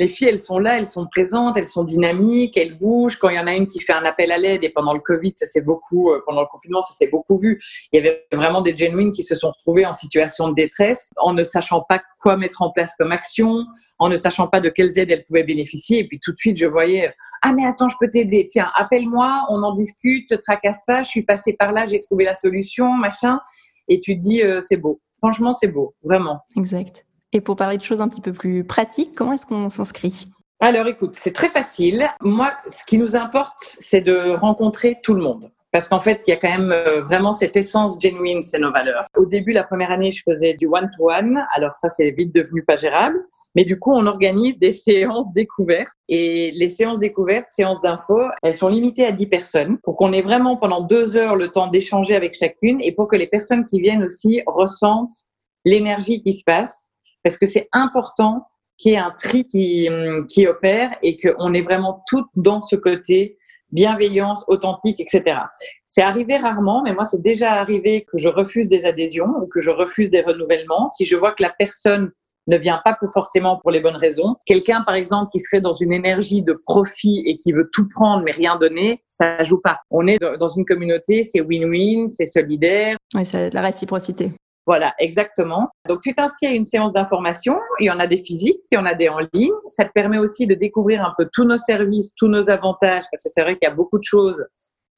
les 0.00 0.08
filles, 0.08 0.28
elles 0.28 0.40
sont 0.40 0.58
là, 0.58 0.78
elles 0.78 0.88
sont 0.88 1.06
présentes, 1.06 1.58
elles 1.58 1.68
sont 1.68 1.84
dynamiques, 1.84 2.56
elles 2.56 2.78
bougent. 2.78 3.18
Quand 3.18 3.28
il 3.28 3.36
y 3.36 3.38
en 3.38 3.46
a 3.46 3.52
une 3.52 3.68
qui 3.68 3.80
fait 3.80 3.92
un 3.92 4.06
appel 4.06 4.32
à 4.32 4.38
l'aide, 4.38 4.64
et 4.64 4.70
pendant 4.70 4.94
le 4.94 5.00
Covid, 5.00 5.34
ça 5.36 5.44
s'est 5.44 5.60
beaucoup, 5.60 6.10
euh, 6.10 6.22
pendant 6.26 6.40
le 6.40 6.46
confinement, 6.50 6.80
ça 6.80 6.94
s'est 6.94 7.10
beaucoup 7.10 7.38
vu. 7.38 7.60
Il 7.92 7.98
y 7.98 8.00
avait 8.00 8.24
vraiment 8.32 8.62
des 8.62 8.74
genuines 8.74 9.12
qui 9.12 9.22
se 9.22 9.36
sont 9.36 9.50
retrouvées 9.50 9.84
en 9.84 9.92
situation 9.92 10.48
de 10.48 10.54
détresse, 10.54 11.10
en 11.18 11.34
ne 11.34 11.44
sachant 11.44 11.84
pas 11.86 12.00
quoi 12.18 12.38
mettre 12.38 12.62
en 12.62 12.70
place 12.70 12.94
comme 12.96 13.12
action, 13.12 13.66
en 13.98 14.08
ne 14.08 14.16
sachant 14.16 14.48
pas 14.48 14.60
de 14.60 14.70
quelles 14.70 14.98
aides 14.98 15.10
elles 15.10 15.24
pouvaient 15.24 15.44
bénéficier. 15.44 15.98
Et 15.98 16.08
puis 16.08 16.18
tout 16.18 16.32
de 16.32 16.38
suite, 16.38 16.56
je 16.56 16.66
voyais, 16.66 17.12
ah 17.42 17.52
mais 17.52 17.66
attends, 17.66 17.90
je 17.90 17.96
peux 18.00 18.08
t'aider. 18.08 18.46
Tiens, 18.46 18.70
appelle-moi, 18.76 19.44
on 19.50 19.62
en 19.62 19.74
discute, 19.74 20.30
te 20.30 20.34
tracasse 20.34 20.80
pas. 20.86 21.02
Je 21.02 21.10
suis 21.10 21.24
passée 21.24 21.52
par 21.52 21.72
là, 21.72 21.84
j'ai 21.84 22.00
trouvé 22.00 22.24
la 22.24 22.34
solution, 22.34 22.90
machin. 22.94 23.38
Et 23.86 24.00
tu 24.00 24.16
te 24.16 24.22
dis, 24.22 24.42
euh, 24.42 24.62
c'est 24.62 24.78
beau. 24.78 25.02
Franchement, 25.18 25.52
c'est 25.52 25.68
beau, 25.68 25.94
vraiment. 26.02 26.40
Exact. 26.56 27.04
Et 27.32 27.40
pour 27.40 27.56
parler 27.56 27.78
de 27.78 27.82
choses 27.82 28.00
un 28.00 28.08
petit 28.08 28.20
peu 28.20 28.32
plus 28.32 28.64
pratiques, 28.64 29.12
comment 29.16 29.32
est-ce 29.32 29.46
qu'on 29.46 29.70
s'inscrit? 29.70 30.26
Alors 30.58 30.88
écoute, 30.88 31.14
c'est 31.14 31.32
très 31.32 31.48
facile. 31.48 32.06
Moi, 32.20 32.52
ce 32.70 32.84
qui 32.84 32.98
nous 32.98 33.16
importe, 33.16 33.58
c'est 33.60 34.00
de 34.00 34.34
rencontrer 34.34 34.98
tout 35.02 35.14
le 35.14 35.22
monde. 35.22 35.48
Parce 35.72 35.86
qu'en 35.88 36.00
fait, 36.00 36.22
il 36.26 36.30
y 36.30 36.32
a 36.32 36.36
quand 36.36 36.50
même 36.50 36.72
euh, 36.72 37.00
vraiment 37.02 37.32
cette 37.32 37.56
essence 37.56 38.02
genuine, 38.02 38.42
c'est 38.42 38.58
nos 38.58 38.72
valeurs. 38.72 39.04
Au 39.16 39.24
début, 39.24 39.52
la 39.52 39.62
première 39.62 39.92
année, 39.92 40.10
je 40.10 40.22
faisais 40.28 40.54
du 40.54 40.66
one-to-one. 40.66 41.46
Alors 41.54 41.76
ça, 41.76 41.88
c'est 41.90 42.10
vite 42.10 42.34
devenu 42.34 42.64
pas 42.64 42.74
gérable. 42.74 43.18
Mais 43.54 43.64
du 43.64 43.78
coup, 43.78 43.92
on 43.92 44.06
organise 44.06 44.58
des 44.58 44.72
séances 44.72 45.32
découvertes. 45.32 45.94
Et 46.08 46.50
les 46.56 46.68
séances 46.68 46.98
découvertes, 46.98 47.46
séances 47.50 47.80
d'info, 47.80 48.18
elles 48.42 48.56
sont 48.56 48.68
limitées 48.68 49.06
à 49.06 49.12
10 49.12 49.26
personnes 49.28 49.78
pour 49.84 49.96
qu'on 49.96 50.12
ait 50.12 50.22
vraiment 50.22 50.56
pendant 50.56 50.80
deux 50.80 51.16
heures 51.16 51.36
le 51.36 51.48
temps 51.48 51.68
d'échanger 51.68 52.16
avec 52.16 52.34
chacune 52.34 52.80
et 52.80 52.92
pour 52.92 53.06
que 53.06 53.16
les 53.16 53.28
personnes 53.28 53.64
qui 53.64 53.80
viennent 53.80 54.02
aussi 54.02 54.42
ressentent 54.46 55.24
l'énergie 55.64 56.20
qui 56.20 56.32
se 56.32 56.42
passe 56.42 56.89
parce 57.22 57.38
que 57.38 57.46
c'est 57.46 57.68
important 57.72 58.46
qu'il 58.76 58.92
y 58.92 58.94
ait 58.94 58.98
un 58.98 59.12
tri 59.16 59.44
qui, 59.44 59.88
qui 60.28 60.46
opère 60.46 60.90
et 61.02 61.16
qu'on 61.16 61.52
est 61.52 61.60
vraiment 61.60 62.02
toutes 62.08 62.30
dans 62.34 62.60
ce 62.60 62.76
côté 62.76 63.36
bienveillance, 63.72 64.44
authentique, 64.48 65.00
etc. 65.00 65.38
C'est 65.86 66.02
arrivé 66.02 66.36
rarement, 66.36 66.82
mais 66.82 66.94
moi, 66.94 67.04
c'est 67.04 67.22
déjà 67.22 67.52
arrivé 67.52 68.06
que 68.10 68.16
je 68.16 68.28
refuse 68.28 68.68
des 68.68 68.84
adhésions 68.84 69.28
ou 69.40 69.46
que 69.46 69.60
je 69.60 69.70
refuse 69.70 70.10
des 70.10 70.22
renouvellements. 70.22 70.88
Si 70.88 71.06
je 71.06 71.16
vois 71.16 71.32
que 71.32 71.42
la 71.42 71.50
personne 71.50 72.10
ne 72.46 72.56
vient 72.56 72.80
pas 72.84 72.96
pour 72.98 73.12
forcément 73.12 73.58
pour 73.62 73.70
les 73.70 73.80
bonnes 73.80 73.96
raisons. 73.96 74.36
Quelqu'un, 74.46 74.82
par 74.84 74.94
exemple, 74.94 75.30
qui 75.30 75.40
serait 75.40 75.60
dans 75.60 75.74
une 75.74 75.92
énergie 75.92 76.42
de 76.42 76.54
profit 76.66 77.22
et 77.26 77.38
qui 77.38 77.52
veut 77.52 77.68
tout 77.72 77.86
prendre 77.88 78.24
mais 78.24 78.32
rien 78.32 78.56
donner, 78.56 79.02
ça 79.08 79.44
joue 79.44 79.60
pas. 79.60 79.76
On 79.90 80.06
est 80.06 80.18
dans 80.18 80.48
une 80.48 80.64
communauté, 80.64 81.22
c'est 81.22 81.40
win-win, 81.40 82.08
c'est 82.08 82.26
solidaire. 82.26 82.96
Oui, 83.14 83.24
c'est 83.24 83.50
la 83.52 83.60
réciprocité. 83.60 84.32
Voilà, 84.70 84.94
exactement. 85.00 85.68
Donc, 85.88 86.00
tu 86.00 86.14
t'inscris 86.14 86.46
à 86.46 86.50
une 86.50 86.64
séance 86.64 86.92
d'information. 86.92 87.58
Il 87.80 87.86
y 87.86 87.90
en 87.90 87.98
a 87.98 88.06
des 88.06 88.18
physiques, 88.18 88.60
il 88.70 88.76
y 88.76 88.78
en 88.78 88.86
a 88.86 88.94
des 88.94 89.08
en 89.08 89.18
ligne. 89.34 89.50
Ça 89.66 89.84
te 89.84 89.90
permet 89.90 90.18
aussi 90.18 90.46
de 90.46 90.54
découvrir 90.54 91.04
un 91.04 91.12
peu 91.18 91.28
tous 91.32 91.42
nos 91.42 91.58
services, 91.58 92.14
tous 92.16 92.28
nos 92.28 92.50
avantages, 92.50 93.02
parce 93.10 93.24
que 93.24 93.30
c'est 93.34 93.42
vrai 93.42 93.58
qu'il 93.58 93.68
y 93.68 93.72
a 93.72 93.74
beaucoup 93.74 93.98
de 93.98 94.04
choses. 94.04 94.46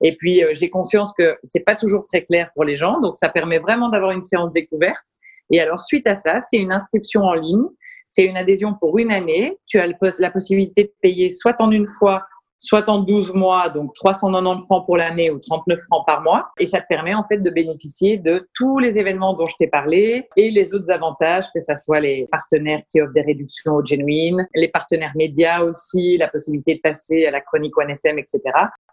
Et 0.03 0.15
puis, 0.15 0.45
euh, 0.45 0.51
j'ai 0.53 0.69
conscience 0.69 1.15
que 1.17 1.39
c'est 1.45 1.65
pas 1.65 1.75
toujours 1.75 2.05
très 2.05 2.23
clair 2.23 2.51
pour 2.55 2.65
les 2.65 2.77
gens. 2.77 3.01
Donc, 3.01 3.17
ça 3.17 3.31
permet 3.31 3.61
vraiment 3.61 3.89
d'avoir 3.89 4.11
une 4.11 4.21
séance 4.21 4.53
découverte. 4.53 5.07
Et 5.51 5.59
alors, 5.59 5.81
suite 5.81 6.07
à 6.07 6.17
ça, 6.17 6.43
c'est 6.43 6.59
une 6.59 6.71
inscription 6.71 7.23
en 7.23 7.33
ligne. 7.33 7.65
C'est 8.11 8.27
une 8.27 8.37
adhésion 8.37 8.75
pour 8.79 8.99
une 8.99 9.11
année. 9.11 9.57
Tu 9.67 9.81
as 9.81 9.87
la 10.19 10.31
possibilité 10.31 10.85
de 10.85 10.93
payer 11.01 11.31
soit 11.31 11.59
en 11.63 11.71
une 11.71 11.89
fois, 11.89 12.27
soit 12.63 12.89
en 12.89 13.01
12 13.01 13.35
mois, 13.35 13.69
donc 13.69 13.93
390 13.95 14.65
francs 14.65 14.87
pour 14.87 14.97
l'année 14.97 15.31
ou 15.31 15.39
39 15.39 15.81
francs 15.81 16.05
par 16.07 16.23
mois. 16.23 16.49
Et 16.59 16.67
ça 16.67 16.81
te 16.81 16.87
permet 16.89 17.15
en 17.15 17.25
fait 17.25 17.39
de 17.39 17.51
bénéficier 17.51 18.19
de 18.19 18.49
tous 18.55 18.79
les 18.79 18.99
événements 18.99 19.35
dont 19.35 19.47
je 19.47 19.57
t'ai 19.59 19.67
parlé 19.67 20.29
et 20.37 20.51
les 20.51 20.73
autres 20.73 20.91
avantages, 20.91 21.47
que 21.53 21.61
ce 21.61 21.75
soit 21.77 22.01
les 22.01 22.29
partenaires 22.31 22.83
qui 22.91 23.01
offrent 23.01 23.13
des 23.13 23.23
réductions 23.23 23.75
au 23.75 23.85
genuine, 23.85 24.47
les 24.55 24.69
partenaires 24.69 25.13
médias 25.17 25.63
aussi, 25.63 26.17
la 26.17 26.29
possibilité 26.29 26.77
de 26.77 26.81
passer 26.81 27.27
à 27.27 27.31
la 27.31 27.41
chronique 27.41 27.77
One 27.77 27.91
FM, 27.91 28.19
etc. 28.19 28.41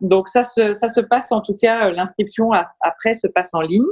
Donc 0.01 0.29
ça 0.29 0.43
se, 0.43 0.73
ça 0.73 0.89
se 0.89 1.01
passe 1.01 1.31
en 1.31 1.41
tout 1.41 1.55
cas, 1.55 1.89
l'inscription 1.91 2.51
après 2.81 3.13
se 3.13 3.27
passe 3.27 3.53
en 3.53 3.61
ligne. 3.61 3.83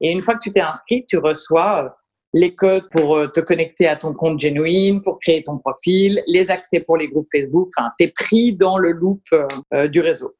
Et 0.00 0.10
une 0.10 0.20
fois 0.20 0.34
que 0.34 0.40
tu 0.42 0.50
t'es 0.50 0.60
inscrit, 0.60 1.06
tu 1.08 1.18
reçois 1.18 1.84
euh, 1.84 1.88
les 2.32 2.54
codes 2.54 2.88
pour 2.90 3.16
euh, 3.16 3.26
te 3.28 3.40
connecter 3.40 3.86
à 3.86 3.96
ton 3.96 4.14
compte 4.14 4.40
Genuine, 4.40 5.00
pour 5.00 5.18
créer 5.18 5.42
ton 5.42 5.58
profil, 5.58 6.22
les 6.26 6.50
accès 6.50 6.80
pour 6.80 6.96
les 6.96 7.08
groupes 7.08 7.28
Facebook. 7.30 7.70
Enfin, 7.76 7.90
tu 7.98 8.06
es 8.06 8.08
pris 8.08 8.54
dans 8.54 8.78
le 8.78 8.92
loop 8.92 9.20
euh, 9.32 9.46
euh, 9.74 9.88
du 9.88 10.00
réseau. 10.00 10.34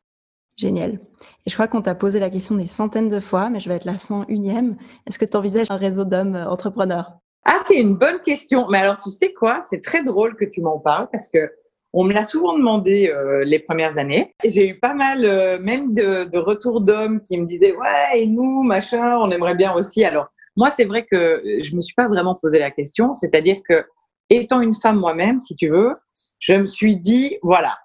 Génial. 0.57 1.01
Et 1.47 1.51
je 1.51 1.55
crois 1.55 1.69
qu'on 1.69 1.83
t'a 1.83 1.95
posé 1.95 2.19
la 2.19 2.31
question 2.31 2.55
des 2.55 2.67
centaines 2.67 3.09
de 3.09 3.21
fois, 3.21 3.51
mais 3.51 3.61
je 3.61 3.69
vais 3.69 3.77
être 3.77 3.85
la 3.85 3.97
101e. 3.97 4.77
Est-ce 5.07 5.19
que 5.19 5.25
tu 5.25 5.37
envisages 5.37 5.67
un 5.71 5.77
réseau 5.77 6.05
d'hommes 6.05 6.37
entrepreneurs? 6.37 7.13
Ah, 7.45 7.61
c'est 7.67 7.81
une 7.81 7.97
bonne 7.97 8.21
question. 8.21 8.69
Mais 8.69 8.79
alors, 8.79 8.97
tu 9.03 9.11
sais 9.11 9.33
quoi? 9.33 9.61
C'est 9.61 9.81
très 9.81 10.05
drôle 10.05 10.37
que 10.37 10.45
tu 10.45 10.61
m'en 10.61 10.79
parles 10.79 11.09
parce 11.11 11.29
que 11.29 11.51
on 11.95 12.05
me 12.05 12.15
l'a 12.15 12.25
souvent 12.25 12.57
demandé 12.57 13.13
les 13.45 13.59
premières 13.59 13.99
années. 13.99 14.35
J'ai 14.45 14.67
eu 14.69 14.79
pas 14.79 14.95
mal, 14.95 15.61
même 15.61 15.93
de, 15.93 16.25
de 16.25 16.39
retours 16.39 16.81
d'hommes 16.81 17.21
qui 17.21 17.37
me 17.37 17.45
disaient 17.45 17.77
ouais 17.77 18.21
et 18.21 18.27
nous 18.27 18.63
machin, 18.63 19.19
on 19.19 19.31
aimerait 19.31 19.57
bien 19.57 19.75
aussi. 19.75 20.03
Alors 20.03 20.29
moi, 20.57 20.71
c'est 20.71 20.85
vrai 20.85 21.05
que 21.05 21.43
je 21.45 21.77
me 21.77 21.81
suis 21.81 21.95
pas 21.95 22.09
vraiment 22.09 22.35
posé 22.35 22.59
la 22.59 22.71
question. 22.71 23.12
C'est-à-dire 23.12 23.59
que, 23.69 23.85
étant 24.31 24.61
une 24.61 24.75
femme 24.75 24.99
moi-même, 24.99 25.38
si 25.38 25.57
tu 25.57 25.69
veux, 25.69 25.95
je 26.38 26.55
me 26.55 26.67
suis 26.67 26.97
dit, 26.97 27.37
voilà, 27.43 27.77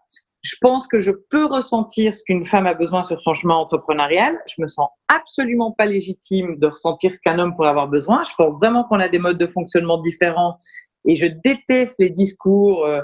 je 0.47 0.56
pense 0.62 0.88
que 0.88 0.99
je 0.99 1.12
peux 1.30 1.45
ressentir 1.45 2.13
ce 2.13 2.23
qu'une 2.23 2.45
femme 2.45 2.67
a 2.67 2.73
besoin 2.73 3.03
sur 3.03 3.21
son 3.21 3.34
chemin 3.34 3.56
entrepreneurial. 3.56 4.38
Je 4.47 4.62
me 4.62 4.67
sens 4.67 4.88
absolument 5.08 5.71
pas 5.71 5.86
légitime 5.86 6.58
de 6.58 6.67
ressentir 6.67 7.13
ce 7.13 7.19
qu'un 7.19 7.38
homme 7.39 7.56
pourrait 7.56 7.69
avoir 7.69 7.89
besoin. 7.89 8.21
Je 8.23 8.34
pense 8.38 8.58
vraiment 8.58 8.86
qu'on 8.86 8.99
a 8.99 9.10
des 9.10 9.19
modes 9.19 9.38
de 9.38 9.47
fonctionnement 9.47 10.01
différents 10.01 10.58
et 11.06 11.15
je 11.15 11.27
déteste 11.27 11.95
les 11.99 12.10
discours 12.10 12.86
euh, 12.86 13.01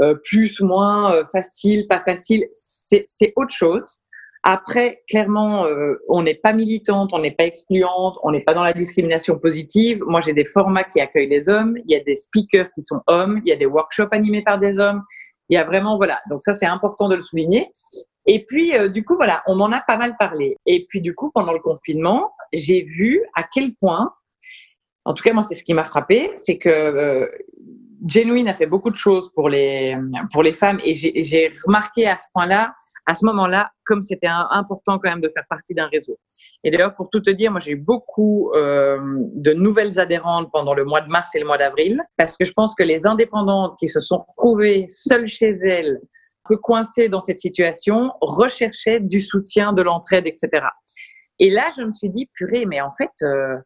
euh, 0.00 0.14
plus 0.24 0.60
moins 0.60 1.12
euh, 1.12 1.24
faciles, 1.32 1.86
pas 1.88 2.00
faciles. 2.00 2.46
C'est 2.52 3.32
autre 3.36 3.54
chose. 3.54 4.00
Après, 4.48 5.02
clairement, 5.08 5.66
euh, 5.66 5.96
on 6.08 6.22
n'est 6.22 6.36
pas 6.36 6.52
militante, 6.52 7.12
on 7.12 7.18
n'est 7.18 7.32
pas 7.32 7.46
excluante, 7.46 8.16
on 8.22 8.30
n'est 8.30 8.44
pas 8.44 8.54
dans 8.54 8.62
la 8.62 8.72
discrimination 8.72 9.40
positive. 9.40 10.04
Moi, 10.06 10.20
j'ai 10.20 10.34
des 10.34 10.44
formats 10.44 10.84
qui 10.84 11.00
accueillent 11.00 11.28
des 11.28 11.48
hommes, 11.48 11.76
il 11.84 11.90
y 11.90 11.96
a 11.96 12.04
des 12.04 12.14
speakers 12.14 12.70
qui 12.72 12.82
sont 12.82 13.00
hommes, 13.08 13.40
il 13.44 13.48
y 13.48 13.52
a 13.52 13.56
des 13.56 13.66
workshops 13.66 14.12
animés 14.12 14.42
par 14.42 14.60
des 14.60 14.78
hommes. 14.78 15.02
Il 15.48 15.54
y 15.54 15.58
a 15.58 15.64
vraiment, 15.64 15.96
voilà. 15.96 16.20
Donc 16.30 16.44
ça, 16.44 16.54
c'est 16.54 16.64
important 16.64 17.08
de 17.08 17.16
le 17.16 17.22
souligner. 17.22 17.72
Et 18.26 18.44
puis, 18.44 18.72
euh, 18.76 18.88
du 18.88 19.04
coup, 19.04 19.16
voilà, 19.16 19.42
on 19.48 19.58
en 19.58 19.72
a 19.72 19.80
pas 19.80 19.96
mal 19.96 20.16
parlé. 20.16 20.56
Et 20.64 20.86
puis, 20.88 21.00
du 21.00 21.12
coup, 21.12 21.32
pendant 21.34 21.52
le 21.52 21.58
confinement, 21.58 22.30
j'ai 22.52 22.84
vu 22.84 23.24
à 23.34 23.42
quel 23.42 23.74
point 23.74 24.12
en 25.06 25.14
tout 25.14 25.22
cas 25.22 25.32
moi 25.32 25.44
c'est 25.44 25.54
ce 25.54 25.62
qui 25.62 25.72
m'a 25.72 25.84
frappé, 25.84 26.32
c'est 26.34 26.58
que 26.58 26.68
euh, 26.68 27.28
Genuine 28.06 28.48
a 28.48 28.54
fait 28.54 28.66
beaucoup 28.66 28.90
de 28.90 28.96
choses 28.96 29.30
pour 29.34 29.48
les 29.48 29.96
pour 30.32 30.42
les 30.42 30.52
femmes 30.52 30.80
et 30.84 30.94
j'ai 30.94 31.52
remarqué 31.66 32.06
à 32.06 32.16
ce 32.16 32.26
point-là, 32.32 32.74
à 33.06 33.14
ce 33.14 33.24
moment-là, 33.26 33.70
comme 33.84 34.02
c'était 34.02 34.28
important 34.28 34.98
quand 34.98 35.10
même 35.10 35.20
de 35.20 35.30
faire 35.34 35.44
partie 35.48 35.74
d'un 35.74 35.88
réseau. 35.88 36.18
Et 36.62 36.70
d'ailleurs, 36.70 36.94
pour 36.94 37.10
tout 37.10 37.20
te 37.20 37.30
dire, 37.30 37.50
moi 37.50 37.60
j'ai 37.60 37.72
eu 37.72 37.76
beaucoup 37.76 38.50
euh, 38.54 38.98
de 39.34 39.52
nouvelles 39.52 39.98
adhérentes 39.98 40.50
pendant 40.52 40.74
le 40.74 40.84
mois 40.84 41.00
de 41.00 41.08
mars 41.08 41.34
et 41.34 41.40
le 41.40 41.46
mois 41.46 41.58
d'avril 41.58 42.00
parce 42.16 42.36
que 42.36 42.44
je 42.44 42.52
pense 42.52 42.74
que 42.74 42.82
les 42.82 43.06
indépendantes 43.06 43.74
qui 43.78 43.88
se 43.88 44.00
sont 44.00 44.18
retrouvées 44.18 44.86
seules 44.88 45.26
chez 45.26 45.56
elles, 45.64 45.98
peu 46.48 46.56
coincées 46.56 47.08
dans 47.08 47.20
cette 47.20 47.40
situation, 47.40 48.12
recherchaient 48.20 49.00
du 49.00 49.20
soutien, 49.20 49.72
de 49.72 49.82
l'entraide, 49.82 50.26
etc. 50.26 50.66
Et 51.38 51.50
là, 51.50 51.64
je 51.76 51.82
me 51.82 51.92
suis 51.92 52.08
dit, 52.08 52.30
purée, 52.34 52.66
mais 52.66 52.80
en 52.80 52.92
fait, 52.92 53.10
euh, 53.22 53.56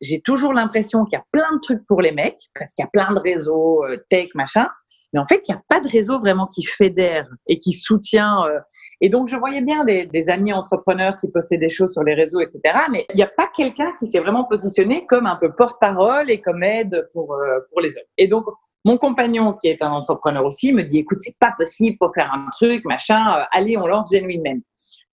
j'ai 0.00 0.20
toujours 0.20 0.52
l'impression 0.52 1.04
qu'il 1.04 1.18
y 1.18 1.20
a 1.20 1.24
plein 1.32 1.54
de 1.54 1.60
trucs 1.60 1.86
pour 1.86 2.00
les 2.00 2.12
mecs, 2.12 2.38
parce 2.58 2.74
qu'il 2.74 2.82
y 2.82 2.86
a 2.86 2.90
plein 2.90 3.12
de 3.12 3.20
réseaux 3.20 3.84
euh, 3.84 3.96
tech, 4.08 4.28
machin. 4.34 4.66
Mais 5.12 5.20
en 5.20 5.24
fait, 5.24 5.42
il 5.48 5.52
n'y 5.52 5.58
a 5.58 5.62
pas 5.68 5.80
de 5.80 5.88
réseau 5.88 6.20
vraiment 6.20 6.46
qui 6.46 6.64
fédère 6.64 7.28
et 7.48 7.58
qui 7.58 7.72
soutient. 7.72 8.46
Euh. 8.46 8.60
Et 9.00 9.08
donc, 9.08 9.28
je 9.28 9.36
voyais 9.36 9.60
bien 9.60 9.84
des, 9.84 10.06
des, 10.06 10.30
amis 10.30 10.52
entrepreneurs 10.52 11.16
qui 11.16 11.28
postaient 11.28 11.58
des 11.58 11.68
choses 11.68 11.92
sur 11.92 12.04
les 12.04 12.14
réseaux, 12.14 12.40
etc. 12.40 12.60
Mais 12.92 13.06
il 13.10 13.16
n'y 13.16 13.22
a 13.22 13.30
pas 13.36 13.48
quelqu'un 13.54 13.92
qui 13.98 14.06
s'est 14.06 14.20
vraiment 14.20 14.44
positionné 14.44 15.06
comme 15.06 15.26
un 15.26 15.36
peu 15.36 15.52
porte-parole 15.52 16.30
et 16.30 16.40
comme 16.40 16.62
aide 16.62 17.08
pour, 17.12 17.34
euh, 17.34 17.58
pour 17.70 17.80
les 17.80 17.88
hommes. 17.96 18.04
Et 18.18 18.28
donc, 18.28 18.44
mon 18.84 18.96
compagnon, 18.96 19.52
qui 19.52 19.68
est 19.68 19.82
un 19.82 19.90
entrepreneur 19.90 20.44
aussi, 20.44 20.72
me 20.72 20.84
dit, 20.84 21.00
écoute, 21.00 21.18
c'est 21.20 21.36
pas 21.38 21.52
possible, 21.58 21.96
faut 21.98 22.12
faire 22.14 22.32
un 22.32 22.48
truc, 22.52 22.84
machin, 22.86 23.44
allez, 23.52 23.76
on 23.76 23.86
lance 23.86 24.10
Genuine 24.10 24.40
Men. 24.42 24.62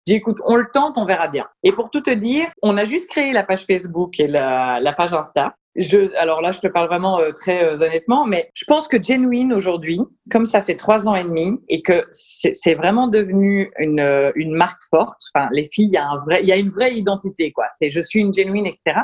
J'écoute, 0.08 0.38
on 0.46 0.56
le 0.56 0.68
tente, 0.74 0.98
on 0.98 1.06
verra 1.06 1.28
bien. 1.28 1.46
Et 1.64 1.72
pour 1.74 1.90
tout 1.90 2.00
te 2.00 2.12
dire, 2.12 2.48
on 2.62 2.78
a 2.78 2.86
juste 2.86 3.10
créé 3.10 3.34
la 3.34 3.44
page 3.44 3.66
Facebook 3.66 4.18
et 4.22 4.28
la, 4.28 4.80
la 4.80 4.94
page 4.94 5.14
Insta. 5.14 5.54
Je, 5.76 6.16
alors 6.16 6.42
là, 6.42 6.52
je 6.52 6.60
te 6.60 6.68
parle 6.68 6.88
vraiment 6.88 7.20
euh, 7.20 7.32
très 7.34 7.64
euh, 7.64 7.86
honnêtement, 7.86 8.26
mais 8.26 8.50
je 8.56 8.64
pense 8.66 8.88
que 8.88 9.02
Genuine 9.02 9.54
aujourd'hui, 9.54 10.00
comme 10.32 10.46
ça 10.46 10.64
fait 10.64 10.76
trois 10.78 11.08
ans 11.08 11.16
et 11.16 11.24
demi 11.24 11.60
et 11.68 11.82
que 11.82 12.08
c'est 12.10 12.74
vraiment 12.74 13.08
devenu 13.08 13.70
une, 13.78 14.00
euh, 14.00 14.32
une 14.36 14.56
marque 14.56 14.82
forte. 14.90 15.20
Enfin, 15.36 15.50
les 15.52 15.66
filles, 15.66 15.90
il 15.90 15.94
y 15.94 15.98
a 15.98 16.08
un 16.08 16.18
vrai, 16.18 16.40
il 16.42 16.48
y 16.48 16.54
a 16.54 16.58
une 16.58 16.70
vraie 16.70 16.96
identité, 16.96 17.52
quoi. 17.52 17.66
C'est 17.76 17.92
je 17.92 18.02
suis 18.02 18.22
une 18.22 18.34
Genuine, 18.34 18.66
etc. 18.66 19.02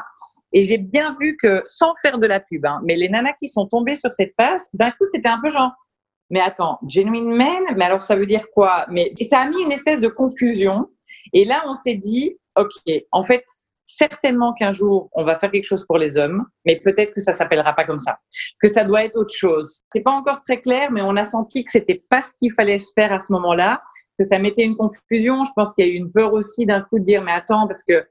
Et 0.53 0.63
j'ai 0.63 0.77
bien 0.77 1.15
vu 1.19 1.35
que, 1.39 1.61
sans 1.65 1.93
faire 2.01 2.17
de 2.17 2.27
la 2.27 2.39
pub, 2.39 2.65
hein, 2.65 2.79
mais 2.85 2.95
les 2.95 3.09
nanas 3.09 3.33
qui 3.33 3.49
sont 3.49 3.67
tombées 3.67 3.95
sur 3.95 4.11
cette 4.11 4.35
page, 4.37 4.61
d'un 4.73 4.91
coup, 4.91 5.03
c'était 5.03 5.29
un 5.29 5.39
peu 5.43 5.49
genre, 5.49 5.71
mais 6.29 6.39
attends, 6.39 6.79
genuine 6.87 7.29
men, 7.35 7.63
mais 7.75 7.85
alors 7.85 8.01
ça 8.01 8.15
veut 8.15 8.25
dire 8.25 8.49
quoi? 8.53 8.87
Mais 8.89 9.13
ça 9.21 9.41
a 9.41 9.47
mis 9.47 9.61
une 9.61 9.71
espèce 9.71 9.99
de 9.99 10.07
confusion. 10.07 10.89
Et 11.33 11.45
là, 11.45 11.63
on 11.67 11.73
s'est 11.73 11.95
dit, 11.95 12.37
ok, 12.55 12.71
en 13.11 13.23
fait, 13.23 13.43
certainement 13.85 14.53
qu'un 14.53 14.71
jour 14.71 15.09
on 15.13 15.23
va 15.23 15.35
faire 15.35 15.51
quelque 15.51 15.65
chose 15.65 15.85
pour 15.85 15.97
les 15.97 16.17
hommes, 16.17 16.45
mais 16.65 16.79
peut-être 16.83 17.13
que 17.13 17.21
ça 17.21 17.33
s'appellera 17.33 17.73
pas 17.73 17.83
comme 17.83 17.99
ça, 17.99 18.17
que 18.61 18.67
ça 18.67 18.83
doit 18.83 19.03
être 19.03 19.17
autre 19.17 19.33
chose. 19.35 19.81
C'est 19.91 20.01
pas 20.01 20.11
encore 20.11 20.39
très 20.39 20.59
clair, 20.59 20.91
mais 20.91 21.01
on 21.01 21.15
a 21.15 21.25
senti 21.25 21.63
que 21.63 21.71
c'était 21.71 22.03
pas 22.09 22.21
ce 22.21 22.31
qu'il 22.39 22.51
fallait 22.53 22.79
faire 22.95 23.11
à 23.11 23.19
ce 23.19 23.33
moment-là, 23.33 23.81
que 24.17 24.23
ça 24.23 24.39
mettait 24.39 24.63
une 24.63 24.75
confusion. 24.75 25.43
Je 25.43 25.51
pense 25.55 25.73
qu'il 25.73 25.85
y 25.85 25.89
a 25.89 25.91
eu 25.91 25.95
une 25.95 26.11
peur 26.11 26.33
aussi 26.33 26.65
d'un 26.65 26.81
coup 26.81 26.99
de 26.99 27.03
dire 27.03 27.21
mais 27.21 27.33
attends 27.33 27.67
parce 27.67 27.83
que 27.83 28.05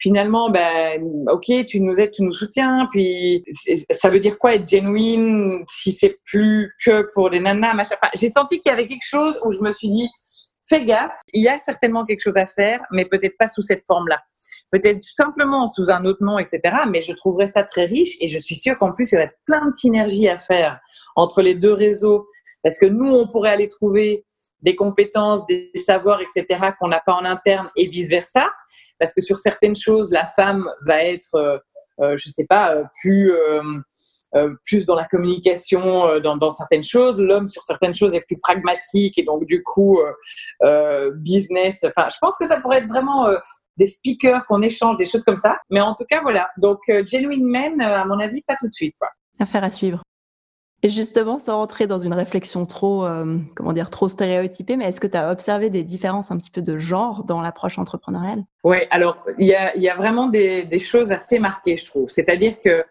finalement, 0.00 0.48
ben, 0.50 1.02
ok, 1.28 1.66
tu 1.66 1.80
nous 1.80 2.00
aides, 2.00 2.12
tu 2.12 2.22
nous 2.22 2.32
soutiens, 2.32 2.86
puis 2.90 3.42
ça 3.90 4.08
veut 4.08 4.20
dire 4.20 4.38
quoi 4.38 4.54
être 4.54 4.68
genuine 4.68 5.64
si 5.68 5.92
c'est 5.92 6.18
plus 6.24 6.72
que 6.84 7.10
pour 7.14 7.30
des 7.30 7.40
nanas, 7.40 7.74
machin. 7.74 7.96
J'ai 8.14 8.30
senti 8.30 8.60
qu'il 8.60 8.70
y 8.70 8.72
avait 8.72 8.86
quelque 8.86 9.06
chose 9.06 9.38
où 9.44 9.52
je 9.52 9.58
me 9.58 9.72
suis 9.72 9.90
dit, 9.90 10.08
fais 10.68 10.84
gaffe, 10.84 11.16
il 11.32 11.42
y 11.42 11.48
a 11.48 11.58
certainement 11.58 12.04
quelque 12.04 12.20
chose 12.20 12.36
à 12.36 12.46
faire, 12.46 12.80
mais 12.90 13.04
peut-être 13.04 13.36
pas 13.38 13.48
sous 13.48 13.62
cette 13.62 13.84
forme-là. 13.86 14.20
Peut-être 14.70 15.00
simplement 15.00 15.68
sous 15.68 15.90
un 15.90 16.04
autre 16.04 16.22
nom, 16.22 16.38
etc. 16.38 16.60
Mais 16.90 17.00
je 17.00 17.12
trouverais 17.12 17.46
ça 17.46 17.62
très 17.62 17.84
riche 17.84 18.16
et 18.20 18.28
je 18.28 18.38
suis 18.38 18.56
sûre 18.56 18.78
qu'en 18.78 18.92
plus, 18.92 19.10
il 19.10 19.14
y 19.14 19.18
aurait 19.18 19.34
plein 19.46 19.68
de 19.68 19.74
synergies 19.74 20.28
à 20.28 20.38
faire 20.38 20.80
entre 21.16 21.42
les 21.42 21.54
deux 21.54 21.72
réseaux. 21.72 22.26
Parce 22.62 22.78
que 22.78 22.86
nous, 22.86 23.12
on 23.12 23.28
pourrait 23.28 23.50
aller 23.50 23.68
trouver 23.68 24.24
des 24.62 24.74
compétences, 24.74 25.46
des 25.46 25.70
savoirs, 25.74 26.20
etc. 26.20 26.70
qu'on 26.78 26.88
n'a 26.88 27.00
pas 27.00 27.14
en 27.14 27.24
interne 27.24 27.70
et 27.76 27.86
vice 27.86 28.10
versa, 28.10 28.50
parce 28.98 29.14
que 29.14 29.20
sur 29.20 29.38
certaines 29.38 29.76
choses, 29.76 30.10
la 30.10 30.26
femme 30.26 30.68
va 30.84 31.04
être, 31.04 31.34
euh, 31.36 31.58
euh 32.00 32.16
je 32.16 32.28
sais 32.28 32.46
pas, 32.48 32.74
euh, 32.74 32.84
plus 33.00 33.32
euh, 33.32 33.62
plus 34.64 34.86
dans 34.86 34.94
la 34.94 35.04
communication 35.04 36.20
dans, 36.20 36.36
dans, 36.36 36.50
certaines 36.50 36.82
choses, 36.82 37.20
l'homme 37.20 37.48
sur 37.48 37.62
certaines 37.62 37.94
choses 37.94 38.14
est 38.14 38.20
plus 38.20 38.38
pragmatique 38.38 39.18
et 39.18 39.22
donc 39.22 39.44
du 39.46 39.62
coup 39.62 40.00
business. 41.16 41.84
Enfin, 41.84 42.08
je 42.08 42.16
pense 42.20 42.36
que 42.36 42.46
ça 42.46 42.60
pourrait 42.60 42.78
être 42.78 42.88
vraiment 42.88 43.28
des 43.78 43.86
speakers 43.86 44.44
qu'on 44.46 44.60
échange, 44.60 44.96
des 44.96 45.06
choses 45.06 45.24
comme 45.24 45.36
ça. 45.36 45.58
Mais 45.70 45.80
en 45.80 45.94
tout 45.94 46.04
cas, 46.04 46.20
voilà. 46.22 46.50
Donc, 46.58 46.80
genuine 47.06 47.46
men, 47.46 47.80
à 47.80 48.04
mon 48.04 48.18
avis, 48.18 48.42
pas 48.42 48.56
tout 48.56 48.68
de 48.68 48.74
suite. 48.74 48.94
Quoi. 48.98 49.08
Affaire 49.38 49.64
à 49.64 49.70
suivre. 49.70 50.02
Et 50.82 50.88
justement, 50.88 51.38
sans 51.38 51.56
rentrer 51.56 51.88
dans 51.88 51.98
une 51.98 52.12
réflexion 52.12 52.64
trop, 52.64 53.04
euh, 53.04 53.38
comment 53.56 53.72
dire, 53.72 53.90
trop 53.90 54.06
stéréotypée, 54.06 54.76
mais 54.76 54.84
est-ce 54.86 55.00
que 55.00 55.08
tu 55.08 55.16
as 55.16 55.32
observé 55.32 55.70
des 55.70 55.82
différences 55.82 56.30
un 56.30 56.36
petit 56.36 56.52
peu 56.52 56.62
de 56.62 56.78
genre 56.78 57.24
dans 57.24 57.40
l'approche 57.40 57.80
entrepreneuriale? 57.80 58.44
Oui, 58.62 58.76
alors 58.92 59.24
il 59.38 59.46
y 59.46 59.54
a, 59.54 59.76
y 59.76 59.88
a, 59.88 59.96
vraiment 59.96 60.28
des, 60.28 60.64
des, 60.64 60.78
choses 60.78 61.10
assez 61.10 61.40
marquées, 61.40 61.76
je 61.76 61.84
trouve. 61.84 62.08
C'est-à-dire 62.10 62.60
que 62.60 62.84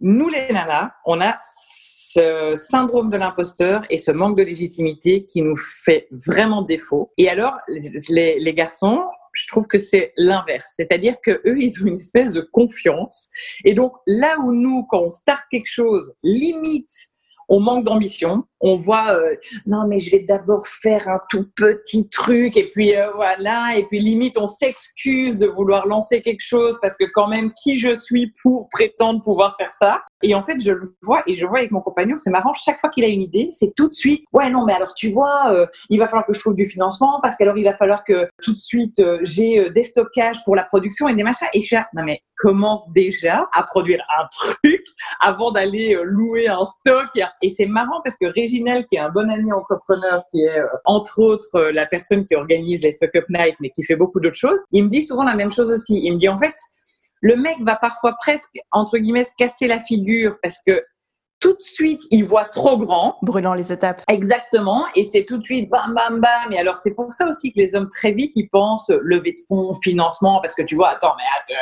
nous, 0.00 0.28
les 0.28 0.52
nanas, 0.52 0.92
on 1.04 1.20
a 1.20 1.38
ce 1.40 2.54
syndrome 2.56 3.10
de 3.10 3.16
l'imposteur 3.16 3.82
et 3.90 3.98
ce 3.98 4.10
manque 4.10 4.36
de 4.36 4.42
légitimité 4.42 5.24
qui 5.24 5.42
nous 5.42 5.56
fait 5.56 6.08
vraiment 6.10 6.62
défaut. 6.62 7.12
Et 7.18 7.28
alors, 7.28 7.54
les, 8.08 8.38
les 8.38 8.54
garçons, 8.54 9.02
je 9.32 9.46
trouve 9.46 9.66
que 9.66 9.78
c'est 9.78 10.12
l'inverse. 10.16 10.72
C'est-à-dire 10.76 11.20
que 11.22 11.42
eux, 11.46 11.60
ils 11.60 11.82
ont 11.82 11.86
une 11.86 11.98
espèce 11.98 12.32
de 12.32 12.40
confiance. 12.40 13.30
Et 13.64 13.74
donc, 13.74 13.92
là 14.06 14.36
où 14.40 14.52
nous, 14.52 14.86
quand 14.88 15.02
on 15.02 15.10
start 15.10 15.44
quelque 15.50 15.70
chose, 15.70 16.14
limite, 16.22 16.90
on 17.48 17.60
manque 17.60 17.84
d'ambition. 17.84 18.44
On 18.60 18.76
voit, 18.76 19.12
euh, 19.12 19.36
non 19.66 19.86
mais 19.86 20.00
je 20.00 20.10
vais 20.10 20.20
d'abord 20.20 20.66
faire 20.66 21.08
un 21.08 21.20
tout 21.30 21.46
petit 21.54 22.08
truc 22.08 22.56
et 22.56 22.70
puis 22.70 22.96
euh, 22.96 23.10
voilà 23.14 23.76
et 23.76 23.84
puis 23.84 24.00
limite 24.00 24.36
on 24.36 24.48
s'excuse 24.48 25.38
de 25.38 25.46
vouloir 25.46 25.86
lancer 25.86 26.22
quelque 26.22 26.44
chose 26.44 26.76
parce 26.82 26.96
que 26.96 27.04
quand 27.14 27.28
même 27.28 27.52
qui 27.52 27.76
je 27.76 27.92
suis 27.92 28.32
pour 28.42 28.68
prétendre 28.70 29.22
pouvoir 29.22 29.56
faire 29.56 29.70
ça? 29.70 30.02
Et 30.22 30.34
en 30.34 30.42
fait 30.42 30.60
je 30.60 30.72
le 30.72 30.96
vois 31.02 31.22
et 31.26 31.34
je 31.34 31.46
vois 31.46 31.58
avec 31.58 31.70
mon 31.70 31.80
compagnon, 31.80 32.16
c'est 32.18 32.30
marrant. 32.30 32.52
Chaque 32.54 32.80
fois 32.80 32.90
qu'il 32.90 33.04
a 33.04 33.08
une 33.08 33.22
idée, 33.22 33.50
c'est 33.52 33.74
tout 33.74 33.88
de 33.88 33.94
suite. 33.94 34.24
Ouais 34.32 34.50
non 34.50 34.64
mais 34.64 34.72
alors 34.72 34.94
tu 34.94 35.10
vois, 35.10 35.52
euh, 35.52 35.66
il 35.90 35.98
va 35.98 36.06
falloir 36.06 36.26
que 36.26 36.32
je 36.32 36.40
trouve 36.40 36.54
du 36.54 36.66
financement 36.66 37.20
parce 37.22 37.36
qu'alors 37.36 37.58
il 37.58 37.64
va 37.64 37.76
falloir 37.76 38.04
que 38.04 38.28
tout 38.42 38.52
de 38.52 38.58
suite 38.58 39.00
j'ai 39.22 39.70
des 39.70 39.82
stockages 39.82 40.42
pour 40.44 40.56
la 40.56 40.64
production 40.64 41.08
et 41.08 41.14
des 41.14 41.22
machins. 41.22 41.48
Et 41.54 41.60
je 41.60 41.66
suis 41.66 41.76
là, 41.76 41.88
non 41.94 42.04
mais 42.04 42.22
commence 42.36 42.90
déjà 42.92 43.48
à 43.52 43.62
produire 43.64 44.00
un 44.18 44.26
truc 44.30 44.84
avant 45.20 45.50
d'aller 45.50 45.98
louer 46.02 46.48
un 46.48 46.64
stock. 46.64 47.08
Et 47.42 47.50
c'est 47.50 47.66
marrant 47.66 48.00
parce 48.02 48.16
que 48.16 48.26
Réginelle, 48.26 48.86
qui 48.86 48.96
est 48.96 49.00
un 49.00 49.10
bon 49.10 49.30
ami 49.30 49.52
entrepreneur, 49.52 50.22
qui 50.30 50.42
est 50.42 50.58
euh, 50.58 50.66
entre 50.84 51.18
autres 51.18 51.54
euh, 51.56 51.72
la 51.72 51.86
personne 51.86 52.26
qui 52.26 52.34
organise 52.34 52.82
les 52.82 52.96
Fuck 52.98 53.14
Up 53.16 53.24
Night, 53.28 53.56
mais 53.60 53.70
qui 53.70 53.82
fait 53.84 53.96
beaucoup 53.96 54.20
d'autres 54.20 54.36
choses, 54.36 54.60
il 54.72 54.84
me 54.84 54.88
dit 54.88 55.02
souvent 55.02 55.24
la 55.24 55.34
même 55.34 55.50
chose 55.50 55.70
aussi. 55.70 56.00
Il 56.02 56.14
me 56.14 56.18
dit 56.18 56.28
en 56.28 56.38
fait, 56.38 56.54
le 57.20 57.36
mec 57.36 57.56
va 57.62 57.76
parfois 57.76 58.14
presque, 58.18 58.58
entre 58.72 58.98
guillemets, 58.98 59.24
se 59.24 59.32
casser 59.36 59.66
la 59.66 59.80
figure 59.80 60.36
parce 60.42 60.58
que 60.64 60.82
tout 61.40 61.52
de 61.52 61.62
suite, 61.62 62.02
il 62.10 62.24
voit 62.24 62.46
trop 62.46 62.76
grand. 62.78 63.16
Brûlant 63.22 63.54
les 63.54 63.72
étapes. 63.72 64.02
Exactement. 64.08 64.86
Et 64.96 65.04
c'est 65.04 65.24
tout 65.24 65.38
de 65.38 65.44
suite 65.44 65.70
bam, 65.70 65.94
bam, 65.94 66.20
bam. 66.20 66.52
Et 66.52 66.58
alors, 66.58 66.76
c'est 66.78 66.94
pour 66.94 67.12
ça 67.12 67.26
aussi 67.28 67.52
que 67.52 67.60
les 67.60 67.76
hommes, 67.76 67.88
très 67.88 68.12
vite, 68.12 68.32
ils 68.34 68.48
pensent 68.48 68.90
lever 69.02 69.32
de 69.32 69.38
fonds, 69.46 69.74
financement, 69.82 70.40
parce 70.40 70.54
que 70.54 70.62
tu 70.62 70.74
vois, 70.74 70.90
attends, 70.90 71.14
mais 71.16 71.54
euh, 71.54 71.58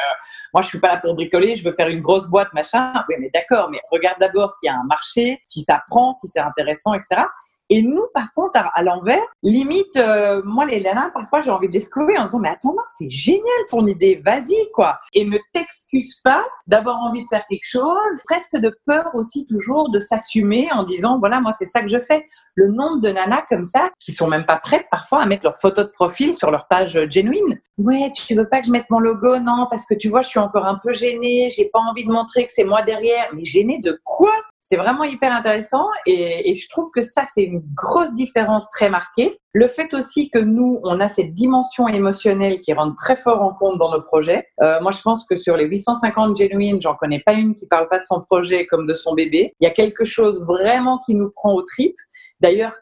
moi, 0.55 0.63
je 0.63 0.69
suis 0.69 0.81
pas 0.81 0.89
là 0.89 0.99
pour 0.99 1.15
bricoler, 1.15 1.57
je 1.57 1.65
veux 1.65 1.75
faire 1.75 1.89
une 1.89 2.01
grosse 2.01 2.27
boîte, 2.29 2.53
machin. 2.55 2.93
Oui, 3.09 3.17
mais 3.19 3.31
d'accord, 3.35 3.69
mais 3.71 3.81
regarde 3.91 4.17
d'abord 4.19 4.51
s'il 4.51 4.69
y 4.69 4.71
a 4.71 4.75
un 4.75 4.87
marché, 4.89 5.41
si 5.45 5.63
ça 5.63 5.83
prend, 5.87 6.15
si 6.15 6.27
c'est 6.29 6.41
intéressant, 6.41 6.95
etc. 6.95 7.23
Et 7.69 7.83
nous, 7.83 8.07
par 8.15 8.33
contre, 8.33 8.59
à, 8.73 8.83
l'envers, 8.83 9.23
limite, 9.43 9.97
euh, 9.97 10.41
moi, 10.45 10.67
les 10.67 10.81
nanas, 10.81 11.11
parfois, 11.11 11.41
j'ai 11.41 11.51
envie 11.51 11.69
de 11.69 11.73
les 11.73 11.87
en 12.19 12.25
disant, 12.25 12.39
mais 12.39 12.51
attends, 12.51 12.75
c'est 12.99 13.11
génial 13.11 13.43
ton 13.69 13.87
idée, 13.87 14.23
vas-y, 14.25 14.55
quoi. 14.73 14.99
Et 15.13 15.25
ne 15.25 15.39
t'excuse 15.53 16.21
pas 16.23 16.45
d'avoir 16.67 16.97
envie 16.99 17.23
de 17.23 17.29
faire 17.29 17.45
quelque 17.49 17.67
chose, 17.67 18.23
presque 18.27 18.57
de 18.57 18.77
peur 18.87 19.11
aussi 19.15 19.47
toujours 19.47 19.91
de 19.91 19.99
s'assumer 19.99 20.69
en 20.73 20.85
disant, 20.85 21.19
voilà, 21.19 21.41
moi, 21.41 21.53
c'est 21.59 21.67
ça 21.67 21.81
que 21.81 21.89
je 21.89 21.99
fais. 21.99 22.25
Le 22.55 22.69
nombre 22.69 23.01
de 23.01 23.11
nanas 23.11 23.45
comme 23.49 23.65
ça, 23.65 23.91
qui 23.99 24.13
sont 24.13 24.29
même 24.29 24.47
pas 24.47 24.57
prêtes 24.57 24.87
parfois 24.91 25.23
à 25.23 25.27
mettre 25.27 25.45
leur 25.45 25.57
photo 25.57 25.83
de 25.83 25.89
profil 25.89 26.35
sur 26.35 26.51
leur 26.51 26.69
page 26.69 26.99
genuine. 27.11 27.59
Ouais, 27.79 28.11
tu 28.13 28.35
veux 28.35 28.49
pas 28.49 28.61
que 28.61 28.67
je 28.67 28.73
mette 28.73 28.89
mon 28.91 29.01
logo? 29.01 29.39
Non, 29.39 29.67
parce 29.71 29.87
que 29.87 29.95
tu 29.95 30.09
vois, 30.09 30.23
je 30.23 30.29
suis 30.29 30.39
encore 30.39 30.67
un 30.67 30.79
peu 30.83 30.93
gênée, 30.93 31.51
j'ai 31.51 31.69
pas 31.69 31.81
envie 31.81 32.07
de 32.07 32.11
montrer 32.11 32.47
que 32.47 32.53
c'est 32.53 32.65
moi 32.65 32.83
derrière. 32.83 33.29
Mais 33.35 33.45
gênée 33.45 33.81
de 33.81 34.01
quoi? 34.05 34.33
C'est 34.69 34.77
vraiment 34.77 35.05
hyper 35.05 35.33
intéressant 35.33 35.87
et, 36.07 36.53
je 36.53 36.69
trouve 36.69 36.91
que 36.93 37.01
ça, 37.01 37.23
c'est 37.25 37.45
une 37.45 37.63
grosse 37.77 38.13
différence 38.15 38.69
très 38.71 38.91
marquée. 38.91 39.39
Le 39.53 39.69
fait 39.69 39.95
aussi 39.95 40.29
que 40.29 40.41
nous, 40.41 40.81
on 40.83 40.99
a 40.99 41.07
cette 41.07 41.35
dimension 41.35 41.87
émotionnelle 41.87 42.61
qui 42.61 42.73
rentre 42.73 42.97
très 42.97 43.15
fort 43.15 43.43
en 43.43 43.55
compte 43.55 43.79
dans 43.79 43.93
nos 43.93 44.03
projets. 44.03 44.49
Euh, 44.63 44.81
moi, 44.81 44.91
je 44.91 45.01
pense 45.03 45.25
que 45.25 45.37
sur 45.37 45.57
les 45.57 45.67
850 45.67 46.37
genuines, 46.37 46.81
j'en 46.81 46.97
connais 46.97 47.23
pas 47.25 47.35
une 47.35 47.55
qui 47.55 47.69
parle 47.69 47.89
pas 47.89 48.01
de 48.01 48.05
son 48.05 48.23
projet 48.23 48.67
comme 48.67 48.89
de 48.89 48.93
son 48.93 49.15
bébé. 49.15 49.55
Il 49.61 49.65
y 49.65 49.69
a 49.69 49.73
quelque 49.73 50.05
chose 50.05 50.43
vraiment 50.43 50.99
qui 50.99 51.15
nous 51.15 51.31
prend 51.31 51.55
au 51.55 51.63
trip. 51.63 51.95
D'ailleurs, 52.41 52.75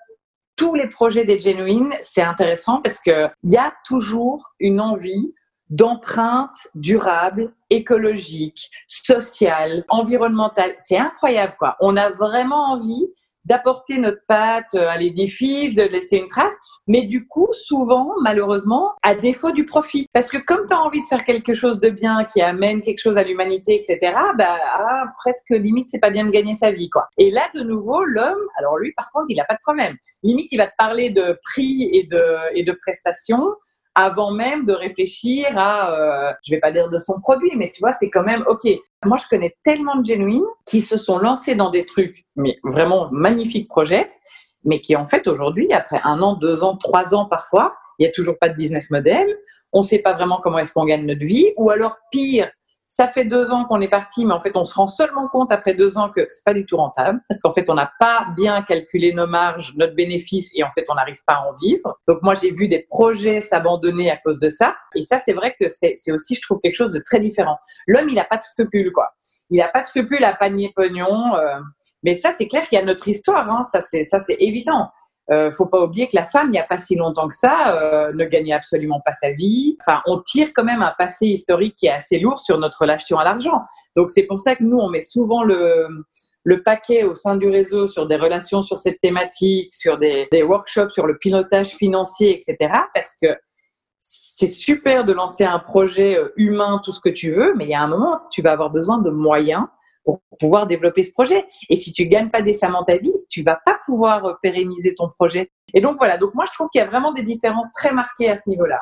tous 0.57 0.75
les 0.75 0.89
projets 0.89 1.27
des 1.27 1.39
genuines, 1.39 1.93
c'est 2.01 2.23
intéressant 2.23 2.81
parce 2.81 2.99
que 2.99 3.29
il 3.43 3.53
y 3.53 3.59
a 3.59 3.75
toujours 3.87 4.55
une 4.59 4.81
envie 4.81 5.35
d'empreinte 5.71 6.57
durable, 6.75 7.53
écologique, 7.71 8.71
sociale, 8.87 9.85
environnementale. 9.89 10.75
C'est 10.79 10.99
incroyable, 10.99 11.57
quoi. 11.59 11.77
On 11.81 11.97
a 11.97 12.11
vraiment 12.11 12.73
envie 12.73 13.07
d'apporter 13.45 13.99
notre 13.99 14.21
patte 14.27 14.75
à 14.75 14.97
l'édifice, 14.97 15.75
de 15.75 15.83
laisser 15.83 16.17
une 16.17 16.29
trace, 16.29 16.55
mais 16.87 17.03
du 17.03 17.27
coup, 17.29 17.49
souvent, 17.53 18.13
malheureusement, 18.23 18.93
à 19.03 19.15
défaut 19.15 19.53
du 19.53 19.67
profit. 19.67 20.07
Parce 20.13 20.31
que 20.31 20.39
comme 20.39 20.67
tu 20.67 20.75
as 20.75 20.81
envie 20.81 21.03
de 21.03 21.07
faire 21.07 21.25
quelque 21.25 21.53
chose 21.53 21.81
de 21.81 21.91
bien, 21.91 22.25
qui 22.25 22.41
amène 22.41 22.81
quelque 22.81 23.01
chose 23.01 23.19
à 23.19 23.23
l'humanité, 23.23 23.75
etc., 23.75 24.15
bah, 24.39 24.59
ah, 24.77 25.05
presque 25.19 25.51
limite, 25.51 25.89
c'est 25.91 26.01
pas 26.01 26.11
bien 26.11 26.25
de 26.25 26.31
gagner 26.31 26.55
sa 26.55 26.71
vie, 26.71 26.89
quoi. 26.89 27.09
Et 27.19 27.31
là, 27.31 27.43
de 27.55 27.63
nouveau, 27.63 28.03
l'homme, 28.05 28.41
alors 28.57 28.79
lui, 28.79 28.93
par 28.93 29.11
contre, 29.11 29.27
il 29.29 29.39
a 29.41 29.45
pas 29.45 29.55
de 29.55 29.61
problème. 29.63 29.97
Limite, 30.23 30.49
il 30.51 30.57
va 30.57 30.67
te 30.67 30.77
parler 30.79 31.11
de 31.11 31.39
prix 31.43 31.91
et 31.93 32.07
de, 32.07 32.25
et 32.55 32.63
de 32.63 32.73
prestations 32.73 33.45
avant 33.95 34.33
même 34.33 34.67
de 34.67 34.73
réfléchir 34.73 35.47
à, 35.57 35.93
euh, 35.93 36.33
je 36.45 36.55
vais 36.55 36.61
pas 36.61 36.73
dire 36.73 36.91
de 36.91 36.99
son 36.99 37.21
produit, 37.21 37.53
mais 37.57 37.71
tu 37.73 37.81
vois, 37.81 37.93
c'est 37.93 38.11
quand 38.11 38.25
même, 38.25 38.45
ok, 38.49 38.69
moi 39.05 39.17
je 39.17 39.29
connais 39.29 39.57
tellement 39.63 39.97
de 39.97 40.05
genuines 40.05 40.45
qui 40.67 40.81
se 40.81 40.99
sont 40.99 41.19
lancés 41.19 41.55
dans 41.55 41.71
des 41.71 41.87
trucs, 41.87 42.25
mais 42.37 42.59
vraiment 42.65 43.09
magnifiques 43.13 43.69
projets, 43.69 44.11
mais 44.65 44.81
qui 44.81 44.97
en 44.97 45.07
fait 45.07 45.29
aujourd'hui, 45.29 45.73
après 45.73 46.01
un 46.03 46.21
an, 46.23 46.35
deux 46.35 46.65
ans, 46.65 46.77
trois 46.77 47.15
ans 47.15 47.27
parfois, 47.27 47.75
il 47.99 48.03
n'y 48.03 48.09
a 48.09 48.13
toujours 48.13 48.37
pas 48.41 48.49
de 48.49 48.57
business 48.57 48.91
model, 48.91 49.27
on 49.73 49.81
ne 49.81 49.85
sait 49.85 50.01
pas 50.01 50.15
vraiment 50.15 50.41
comment 50.43 50.59
est-ce 50.59 50.73
qu'on 50.73 50.85
gagne 50.85 51.07
notre 51.07 51.25
vie, 51.25 51.53
ou 51.57 51.71
alors 51.71 51.97
pire, 52.11 52.51
ça 52.97 53.09
fait 53.09 53.25
deux 53.25 53.51
ans 53.51 53.65
qu'on 53.65 53.81
est 53.81 53.89
parti, 53.89 54.25
mais 54.25 54.35
en 54.35 54.41
fait, 54.41 54.57
on 54.57 54.63
se 54.63 54.73
rend 54.73 54.87
seulement 54.87 55.27
compte 55.27 55.51
après 55.51 55.75
deux 55.75 55.99
ans 55.99 56.11
que 56.11 56.29
c'est 56.31 56.45
pas 56.45 56.55
du 56.55 56.65
tout 56.65 56.77
rentable, 56.77 57.21
parce 57.29 57.41
qu'en 57.41 57.53
fait, 57.53 57.69
on 57.69 57.75
n'a 57.75 57.91
pas 57.99 58.29
bien 58.37 58.63
calculé 58.63 59.13
nos 59.13 59.27
marges, 59.27 59.75
notre 59.77 59.97
bénéfice, 59.97 60.53
et 60.55 60.63
en 60.63 60.71
fait, 60.71 60.85
on 60.89 60.95
n'arrive 60.95 61.19
pas 61.27 61.35
à 61.35 61.49
en 61.49 61.55
vivre. 61.61 61.99
Donc 62.07 62.23
moi, 62.23 62.35
j'ai 62.35 62.53
vu 62.53 62.69
des 62.69 62.87
projets 62.89 63.41
s'abandonner 63.41 64.13
à 64.13 64.17
cause 64.17 64.39
de 64.39 64.49
ça, 64.49 64.77
et 64.95 65.03
ça, 65.03 65.19
c'est 65.19 65.33
vrai 65.33 65.57
que 65.59 65.69
c'est 65.69 66.13
aussi, 66.13 66.37
je 66.37 66.43
trouve, 66.43 66.61
quelque 66.61 66.77
chose 66.77 66.93
de 66.93 67.03
très 67.05 67.19
différent. 67.19 67.59
L'homme, 67.89 68.09
il 68.09 68.15
n'a 68.15 68.25
pas 68.25 68.37
de 68.37 68.43
scrupules, 68.43 68.93
quoi. 68.93 69.09
Il 69.51 69.59
n'a 69.59 69.67
pas 69.67 69.81
de 69.81 69.87
scrupules 69.87 70.23
à 70.23 70.33
panier 70.33 70.73
pognon, 70.77 71.35
euh, 71.35 71.59
mais 72.05 72.15
ça, 72.15 72.31
c'est 72.31 72.47
clair 72.47 72.65
qu'il 72.69 72.79
y 72.79 72.81
a 72.81 72.85
notre 72.85 73.09
histoire, 73.09 73.51
hein, 73.51 73.65
ça, 73.65 73.81
c'est 73.81 74.05
ça, 74.05 74.21
c'est 74.21 74.37
évident. 74.39 74.89
Euh, 75.31 75.51
faut 75.51 75.67
pas 75.67 75.83
oublier 75.83 76.07
que 76.07 76.17
la 76.17 76.27
femme, 76.27 76.49
il 76.49 76.53
n'y 76.53 76.59
a 76.59 76.65
pas 76.65 76.77
si 76.77 76.97
longtemps 76.97 77.29
que 77.29 77.35
ça, 77.35 77.77
euh, 77.77 78.13
ne 78.13 78.25
gagnait 78.25 78.53
absolument 78.53 79.01
pas 79.03 79.13
sa 79.13 79.31
vie. 79.31 79.77
Enfin, 79.81 80.03
on 80.07 80.21
tire 80.21 80.49
quand 80.55 80.65
même 80.65 80.83
un 80.83 80.93
passé 80.99 81.27
historique 81.27 81.77
qui 81.77 81.87
est 81.87 81.93
assez 81.93 82.19
lourd 82.19 82.39
sur 82.39 82.59
notre 82.59 82.83
relation 82.83 83.19
à 83.19 83.25
l'argent. 83.25 83.63
Donc 83.97 84.11
c'est 84.11 84.25
pour 84.25 84.39
ça 84.39 84.55
que 84.55 84.63
nous, 84.63 84.77
on 84.77 84.91
met 84.91 85.01
souvent 85.01 85.43
le, 85.43 85.89
le 86.43 86.63
paquet 86.63 87.05
au 87.05 87.15
sein 87.15 87.37
du 87.37 87.49
réseau 87.49 87.87
sur 87.87 88.07
des 88.07 88.17
relations 88.17 88.63
sur 88.63 88.79
cette 88.79 89.01
thématique, 89.01 89.73
sur 89.75 89.97
des, 89.97 90.29
des 90.31 90.43
workshops 90.43 90.91
sur 90.91 91.07
le 91.07 91.17
pilotage 91.17 91.69
financier, 91.69 92.37
etc. 92.37 92.73
Parce 92.95 93.17
que 93.21 93.29
c'est 93.99 94.49
super 94.49 95.07
de 95.07 95.15
lancer 95.15 95.45
un 95.45 95.59
projet 95.59 96.19
euh, 96.19 96.35
humain, 96.37 96.83
tout 96.85 96.93
ce 96.93 97.01
que 97.01 97.09
tu 97.09 97.33
veux, 97.33 97.55
mais 97.55 97.65
il 97.65 97.71
y 97.71 97.75
a 97.75 97.81
un 97.81 97.89
moment, 97.89 98.21
tu 98.31 98.43
vas 98.43 98.53
avoir 98.53 98.69
besoin 98.69 98.99
de 98.99 99.09
moyens 99.09 99.65
pour 100.05 100.21
pouvoir 100.39 100.67
développer 100.67 101.03
ce 101.03 101.13
projet. 101.13 101.45
Et 101.71 101.77
si 101.77 101.93
tu 101.93 102.07
gagnes 102.07 102.31
pas 102.31 102.43
décemment 102.43 102.85
ta 102.85 102.97
vie, 102.97 103.13
tu 103.29 103.43
vas 103.43 103.59
pas 103.65 103.79
pouvoir 103.87 104.39
pérenniser 104.43 104.95
ton 104.95 105.09
projet. 105.09 105.51
Et 105.73 105.81
donc 105.81 105.97
voilà. 105.99 106.19
Donc 106.19 106.35
moi, 106.35 106.45
je 106.47 106.53
trouve 106.53 106.69
qu'il 106.71 106.81
y 106.81 106.83
a 106.83 106.87
vraiment 106.87 107.13
des 107.13 107.23
différences 107.23 107.73
très 107.73 107.93
marquées 107.93 108.31
à 108.31 108.37
ce 108.37 108.43
niveau-là. 108.47 108.81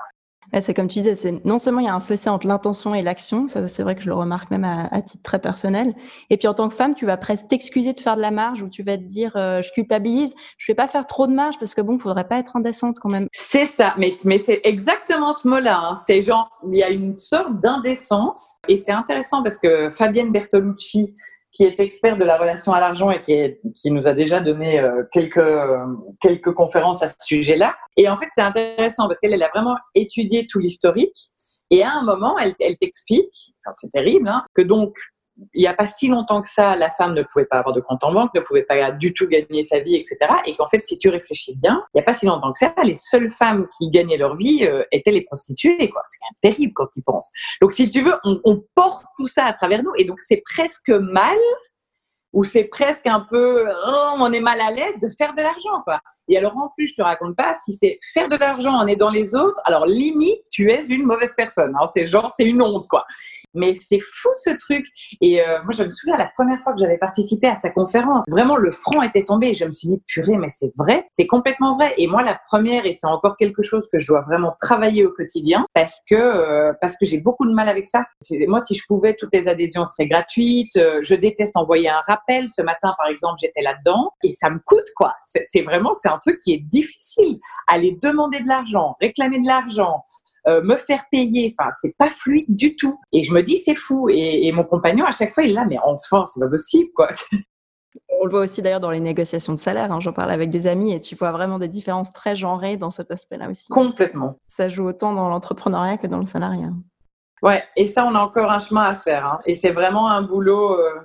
C'est 0.60 0.74
comme 0.74 0.88
tu 0.88 1.00
disais, 1.00 1.40
non 1.44 1.58
seulement 1.58 1.80
il 1.80 1.86
y 1.86 1.88
a 1.88 1.94
un 1.94 2.00
fossé 2.00 2.28
entre 2.28 2.46
l'intention 2.46 2.94
et 2.94 3.02
l'action, 3.02 3.48
ça 3.48 3.66
c'est 3.68 3.82
vrai 3.82 3.94
que 3.94 4.02
je 4.02 4.08
le 4.08 4.14
remarque 4.14 4.50
même 4.50 4.64
à, 4.64 5.00
titre 5.00 5.22
très 5.22 5.38
personnel. 5.38 5.94
Et 6.28 6.36
puis 6.36 6.46
en 6.46 6.54
tant 6.54 6.68
que 6.68 6.74
femme, 6.74 6.94
tu 6.94 7.06
vas 7.06 7.16
presque 7.16 7.48
t'excuser 7.48 7.94
de 7.94 8.00
faire 8.00 8.16
de 8.16 8.20
la 8.20 8.30
marge 8.30 8.62
ou 8.62 8.68
tu 8.68 8.82
vas 8.82 8.98
te 8.98 9.02
dire 9.02 9.32
euh, 9.36 9.62
je 9.62 9.72
culpabilise, 9.72 10.34
je 10.58 10.70
vais 10.70 10.76
pas 10.76 10.88
faire 10.88 11.06
trop 11.06 11.26
de 11.26 11.32
marge 11.32 11.58
parce 11.58 11.74
que 11.74 11.80
bon, 11.80 11.98
faudrait 11.98 12.28
pas 12.28 12.38
être 12.38 12.56
indécente 12.56 12.98
quand 13.00 13.08
même. 13.08 13.28
C'est 13.32 13.64
ça, 13.64 13.94
mais 13.96 14.16
mais 14.24 14.38
c'est 14.38 14.60
exactement 14.64 15.32
ce 15.32 15.48
mot-là. 15.48 15.80
Hein. 15.84 15.94
C'est 15.94 16.20
genre 16.20 16.50
il 16.70 16.78
y 16.78 16.82
a 16.82 16.90
une 16.90 17.16
sorte 17.16 17.60
d'indécence 17.60 18.58
et 18.68 18.76
c'est 18.76 18.92
intéressant 18.92 19.42
parce 19.42 19.58
que 19.58 19.90
Fabienne 19.90 20.32
Bertolucci 20.32 21.14
qui 21.52 21.64
est 21.64 21.78
expert 21.80 22.16
de 22.16 22.24
la 22.24 22.38
relation 22.38 22.72
à 22.72 22.80
l'argent 22.80 23.10
et 23.10 23.20
qui, 23.20 23.32
est, 23.32 23.60
qui 23.74 23.90
nous 23.90 24.08
a 24.08 24.14
déjà 24.14 24.40
donné 24.40 24.80
euh, 24.80 25.02
quelques, 25.12 25.40
quelques 26.20 26.52
conférences 26.52 27.02
à 27.02 27.08
ce 27.08 27.14
sujet-là. 27.20 27.76
Et 27.96 28.08
en 28.08 28.16
fait, 28.16 28.28
c'est 28.32 28.42
intéressant 28.42 29.06
parce 29.06 29.20
qu'elle 29.20 29.34
elle 29.34 29.42
a 29.42 29.50
vraiment 29.50 29.76
étudié 29.94 30.46
tout 30.50 30.58
l'historique. 30.58 31.14
Et 31.70 31.82
à 31.82 31.92
un 31.92 32.02
moment, 32.04 32.38
elle, 32.38 32.54
elle 32.58 32.76
t'explique, 32.78 33.54
c'est 33.74 33.90
terrible, 33.90 34.28
hein, 34.28 34.42
que 34.54 34.62
donc 34.62 34.96
il 35.54 35.60
n'y 35.60 35.66
a 35.66 35.74
pas 35.74 35.86
si 35.86 36.08
longtemps 36.08 36.42
que 36.42 36.48
ça, 36.48 36.76
la 36.76 36.90
femme 36.90 37.14
ne 37.14 37.22
pouvait 37.22 37.44
pas 37.44 37.58
avoir 37.58 37.74
de 37.74 37.80
compte 37.80 38.02
en 38.04 38.12
banque, 38.12 38.34
ne 38.34 38.40
pouvait 38.40 38.62
pas 38.62 38.92
du 38.92 39.12
tout 39.14 39.26
gagner 39.28 39.62
sa 39.62 39.80
vie, 39.80 39.96
etc. 39.96 40.16
Et 40.46 40.56
qu'en 40.56 40.66
fait, 40.66 40.84
si 40.84 40.98
tu 40.98 41.08
réfléchis 41.08 41.56
bien, 41.60 41.82
il 41.94 41.98
n'y 41.98 42.00
a 42.00 42.04
pas 42.04 42.14
si 42.14 42.26
longtemps 42.26 42.52
que 42.52 42.58
ça, 42.58 42.74
les 42.84 42.96
seules 42.96 43.30
femmes 43.30 43.66
qui 43.78 43.90
gagnaient 43.90 44.16
leur 44.16 44.36
vie 44.36 44.64
euh, 44.64 44.84
étaient 44.92 45.10
les 45.10 45.22
prostituées, 45.22 45.90
quoi. 45.90 46.02
C'est 46.04 46.20
terrible 46.40 46.72
quand 46.74 46.88
ils 46.96 47.02
pensent. 47.02 47.30
Donc, 47.60 47.72
si 47.72 47.88
tu 47.90 48.02
veux, 48.02 48.14
on, 48.24 48.40
on 48.44 48.62
porte 48.74 49.04
tout 49.16 49.26
ça 49.26 49.46
à 49.46 49.52
travers 49.52 49.82
nous, 49.82 49.92
et 49.96 50.04
donc 50.04 50.20
c'est 50.20 50.42
presque 50.44 50.90
mal 50.90 51.38
où 52.32 52.44
c'est 52.44 52.64
presque 52.64 53.06
un 53.06 53.20
peu, 53.28 53.66
oh, 53.86 54.14
on 54.18 54.32
est 54.32 54.40
mal 54.40 54.60
à 54.60 54.70
l'aise 54.70 54.94
de 55.02 55.08
faire 55.18 55.34
de 55.34 55.42
l'argent, 55.42 55.82
quoi. 55.84 55.98
Et 56.28 56.38
alors, 56.38 56.56
en 56.56 56.70
plus, 56.76 56.88
je 56.88 56.94
te 56.94 57.02
raconte 57.02 57.36
pas, 57.36 57.54
si 57.62 57.72
c'est 57.72 57.98
faire 58.14 58.28
de 58.28 58.36
l'argent 58.36 58.72
en 58.72 58.86
aidant 58.86 59.10
les 59.10 59.34
autres, 59.34 59.60
alors 59.64 59.86
limite, 59.86 60.42
tu 60.50 60.70
es 60.70 60.86
une 60.86 61.04
mauvaise 61.04 61.34
personne. 61.36 61.74
Hein. 61.78 61.86
C'est 61.92 62.06
genre, 62.06 62.32
c'est 62.32 62.44
une 62.44 62.62
honte, 62.62 62.86
quoi. 62.88 63.04
Mais 63.54 63.74
c'est 63.74 64.00
fou, 64.00 64.28
ce 64.44 64.50
truc. 64.50 64.86
Et 65.20 65.42
euh, 65.42 65.62
moi, 65.62 65.72
je 65.76 65.82
me 65.82 65.90
souviens 65.90 66.16
la 66.16 66.30
première 66.34 66.60
fois 66.62 66.72
que 66.72 66.78
j'avais 66.78 66.98
participé 66.98 67.48
à 67.48 67.56
sa 67.56 67.70
conférence, 67.70 68.24
vraiment, 68.28 68.56
le 68.56 68.70
front 68.70 69.02
était 69.02 69.24
tombé 69.24 69.52
je 69.54 69.64
me 69.64 69.72
suis 69.72 69.88
dit, 69.88 70.02
purée, 70.06 70.36
mais 70.36 70.48
c'est 70.50 70.72
vrai, 70.76 71.06
c'est 71.12 71.26
complètement 71.26 71.76
vrai. 71.76 71.92
Et 71.98 72.06
moi, 72.06 72.22
la 72.22 72.38
première, 72.48 72.86
et 72.86 72.92
c'est 72.92 73.06
encore 73.06 73.36
quelque 73.36 73.62
chose 73.62 73.88
que 73.92 73.98
je 73.98 74.06
dois 74.06 74.22
vraiment 74.22 74.54
travailler 74.60 75.04
au 75.04 75.12
quotidien 75.12 75.66
parce 75.74 76.00
que, 76.08 76.14
euh, 76.14 76.72
parce 76.80 76.96
que 76.96 77.04
j'ai 77.04 77.20
beaucoup 77.20 77.46
de 77.46 77.52
mal 77.52 77.68
avec 77.68 77.88
ça. 77.88 78.04
Moi, 78.46 78.60
si 78.60 78.74
je 78.74 78.84
pouvais, 78.86 79.14
toutes 79.14 79.34
les 79.34 79.48
adhésions 79.48 79.84
seraient 79.84 80.08
gratuites. 80.08 80.76
Euh, 80.76 81.00
je 81.02 81.14
déteste 81.14 81.56
envoyer 81.56 81.88
un 81.88 82.00
rapport 82.06 82.21
ce 82.28 82.62
matin, 82.62 82.94
par 82.96 83.08
exemple, 83.08 83.36
j'étais 83.40 83.62
là-dedans 83.62 84.12
et 84.22 84.32
ça 84.32 84.50
me 84.50 84.58
coûte, 84.64 84.88
quoi. 84.96 85.14
C'est 85.22 85.62
vraiment, 85.62 85.92
c'est 85.92 86.08
un 86.08 86.18
truc 86.18 86.38
qui 86.38 86.52
est 86.52 86.62
difficile. 86.62 87.38
Aller 87.68 87.98
demander 88.02 88.40
de 88.40 88.48
l'argent, 88.48 88.96
réclamer 89.00 89.40
de 89.40 89.46
l'argent, 89.46 90.04
euh, 90.48 90.62
me 90.62 90.76
faire 90.76 91.04
payer, 91.10 91.54
enfin, 91.58 91.70
c'est 91.80 91.96
pas 91.96 92.10
fluide 92.10 92.46
du 92.48 92.74
tout. 92.74 92.98
Et 93.12 93.22
je 93.22 93.32
me 93.32 93.42
dis, 93.42 93.58
c'est 93.58 93.74
fou. 93.74 94.08
Et, 94.10 94.50
mon 94.52 94.64
compagnon, 94.64 95.04
à 95.04 95.12
chaque 95.12 95.34
fois, 95.34 95.44
il 95.44 95.50
est 95.50 95.54
là, 95.54 95.64
mais 95.68 95.78
enfin, 95.84 96.24
c'est 96.24 96.40
pas 96.40 96.48
possible, 96.48 96.90
quoi. 96.94 97.08
On 98.20 98.24
le 98.24 98.30
voit 98.30 98.40
aussi 98.40 98.62
d'ailleurs 98.62 98.80
dans 98.80 98.90
les 98.90 99.00
négociations 99.00 99.52
de 99.52 99.58
salaire. 99.58 99.92
Hein. 99.92 100.00
J'en 100.00 100.12
parle 100.12 100.30
avec 100.30 100.48
des 100.48 100.66
amis 100.66 100.92
et 100.92 101.00
tu 101.00 101.14
vois 101.14 101.32
vraiment 101.32 101.58
des 101.58 101.68
différences 101.68 102.12
très 102.12 102.36
genrées 102.36 102.76
dans 102.76 102.90
cet 102.90 103.10
aspect-là 103.10 103.50
aussi. 103.50 103.68
Complètement. 103.68 104.36
Ça 104.46 104.68
joue 104.68 104.84
autant 104.84 105.12
dans 105.12 105.28
l'entrepreneuriat 105.28 105.98
que 105.98 106.06
dans 106.06 106.18
le 106.18 106.24
salariat. 106.24 106.70
Ouais, 107.42 107.64
et 107.76 107.86
ça, 107.86 108.06
on 108.06 108.14
a 108.14 108.20
encore 108.20 108.50
un 108.50 108.60
chemin 108.60 108.84
à 108.84 108.94
faire. 108.94 109.26
Hein. 109.26 109.40
Et 109.44 109.54
c'est 109.54 109.72
vraiment 109.72 110.08
un 110.08 110.22
boulot, 110.22 110.78
euh, 110.78 111.00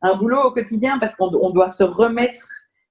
un 0.00 0.14
boulot 0.14 0.40
au 0.44 0.52
quotidien 0.52 0.98
parce 0.98 1.16
qu'on 1.16 1.50
doit 1.50 1.68
se 1.68 1.82
remettre. 1.82 2.38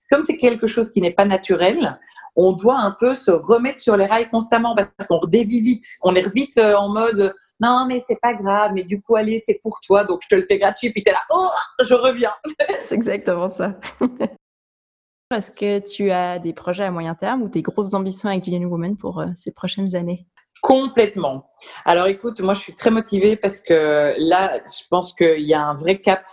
Comme 0.09 0.25
c'est 0.25 0.37
quelque 0.37 0.67
chose 0.67 0.91
qui 0.91 0.99
n'est 0.99 1.13
pas 1.13 1.23
naturel, 1.23 1.97
on 2.35 2.51
doit 2.51 2.77
un 2.77 2.91
peu 2.91 3.15
se 3.15 3.31
remettre 3.31 3.79
sur 3.79 3.95
les 3.95 4.05
rails 4.05 4.29
constamment 4.29 4.75
parce 4.75 4.89
qu'on 5.07 5.19
redévie 5.19 5.61
vite. 5.61 5.85
On 6.03 6.15
est 6.15 6.33
vite 6.33 6.57
euh, 6.57 6.75
en 6.75 6.89
mode 6.89 7.33
non, 7.61 7.85
mais 7.87 7.99
c'est 7.99 8.19
pas 8.19 8.33
grave, 8.33 8.71
mais 8.73 8.83
du 8.83 9.01
coup, 9.01 9.15
allez, 9.15 9.39
c'est 9.39 9.59
pour 9.61 9.79
toi, 9.85 10.03
donc 10.03 10.21
je 10.23 10.29
te 10.29 10.35
le 10.35 10.45
fais 10.47 10.57
gratuit. 10.57 10.91
Puis 10.91 11.03
t'es 11.03 11.11
là, 11.11 11.19
oh, 11.29 11.49
je 11.79 11.93
reviens. 11.93 12.31
c'est 12.79 12.95
exactement 12.95 13.49
ça. 13.49 13.79
Est-ce 15.31 15.51
que 15.51 15.79
tu 15.79 16.11
as 16.11 16.39
des 16.39 16.53
projets 16.53 16.83
à 16.85 16.91
moyen 16.91 17.15
terme 17.15 17.43
ou 17.43 17.49
des 17.49 17.61
grosses 17.61 17.93
ambitions 17.93 18.29
avec 18.29 18.43
Gillian 18.43 18.67
Woman 18.67 18.97
pour 18.97 19.21
euh, 19.21 19.27
ces 19.35 19.51
prochaines 19.51 19.95
années? 19.95 20.27
Complètement. 20.61 21.49
Alors 21.85 22.07
écoute, 22.07 22.39
moi 22.41 22.53
je 22.53 22.61
suis 22.61 22.75
très 22.75 22.91
motivée 22.91 23.35
parce 23.35 23.61
que 23.61 24.13
là, 24.17 24.59
je 24.65 24.87
pense 24.89 25.13
qu'il 25.13 25.47
y 25.47 25.53
a 25.53 25.61
un 25.61 25.75
vrai 25.75 25.99
cap 25.99 26.23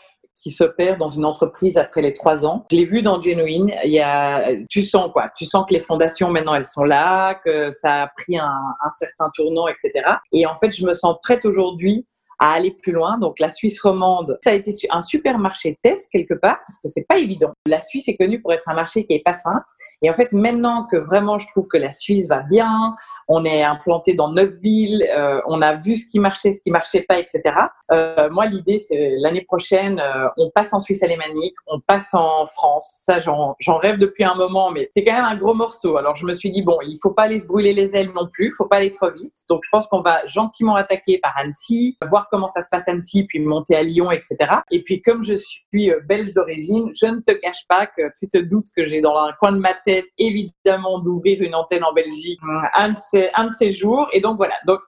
qui 0.42 0.50
s'opère 0.50 0.98
dans 0.98 1.08
une 1.08 1.24
entreprise 1.24 1.76
après 1.78 2.02
les 2.02 2.12
trois 2.12 2.46
ans. 2.46 2.66
Je 2.70 2.76
l'ai 2.76 2.84
vu 2.84 3.02
dans 3.02 3.20
Genuine. 3.20 3.72
Il 3.84 3.90
y 3.90 4.00
a, 4.00 4.50
tu 4.70 4.82
sens 4.82 5.10
quoi 5.12 5.30
Tu 5.36 5.44
sens 5.46 5.64
que 5.68 5.74
les 5.74 5.80
fondations 5.80 6.30
maintenant 6.30 6.54
elles 6.54 6.64
sont 6.64 6.84
là, 6.84 7.34
que 7.44 7.70
ça 7.70 8.02
a 8.02 8.08
pris 8.16 8.38
un, 8.38 8.46
un 8.46 8.90
certain 8.90 9.30
tournant, 9.34 9.66
etc. 9.66 9.92
Et 10.32 10.46
en 10.46 10.54
fait, 10.56 10.70
je 10.70 10.86
me 10.86 10.92
sens 10.92 11.16
prête 11.22 11.44
aujourd'hui 11.44 12.06
à 12.38 12.52
aller 12.52 12.70
plus 12.70 12.92
loin. 12.92 13.18
Donc 13.18 13.40
la 13.40 13.50
Suisse 13.50 13.80
romande, 13.80 14.38
ça 14.42 14.50
a 14.50 14.54
été 14.54 14.72
un 14.90 15.02
super 15.02 15.38
marché 15.38 15.78
test 15.82 16.10
quelque 16.12 16.34
part 16.34 16.58
parce 16.58 16.80
que 16.82 16.88
c'est 16.88 17.06
pas 17.08 17.18
évident. 17.18 17.52
La 17.66 17.80
Suisse 17.80 18.08
est 18.08 18.16
connue 18.16 18.40
pour 18.40 18.52
être 18.52 18.68
un 18.68 18.74
marché 18.74 19.04
qui 19.04 19.14
est 19.14 19.22
pas 19.24 19.34
simple. 19.34 19.64
Et 20.02 20.10
en 20.10 20.14
fait, 20.14 20.32
maintenant 20.32 20.86
que 20.90 20.96
vraiment 20.96 21.38
je 21.38 21.46
trouve 21.48 21.66
que 21.68 21.78
la 21.78 21.92
Suisse 21.92 22.28
va 22.28 22.40
bien, 22.40 22.92
on 23.28 23.44
est 23.44 23.62
implanté 23.62 24.14
dans 24.14 24.30
neuf 24.30 24.52
villes, 24.62 25.06
euh, 25.10 25.40
on 25.46 25.62
a 25.62 25.74
vu 25.74 25.96
ce 25.96 26.06
qui 26.08 26.18
marchait, 26.18 26.54
ce 26.54 26.60
qui 26.60 26.70
marchait 26.70 27.02
pas, 27.02 27.18
etc. 27.18 27.42
Euh, 27.90 28.28
moi, 28.30 28.46
l'idée, 28.46 28.78
c'est 28.78 29.14
l'année 29.18 29.42
prochaine, 29.42 30.00
euh, 30.00 30.28
on 30.36 30.50
passe 30.50 30.72
en 30.72 30.80
Suisse 30.80 31.02
alémanique, 31.02 31.54
on 31.66 31.80
passe 31.80 32.14
en 32.14 32.46
France. 32.46 32.92
Ça, 32.98 33.18
j'en 33.18 33.56
rêve 33.78 33.98
depuis 33.98 34.24
un 34.24 34.34
moment, 34.34 34.70
mais 34.70 34.88
c'est 34.92 35.04
quand 35.04 35.12
même 35.12 35.24
un 35.24 35.36
gros 35.36 35.54
morceau. 35.54 35.96
Alors 35.96 36.16
je 36.16 36.26
me 36.26 36.34
suis 36.34 36.50
dit 36.50 36.62
bon, 36.62 36.78
il 36.82 36.98
faut 37.02 37.12
pas 37.12 37.24
aller 37.24 37.40
se 37.40 37.46
brûler 37.46 37.72
les 37.72 37.96
ailes 37.96 38.12
non 38.14 38.28
plus, 38.30 38.52
faut 38.56 38.66
pas 38.66 38.76
aller 38.76 38.92
trop 38.92 39.10
vite. 39.10 39.34
Donc 39.48 39.62
je 39.64 39.68
pense 39.70 39.86
qu'on 39.86 40.00
va 40.00 40.26
gentiment 40.26 40.76
attaquer 40.76 41.18
par 41.18 41.36
Annecy, 41.36 41.96
voir 42.08 42.27
comment 42.30 42.46
ça 42.46 42.62
se 42.62 42.68
passe 42.70 42.88
à 42.88 42.92
Annecy, 42.92 43.24
puis 43.26 43.40
monter 43.40 43.76
à 43.76 43.82
Lyon, 43.82 44.10
etc. 44.10 44.36
Et 44.70 44.82
puis 44.82 45.02
comme 45.02 45.22
je 45.22 45.34
suis 45.34 45.90
euh, 45.90 46.00
belge 46.06 46.32
d'origine, 46.34 46.90
je 46.98 47.06
ne 47.06 47.20
te 47.20 47.32
cache 47.32 47.66
pas 47.68 47.86
que 47.86 48.02
tu 48.18 48.28
te 48.28 48.38
doutes 48.38 48.66
que 48.76 48.84
j'ai 48.84 49.00
dans 49.00 49.16
un 49.16 49.32
coin 49.38 49.52
de 49.52 49.58
ma 49.58 49.74
tête 49.74 50.06
évidemment 50.18 50.98
d'ouvrir 51.00 51.42
une 51.42 51.54
antenne 51.54 51.84
en 51.84 51.92
Belgique 51.92 52.40
un 52.74 52.90
de 52.90 52.98
ces, 52.98 53.30
un 53.34 53.46
de 53.46 53.52
ces 53.52 53.70
jours. 53.70 54.08
Et 54.12 54.20
donc 54.20 54.36
voilà. 54.36 54.54
Donc 54.66 54.80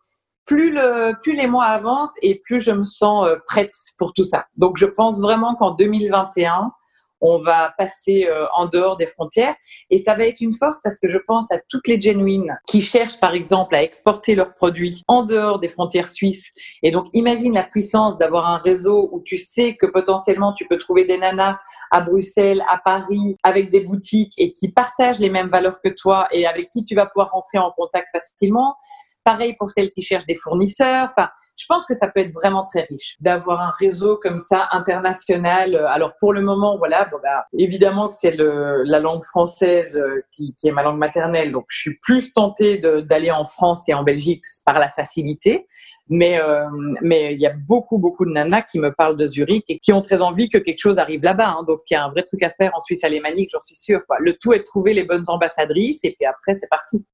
plus 0.51 1.35
les 1.35 1.47
mois 1.47 1.67
avancent 1.67 2.17
et 2.23 2.41
plus 2.45 2.61
je 2.61 2.73
me 2.73 2.85
sens 2.85 3.27
euh, 3.29 3.37
prête 3.47 3.73
pour 3.99 4.13
tout 4.13 4.25
ça. 4.25 4.47
Donc 4.57 4.77
je 4.79 4.87
pense 4.87 5.21
vraiment 5.21 5.55
qu'en 5.55 5.73
2021, 5.73 6.73
on 7.21 7.39
va 7.39 7.75
passer 7.77 8.27
euh, 8.27 8.47
en 8.57 8.67
dehors 8.67 8.97
des 8.97 9.07
frontières 9.07 9.55
et 9.91 10.03
ça 10.03 10.15
va 10.15 10.25
être 10.27 10.41
une 10.41 10.53
force 10.53 10.79
parce 10.83 10.99
que 10.99 11.09
je 11.09 11.19
pense 11.19 11.51
à 11.53 11.59
toutes 11.69 11.89
les 11.89 12.01
genuines 12.01 12.59
qui 12.67 12.83
cherchent 12.83 13.21
par 13.21 13.35
exemple 13.35 13.75
à 13.75 13.83
exporter 13.83 14.35
leurs 14.35 14.55
produits 14.55 15.03
en 15.09 15.25
dehors 15.25 15.59
des 15.59 15.69
frontières 15.69 16.09
suisses 16.09 16.53
et 16.83 16.91
donc 16.91 17.07
imagine 17.13 17.55
la 17.55 17.65
puissance 17.65 18.19
d'avoir 18.19 18.47
un 18.49 18.59
réseau 18.59 19.09
où 19.13 19.23
tu 19.25 19.37
sais 19.37 19.77
que 19.77 19.87
potentiellement 19.87 20.53
tu 20.53 20.67
peux 20.67 20.79
trouver 20.79 21.05
des 21.05 21.19
nanas 21.19 21.59
à 21.91 22.01
Bruxelles, 22.01 22.65
à 22.69 22.79
Paris 22.79 23.37
avec 23.43 23.71
des 23.71 23.81
boutiques 23.81 24.35
et 24.39 24.53
qui 24.53 24.71
partagent 24.73 25.19
les 25.19 25.31
mêmes 25.31 25.49
valeurs 25.49 25.81
que 25.83 25.89
toi 25.89 26.29
et 26.31 26.47
avec 26.47 26.69
qui 26.69 26.85
tu 26.85 26.95
vas 26.95 27.07
pouvoir 27.07 27.31
rentrer 27.31 27.59
en 27.59 27.71
contact 27.73 28.09
facilement. 28.11 28.77
Pareil 29.25 29.55
pour 29.59 29.69
celles 29.71 29.91
qui 29.91 30.03
cherchent 30.03 30.27
des 30.27 30.35
fournisseurs. 30.35 31.09
Enfin, 31.11 31.29
je 31.59 31.67
pense 31.69 31.85
que 31.85 31.95
ça 31.95 32.09
peut 32.09 32.21
être 32.21 32.33
vraiment 32.33 32.65
très 32.65 32.83
riche 32.83 33.17
d'avoir 33.21 33.61
un 33.61 33.73
réseau 33.79 34.17
comme 34.17 34.39
ça 34.39 34.69
international. 34.73 35.77
Alors 35.77 36.15
pour 36.19 36.33
le 36.33 36.41
moment, 36.41 36.79
voilà, 36.79 37.09
bah, 37.23 37.45
évidemment 37.59 38.09
que 38.09 38.15
c'est 38.15 38.35
la 38.37 38.99
langue 38.99 39.25
française 39.25 39.99
euh, 39.99 40.23
qui, 40.33 40.55
est 40.65 40.73
ma 40.73 40.83
langue 40.83 40.99
maternelle, 40.99 41.53
donc 41.53 41.67
je 41.69 41.79
suis 41.81 41.99
plus 42.03 42.33
tentée 42.33 42.79
d'aller 42.79 43.31
en 43.31 43.45
France 43.45 43.89
et 43.89 43.95
en 43.95 44.03
Belgique 44.03 44.43
par 44.65 44.79
la 44.79 44.89
facilité. 44.89 45.67
Mais 46.09 46.41
euh, 46.41 46.65
mais 47.03 47.35
il 47.35 47.41
y 47.41 47.47
a 47.47 47.53
beaucoup 47.53 47.99
beaucoup 47.99 48.25
de 48.25 48.33
nanas 48.33 48.63
qui 48.63 48.81
me 48.81 48.93
parlent 48.93 49.17
de 49.17 49.27
Zurich 49.27 49.65
et 49.69 49.79
qui 49.79 49.93
ont 49.93 50.01
très 50.01 50.23
envie 50.23 50.49
que 50.49 50.59
quelque 50.59 50.81
chose 50.81 50.99
arrive 50.99 51.23
là-bas. 51.23 51.57
Hein. 51.59 51.65
Donc 51.69 51.83
il 51.91 51.95
y 51.95 51.97
a 51.97 52.05
un 52.05 52.09
vrai 52.09 52.23
truc 52.23 52.43
à 52.43 52.51
faire 52.51 52.73
en 52.75 52.81
Suisse 52.81 53.05
alémanique, 53.05 53.51
j'en 53.53 53.61
suis 53.61 53.77
sûre. 53.77 54.01
Le 54.19 54.37
tout 54.37 54.53
est 54.53 54.61
de 54.61 54.65
trouver 54.65 54.93
les 54.93 55.05
bonnes 55.05 55.25
ambassadrices 55.29 56.05
et 56.05 56.17
puis 56.19 56.27
après 56.27 56.55
c'est 56.57 56.69
parti. 56.69 57.07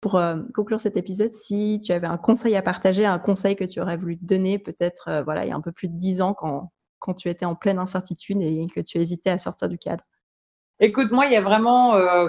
Pour 0.00 0.16
euh, 0.16 0.36
conclure 0.54 0.80
cet 0.80 0.96
épisode, 0.96 1.34
si 1.34 1.78
tu 1.82 1.92
avais 1.92 2.06
un 2.06 2.16
conseil 2.16 2.56
à 2.56 2.62
partager, 2.62 3.04
un 3.04 3.18
conseil 3.18 3.56
que 3.56 3.64
tu 3.64 3.80
aurais 3.80 3.96
voulu 3.96 4.18
te 4.18 4.24
donner 4.24 4.58
peut-être 4.58 5.08
euh, 5.08 5.22
voilà, 5.22 5.44
il 5.44 5.48
y 5.48 5.52
a 5.52 5.56
un 5.56 5.60
peu 5.60 5.72
plus 5.72 5.88
de 5.88 5.96
dix 5.96 6.22
ans 6.22 6.32
quand, 6.32 6.72
quand 6.98 7.14
tu 7.14 7.28
étais 7.28 7.44
en 7.44 7.54
pleine 7.54 7.78
incertitude 7.78 8.40
et 8.40 8.64
que 8.74 8.80
tu 8.80 8.98
hésitais 8.98 9.30
à 9.30 9.38
sortir 9.38 9.68
du 9.68 9.78
cadre 9.78 10.04
Écoute, 10.82 11.10
moi, 11.10 11.26
il 11.26 11.32
y 11.32 11.36
a 11.36 11.42
vraiment, 11.42 11.94
euh, 11.94 12.26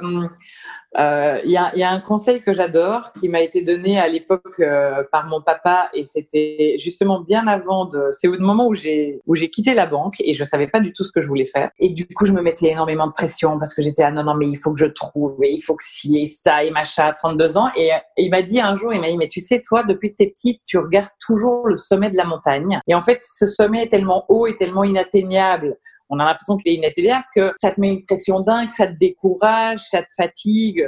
euh, 1.00 1.40
il, 1.46 1.52
y 1.52 1.58
a, 1.58 1.72
il 1.74 1.80
y, 1.80 1.84
a, 1.84 1.90
un 1.90 2.02
conseil 2.02 2.42
que 2.42 2.52
j'adore 2.52 3.14
qui 3.14 3.30
m'a 3.30 3.40
été 3.40 3.64
donné 3.64 3.98
à 3.98 4.10
l'époque 4.10 4.60
euh, 4.60 5.06
par 5.10 5.28
mon 5.28 5.42
papa 5.42 5.90
et 5.94 6.06
c'était 6.06 6.76
justement 6.78 7.22
bien 7.22 7.48
avant 7.48 7.86
de, 7.86 8.10
c'est 8.12 8.28
au 8.28 8.38
moment 8.38 8.68
où 8.68 8.76
j'ai 8.76 9.22
où 9.26 9.36
j'ai 9.36 9.50
quitté 9.50 9.74
la 9.74 9.86
banque 9.86 10.16
et 10.20 10.34
je 10.34 10.44
savais 10.44 10.68
pas 10.68 10.82
du 10.82 10.92
tout 10.92 11.06
ce 11.06 11.14
que 11.14 11.22
je 11.22 11.30
voulais 11.30 11.46
faire. 11.46 11.72
Et 11.80 11.88
du 11.88 12.06
coup 12.08 12.26
je 12.26 12.34
me 12.34 12.42
mettais 12.42 12.72
énormément 12.72 13.08
de 13.08 13.14
pression 13.14 13.58
parce 13.58 13.74
que 13.74 13.82
j'étais 13.82 14.04
ah 14.04 14.12
non 14.12 14.26
non 14.26 14.36
mais 14.36 14.50
il 14.50 14.58
faut 14.58 14.74
que 14.74 14.80
je 14.80 14.86
trouve 14.86 15.42
et 15.44 15.54
il 15.54 15.62
faut 15.62 15.78
que 15.78 15.84
ci 15.86 16.20
et 16.20 16.26
ça 16.26 16.66
et 16.66 16.72
machin 16.72 17.06
à 17.06 17.14
32 17.14 17.58
ans. 17.58 17.70
Et, 17.78 17.92
il 18.18 18.30
m'a 18.30 18.42
dit 18.42 18.60
un 18.60 18.76
jour 18.76 18.94
il 18.94 19.00
m'a 19.00 19.08
dit 19.08 19.18
mais 19.18 19.30
tu 19.30 19.40
sais 19.40 19.62
toi 19.62 19.84
depuis 19.84 20.12
que 20.12 20.16
t'es 20.18 20.28
petite 20.28 20.62
tu 20.66 20.78
regardes 20.78 21.08
toujours 21.26 21.68
le 21.70 21.78
sommet 21.78 22.12
de 22.12 22.18
la 22.18 22.26
montagne. 22.26 22.82
Et 22.88 22.96
en 22.96 23.02
fait 23.02 23.22
ce 23.24 23.48
sommet 23.48 23.84
est 23.84 23.88
tellement 23.88 24.26
haut 24.28 24.46
et 24.46 24.58
tellement 24.58 24.84
inatteignable 24.84 25.78
on 26.12 26.20
a 26.20 26.26
l'impression 26.26 26.58
qu'il 26.58 26.72
est 26.74 26.76
inatteignable, 26.76 27.24
que 27.34 27.54
ça 27.56 27.72
te 27.72 27.80
met 27.80 27.90
une 27.90 28.04
pression 28.04 28.42
dingue, 28.42 28.70
ça 28.72 28.86
te 28.86 28.98
décourage, 29.00 29.80
ça 29.90 30.04
te 30.04 30.10
fatigue. 30.16 30.88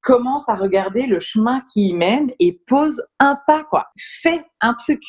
Commence 0.00 0.48
à 0.48 0.56
regarder 0.56 1.06
le 1.06 1.20
chemin 1.20 1.62
qui 1.72 1.90
y 1.90 1.92
mène 1.92 2.32
et 2.40 2.58
pose 2.66 3.00
un 3.20 3.38
pas, 3.46 3.62
quoi. 3.64 3.86
Fais 3.96 4.42
un 4.60 4.74
truc. 4.74 5.02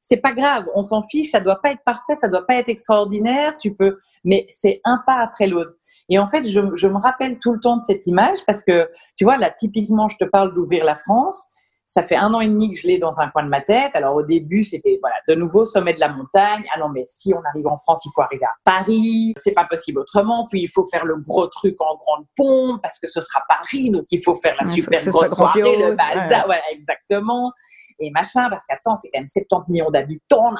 C'est 0.00 0.18
pas 0.18 0.32
grave, 0.32 0.64
on 0.74 0.82
s'en 0.82 1.02
fiche, 1.02 1.30
ça 1.30 1.40
doit 1.40 1.60
pas 1.60 1.72
être 1.72 1.82
parfait, 1.84 2.14
ça 2.18 2.28
doit 2.28 2.46
pas 2.46 2.54
être 2.54 2.70
extraordinaire, 2.70 3.58
tu 3.58 3.74
peux, 3.74 3.98
mais 4.24 4.46
c'est 4.48 4.80
un 4.84 5.02
pas 5.06 5.16
après 5.16 5.48
l'autre. 5.48 5.74
Et 6.08 6.18
en 6.18 6.30
fait, 6.30 6.46
je, 6.46 6.60
je 6.76 6.88
me 6.88 6.96
rappelle 6.96 7.38
tout 7.38 7.52
le 7.52 7.60
temps 7.60 7.76
de 7.76 7.82
cette 7.82 8.06
image 8.06 8.38
parce 8.46 8.62
que, 8.62 8.88
tu 9.16 9.24
vois, 9.24 9.36
là, 9.36 9.50
typiquement, 9.50 10.08
je 10.08 10.16
te 10.16 10.24
parle 10.24 10.54
d'ouvrir 10.54 10.84
la 10.84 10.94
France 10.94 11.44
ça 11.88 12.02
fait 12.02 12.16
un 12.16 12.34
an 12.34 12.40
et 12.40 12.48
demi 12.48 12.70
que 12.70 12.78
je 12.78 12.86
l'ai 12.86 12.98
dans 12.98 13.18
un 13.18 13.28
coin 13.28 13.42
de 13.42 13.48
ma 13.48 13.62
tête. 13.62 13.96
Alors 13.96 14.14
au 14.14 14.22
début, 14.22 14.62
c'était 14.62 14.98
voilà, 15.00 15.16
de 15.26 15.34
nouveau 15.34 15.64
sommet 15.64 15.94
de 15.94 16.00
la 16.00 16.08
montagne. 16.08 16.62
Ah 16.74 16.78
non, 16.78 16.90
mais 16.90 17.04
si 17.06 17.32
on 17.32 17.40
arrive 17.48 17.66
en 17.66 17.78
France, 17.78 18.04
il 18.04 18.10
faut 18.14 18.20
arriver 18.20 18.44
à 18.44 18.52
Paris. 18.62 19.32
C'est 19.42 19.52
pas 19.52 19.64
possible 19.64 20.00
autrement. 20.00 20.46
Puis 20.50 20.60
il 20.60 20.68
faut 20.68 20.84
faire 20.84 21.06
le 21.06 21.16
gros 21.16 21.46
truc 21.46 21.80
en 21.80 21.96
grande 21.96 22.26
pompe 22.36 22.82
parce 22.82 22.98
que 22.98 23.06
ce 23.06 23.22
sera 23.22 23.42
Paris, 23.48 23.90
donc 23.90 24.04
il 24.10 24.22
faut 24.22 24.34
faire 24.34 24.54
la 24.60 24.68
super 24.68 25.02
grosse 25.06 25.34
soirée, 25.34 25.76
le 25.78 25.96
bazar, 25.96 26.44
voilà, 26.44 26.62
exactement. 26.72 27.52
Et 27.98 28.10
machin, 28.10 28.50
parce 28.50 28.66
qu'attends, 28.66 28.94
c'est 28.94 29.08
quand 29.10 29.20
même 29.20 29.26
70 29.26 29.72
millions 29.72 29.90
d'habitants. 29.90 30.52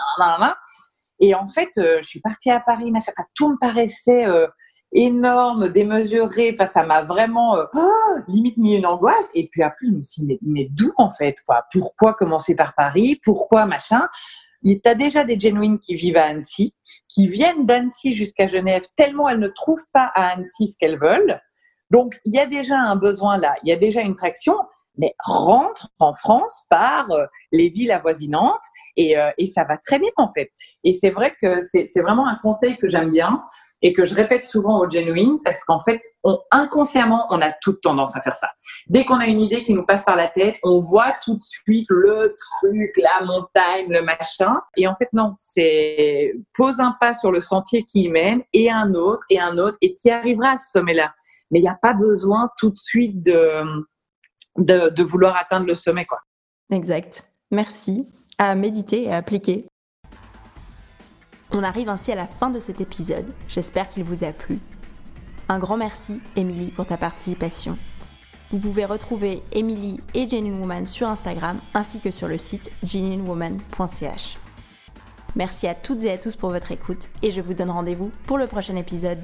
Et 1.20 1.34
en 1.34 1.46
fait, 1.46 1.68
euh, 1.76 1.98
je 2.00 2.08
suis 2.08 2.20
partie 2.20 2.50
à 2.50 2.60
Paris, 2.60 2.90
machin. 2.90 3.12
tout 3.34 3.50
me 3.50 3.58
paraissait 3.58 4.24
euh, 4.24 4.46
énorme, 4.92 5.68
démesuré. 5.68 6.50
Enfin, 6.54 6.66
ça 6.66 6.84
m'a 6.84 7.02
vraiment 7.02 7.56
euh, 7.56 7.64
oh, 7.74 8.18
limite 8.28 8.56
mis 8.56 8.76
une 8.76 8.86
angoisse. 8.86 9.30
Et 9.34 9.48
puis 9.48 9.62
après, 9.62 9.86
je 9.86 9.92
me 9.92 10.02
suis 10.02 10.22
dit, 10.22 10.38
mais, 10.42 10.68
d'où 10.70 10.92
en 10.96 11.10
fait 11.10 11.36
quoi? 11.46 11.64
Pourquoi 11.72 12.14
commencer 12.14 12.54
par 12.54 12.74
Paris? 12.74 13.20
Pourquoi 13.24 13.66
machin? 13.66 14.08
Tu 14.64 14.80
as 14.84 14.94
déjà 14.94 15.24
des 15.24 15.38
genuines 15.38 15.78
qui 15.78 15.94
vivent 15.94 16.16
à 16.16 16.24
Annecy, 16.24 16.74
qui 17.08 17.28
viennent 17.28 17.64
d'Annecy 17.64 18.14
jusqu'à 18.14 18.48
Genève, 18.48 18.82
tellement 18.96 19.28
elles 19.28 19.38
ne 19.38 19.48
trouvent 19.48 19.86
pas 19.92 20.10
à 20.14 20.30
Annecy 20.30 20.68
ce 20.68 20.78
qu'elles 20.78 20.98
veulent. 20.98 21.40
Donc, 21.90 22.20
il 22.24 22.34
y 22.34 22.38
a 22.38 22.46
déjà 22.46 22.76
un 22.76 22.96
besoin 22.96 23.38
là, 23.38 23.54
il 23.62 23.68
y 23.68 23.72
a 23.72 23.76
déjà 23.76 24.00
une 24.00 24.16
traction 24.16 24.54
mais 24.98 25.14
rentre 25.20 25.88
en 25.98 26.14
France 26.14 26.64
par 26.68 27.10
euh, 27.10 27.24
les 27.52 27.68
villes 27.68 27.92
avoisinantes 27.92 28.60
et, 28.96 29.16
euh, 29.16 29.30
et, 29.38 29.46
ça 29.46 29.64
va 29.64 29.78
très 29.78 29.98
bien 29.98 30.10
en 30.16 30.30
fait. 30.32 30.50
Et 30.84 30.92
c'est 30.92 31.10
vrai 31.10 31.34
que 31.40 31.62
c'est 31.62 32.00
vraiment 32.00 32.26
un 32.26 32.38
conseil 32.42 32.76
que 32.76 32.88
j'aime 32.88 33.10
bien 33.10 33.40
et 33.80 33.92
que 33.92 34.04
je 34.04 34.14
répète 34.14 34.44
souvent 34.44 34.80
aux 34.80 34.90
genuine 34.90 35.38
parce 35.44 35.62
qu'en 35.64 35.80
fait, 35.80 36.00
on, 36.24 36.38
inconsciemment, 36.50 37.26
on 37.30 37.40
a 37.40 37.52
toute 37.52 37.80
tendance 37.80 38.16
à 38.16 38.20
faire 38.20 38.34
ça. 38.34 38.48
Dès 38.88 39.04
qu'on 39.04 39.20
a 39.20 39.26
une 39.26 39.40
idée 39.40 39.64
qui 39.64 39.72
nous 39.72 39.84
passe 39.84 40.04
par 40.04 40.16
la 40.16 40.28
tête, 40.28 40.56
on 40.64 40.80
voit 40.80 41.14
tout 41.24 41.36
de 41.36 41.42
suite 41.42 41.86
le 41.88 42.34
truc, 42.36 42.90
la 42.96 43.24
montagne, 43.24 43.86
le 43.88 44.02
machin. 44.02 44.60
Et 44.76 44.88
en 44.88 44.94
fait, 44.96 45.08
non, 45.12 45.34
c'est 45.38 46.32
pose 46.56 46.80
un 46.80 46.96
pas 47.00 47.14
sur 47.14 47.30
le 47.30 47.40
sentier 47.40 47.84
qui 47.84 48.04
y 48.04 48.08
mène 48.08 48.42
et 48.52 48.70
un 48.70 48.94
autre 48.94 49.22
et 49.30 49.40
un 49.40 49.58
autre 49.58 49.76
et 49.80 49.94
tu 49.94 50.10
arriveras 50.10 50.54
à 50.54 50.58
ce 50.58 50.70
sommet-là. 50.72 51.14
Mais 51.50 51.60
il 51.60 51.62
n'y 51.62 51.68
a 51.68 51.78
pas 51.80 51.94
besoin 51.94 52.50
tout 52.58 52.70
de 52.70 52.76
suite 52.76 53.22
de 54.56 54.90
de, 54.90 55.02
vouloir 55.02 55.36
atteindre 55.36 55.66
le 55.66 55.74
sommet. 55.74 56.06
Quoi. 56.06 56.20
Exact. 56.70 57.30
Merci. 57.50 58.06
À 58.38 58.54
méditer 58.54 59.04
et 59.04 59.12
à 59.12 59.16
appliquer. 59.16 59.66
On 61.50 61.62
arrive 61.62 61.88
ainsi 61.88 62.12
à 62.12 62.14
la 62.14 62.26
fin 62.26 62.50
de 62.50 62.58
cet 62.58 62.80
épisode. 62.80 63.26
J'espère 63.48 63.88
qu'il 63.88 64.04
vous 64.04 64.22
a 64.24 64.32
plu. 64.32 64.58
Un 65.48 65.58
grand 65.58 65.78
merci, 65.78 66.20
Émilie, 66.36 66.70
pour 66.70 66.86
ta 66.86 66.98
participation. 66.98 67.78
Vous 68.50 68.58
pouvez 68.58 68.84
retrouver 68.84 69.42
Émilie 69.52 70.00
et 70.14 70.28
Genuine 70.28 70.60
Woman 70.60 70.86
sur 70.86 71.08
Instagram 71.08 71.58
ainsi 71.74 72.00
que 72.00 72.10
sur 72.10 72.28
le 72.28 72.38
site 72.38 72.70
genuinewoman.ch. 72.82 74.38
Merci 75.36 75.66
à 75.66 75.74
toutes 75.74 76.04
et 76.04 76.10
à 76.10 76.18
tous 76.18 76.36
pour 76.36 76.50
votre 76.50 76.72
écoute 76.72 77.08
et 77.22 77.30
je 77.30 77.40
vous 77.40 77.54
donne 77.54 77.70
rendez-vous 77.70 78.10
pour 78.26 78.38
le 78.38 78.46
prochain 78.46 78.76
épisode. 78.76 79.18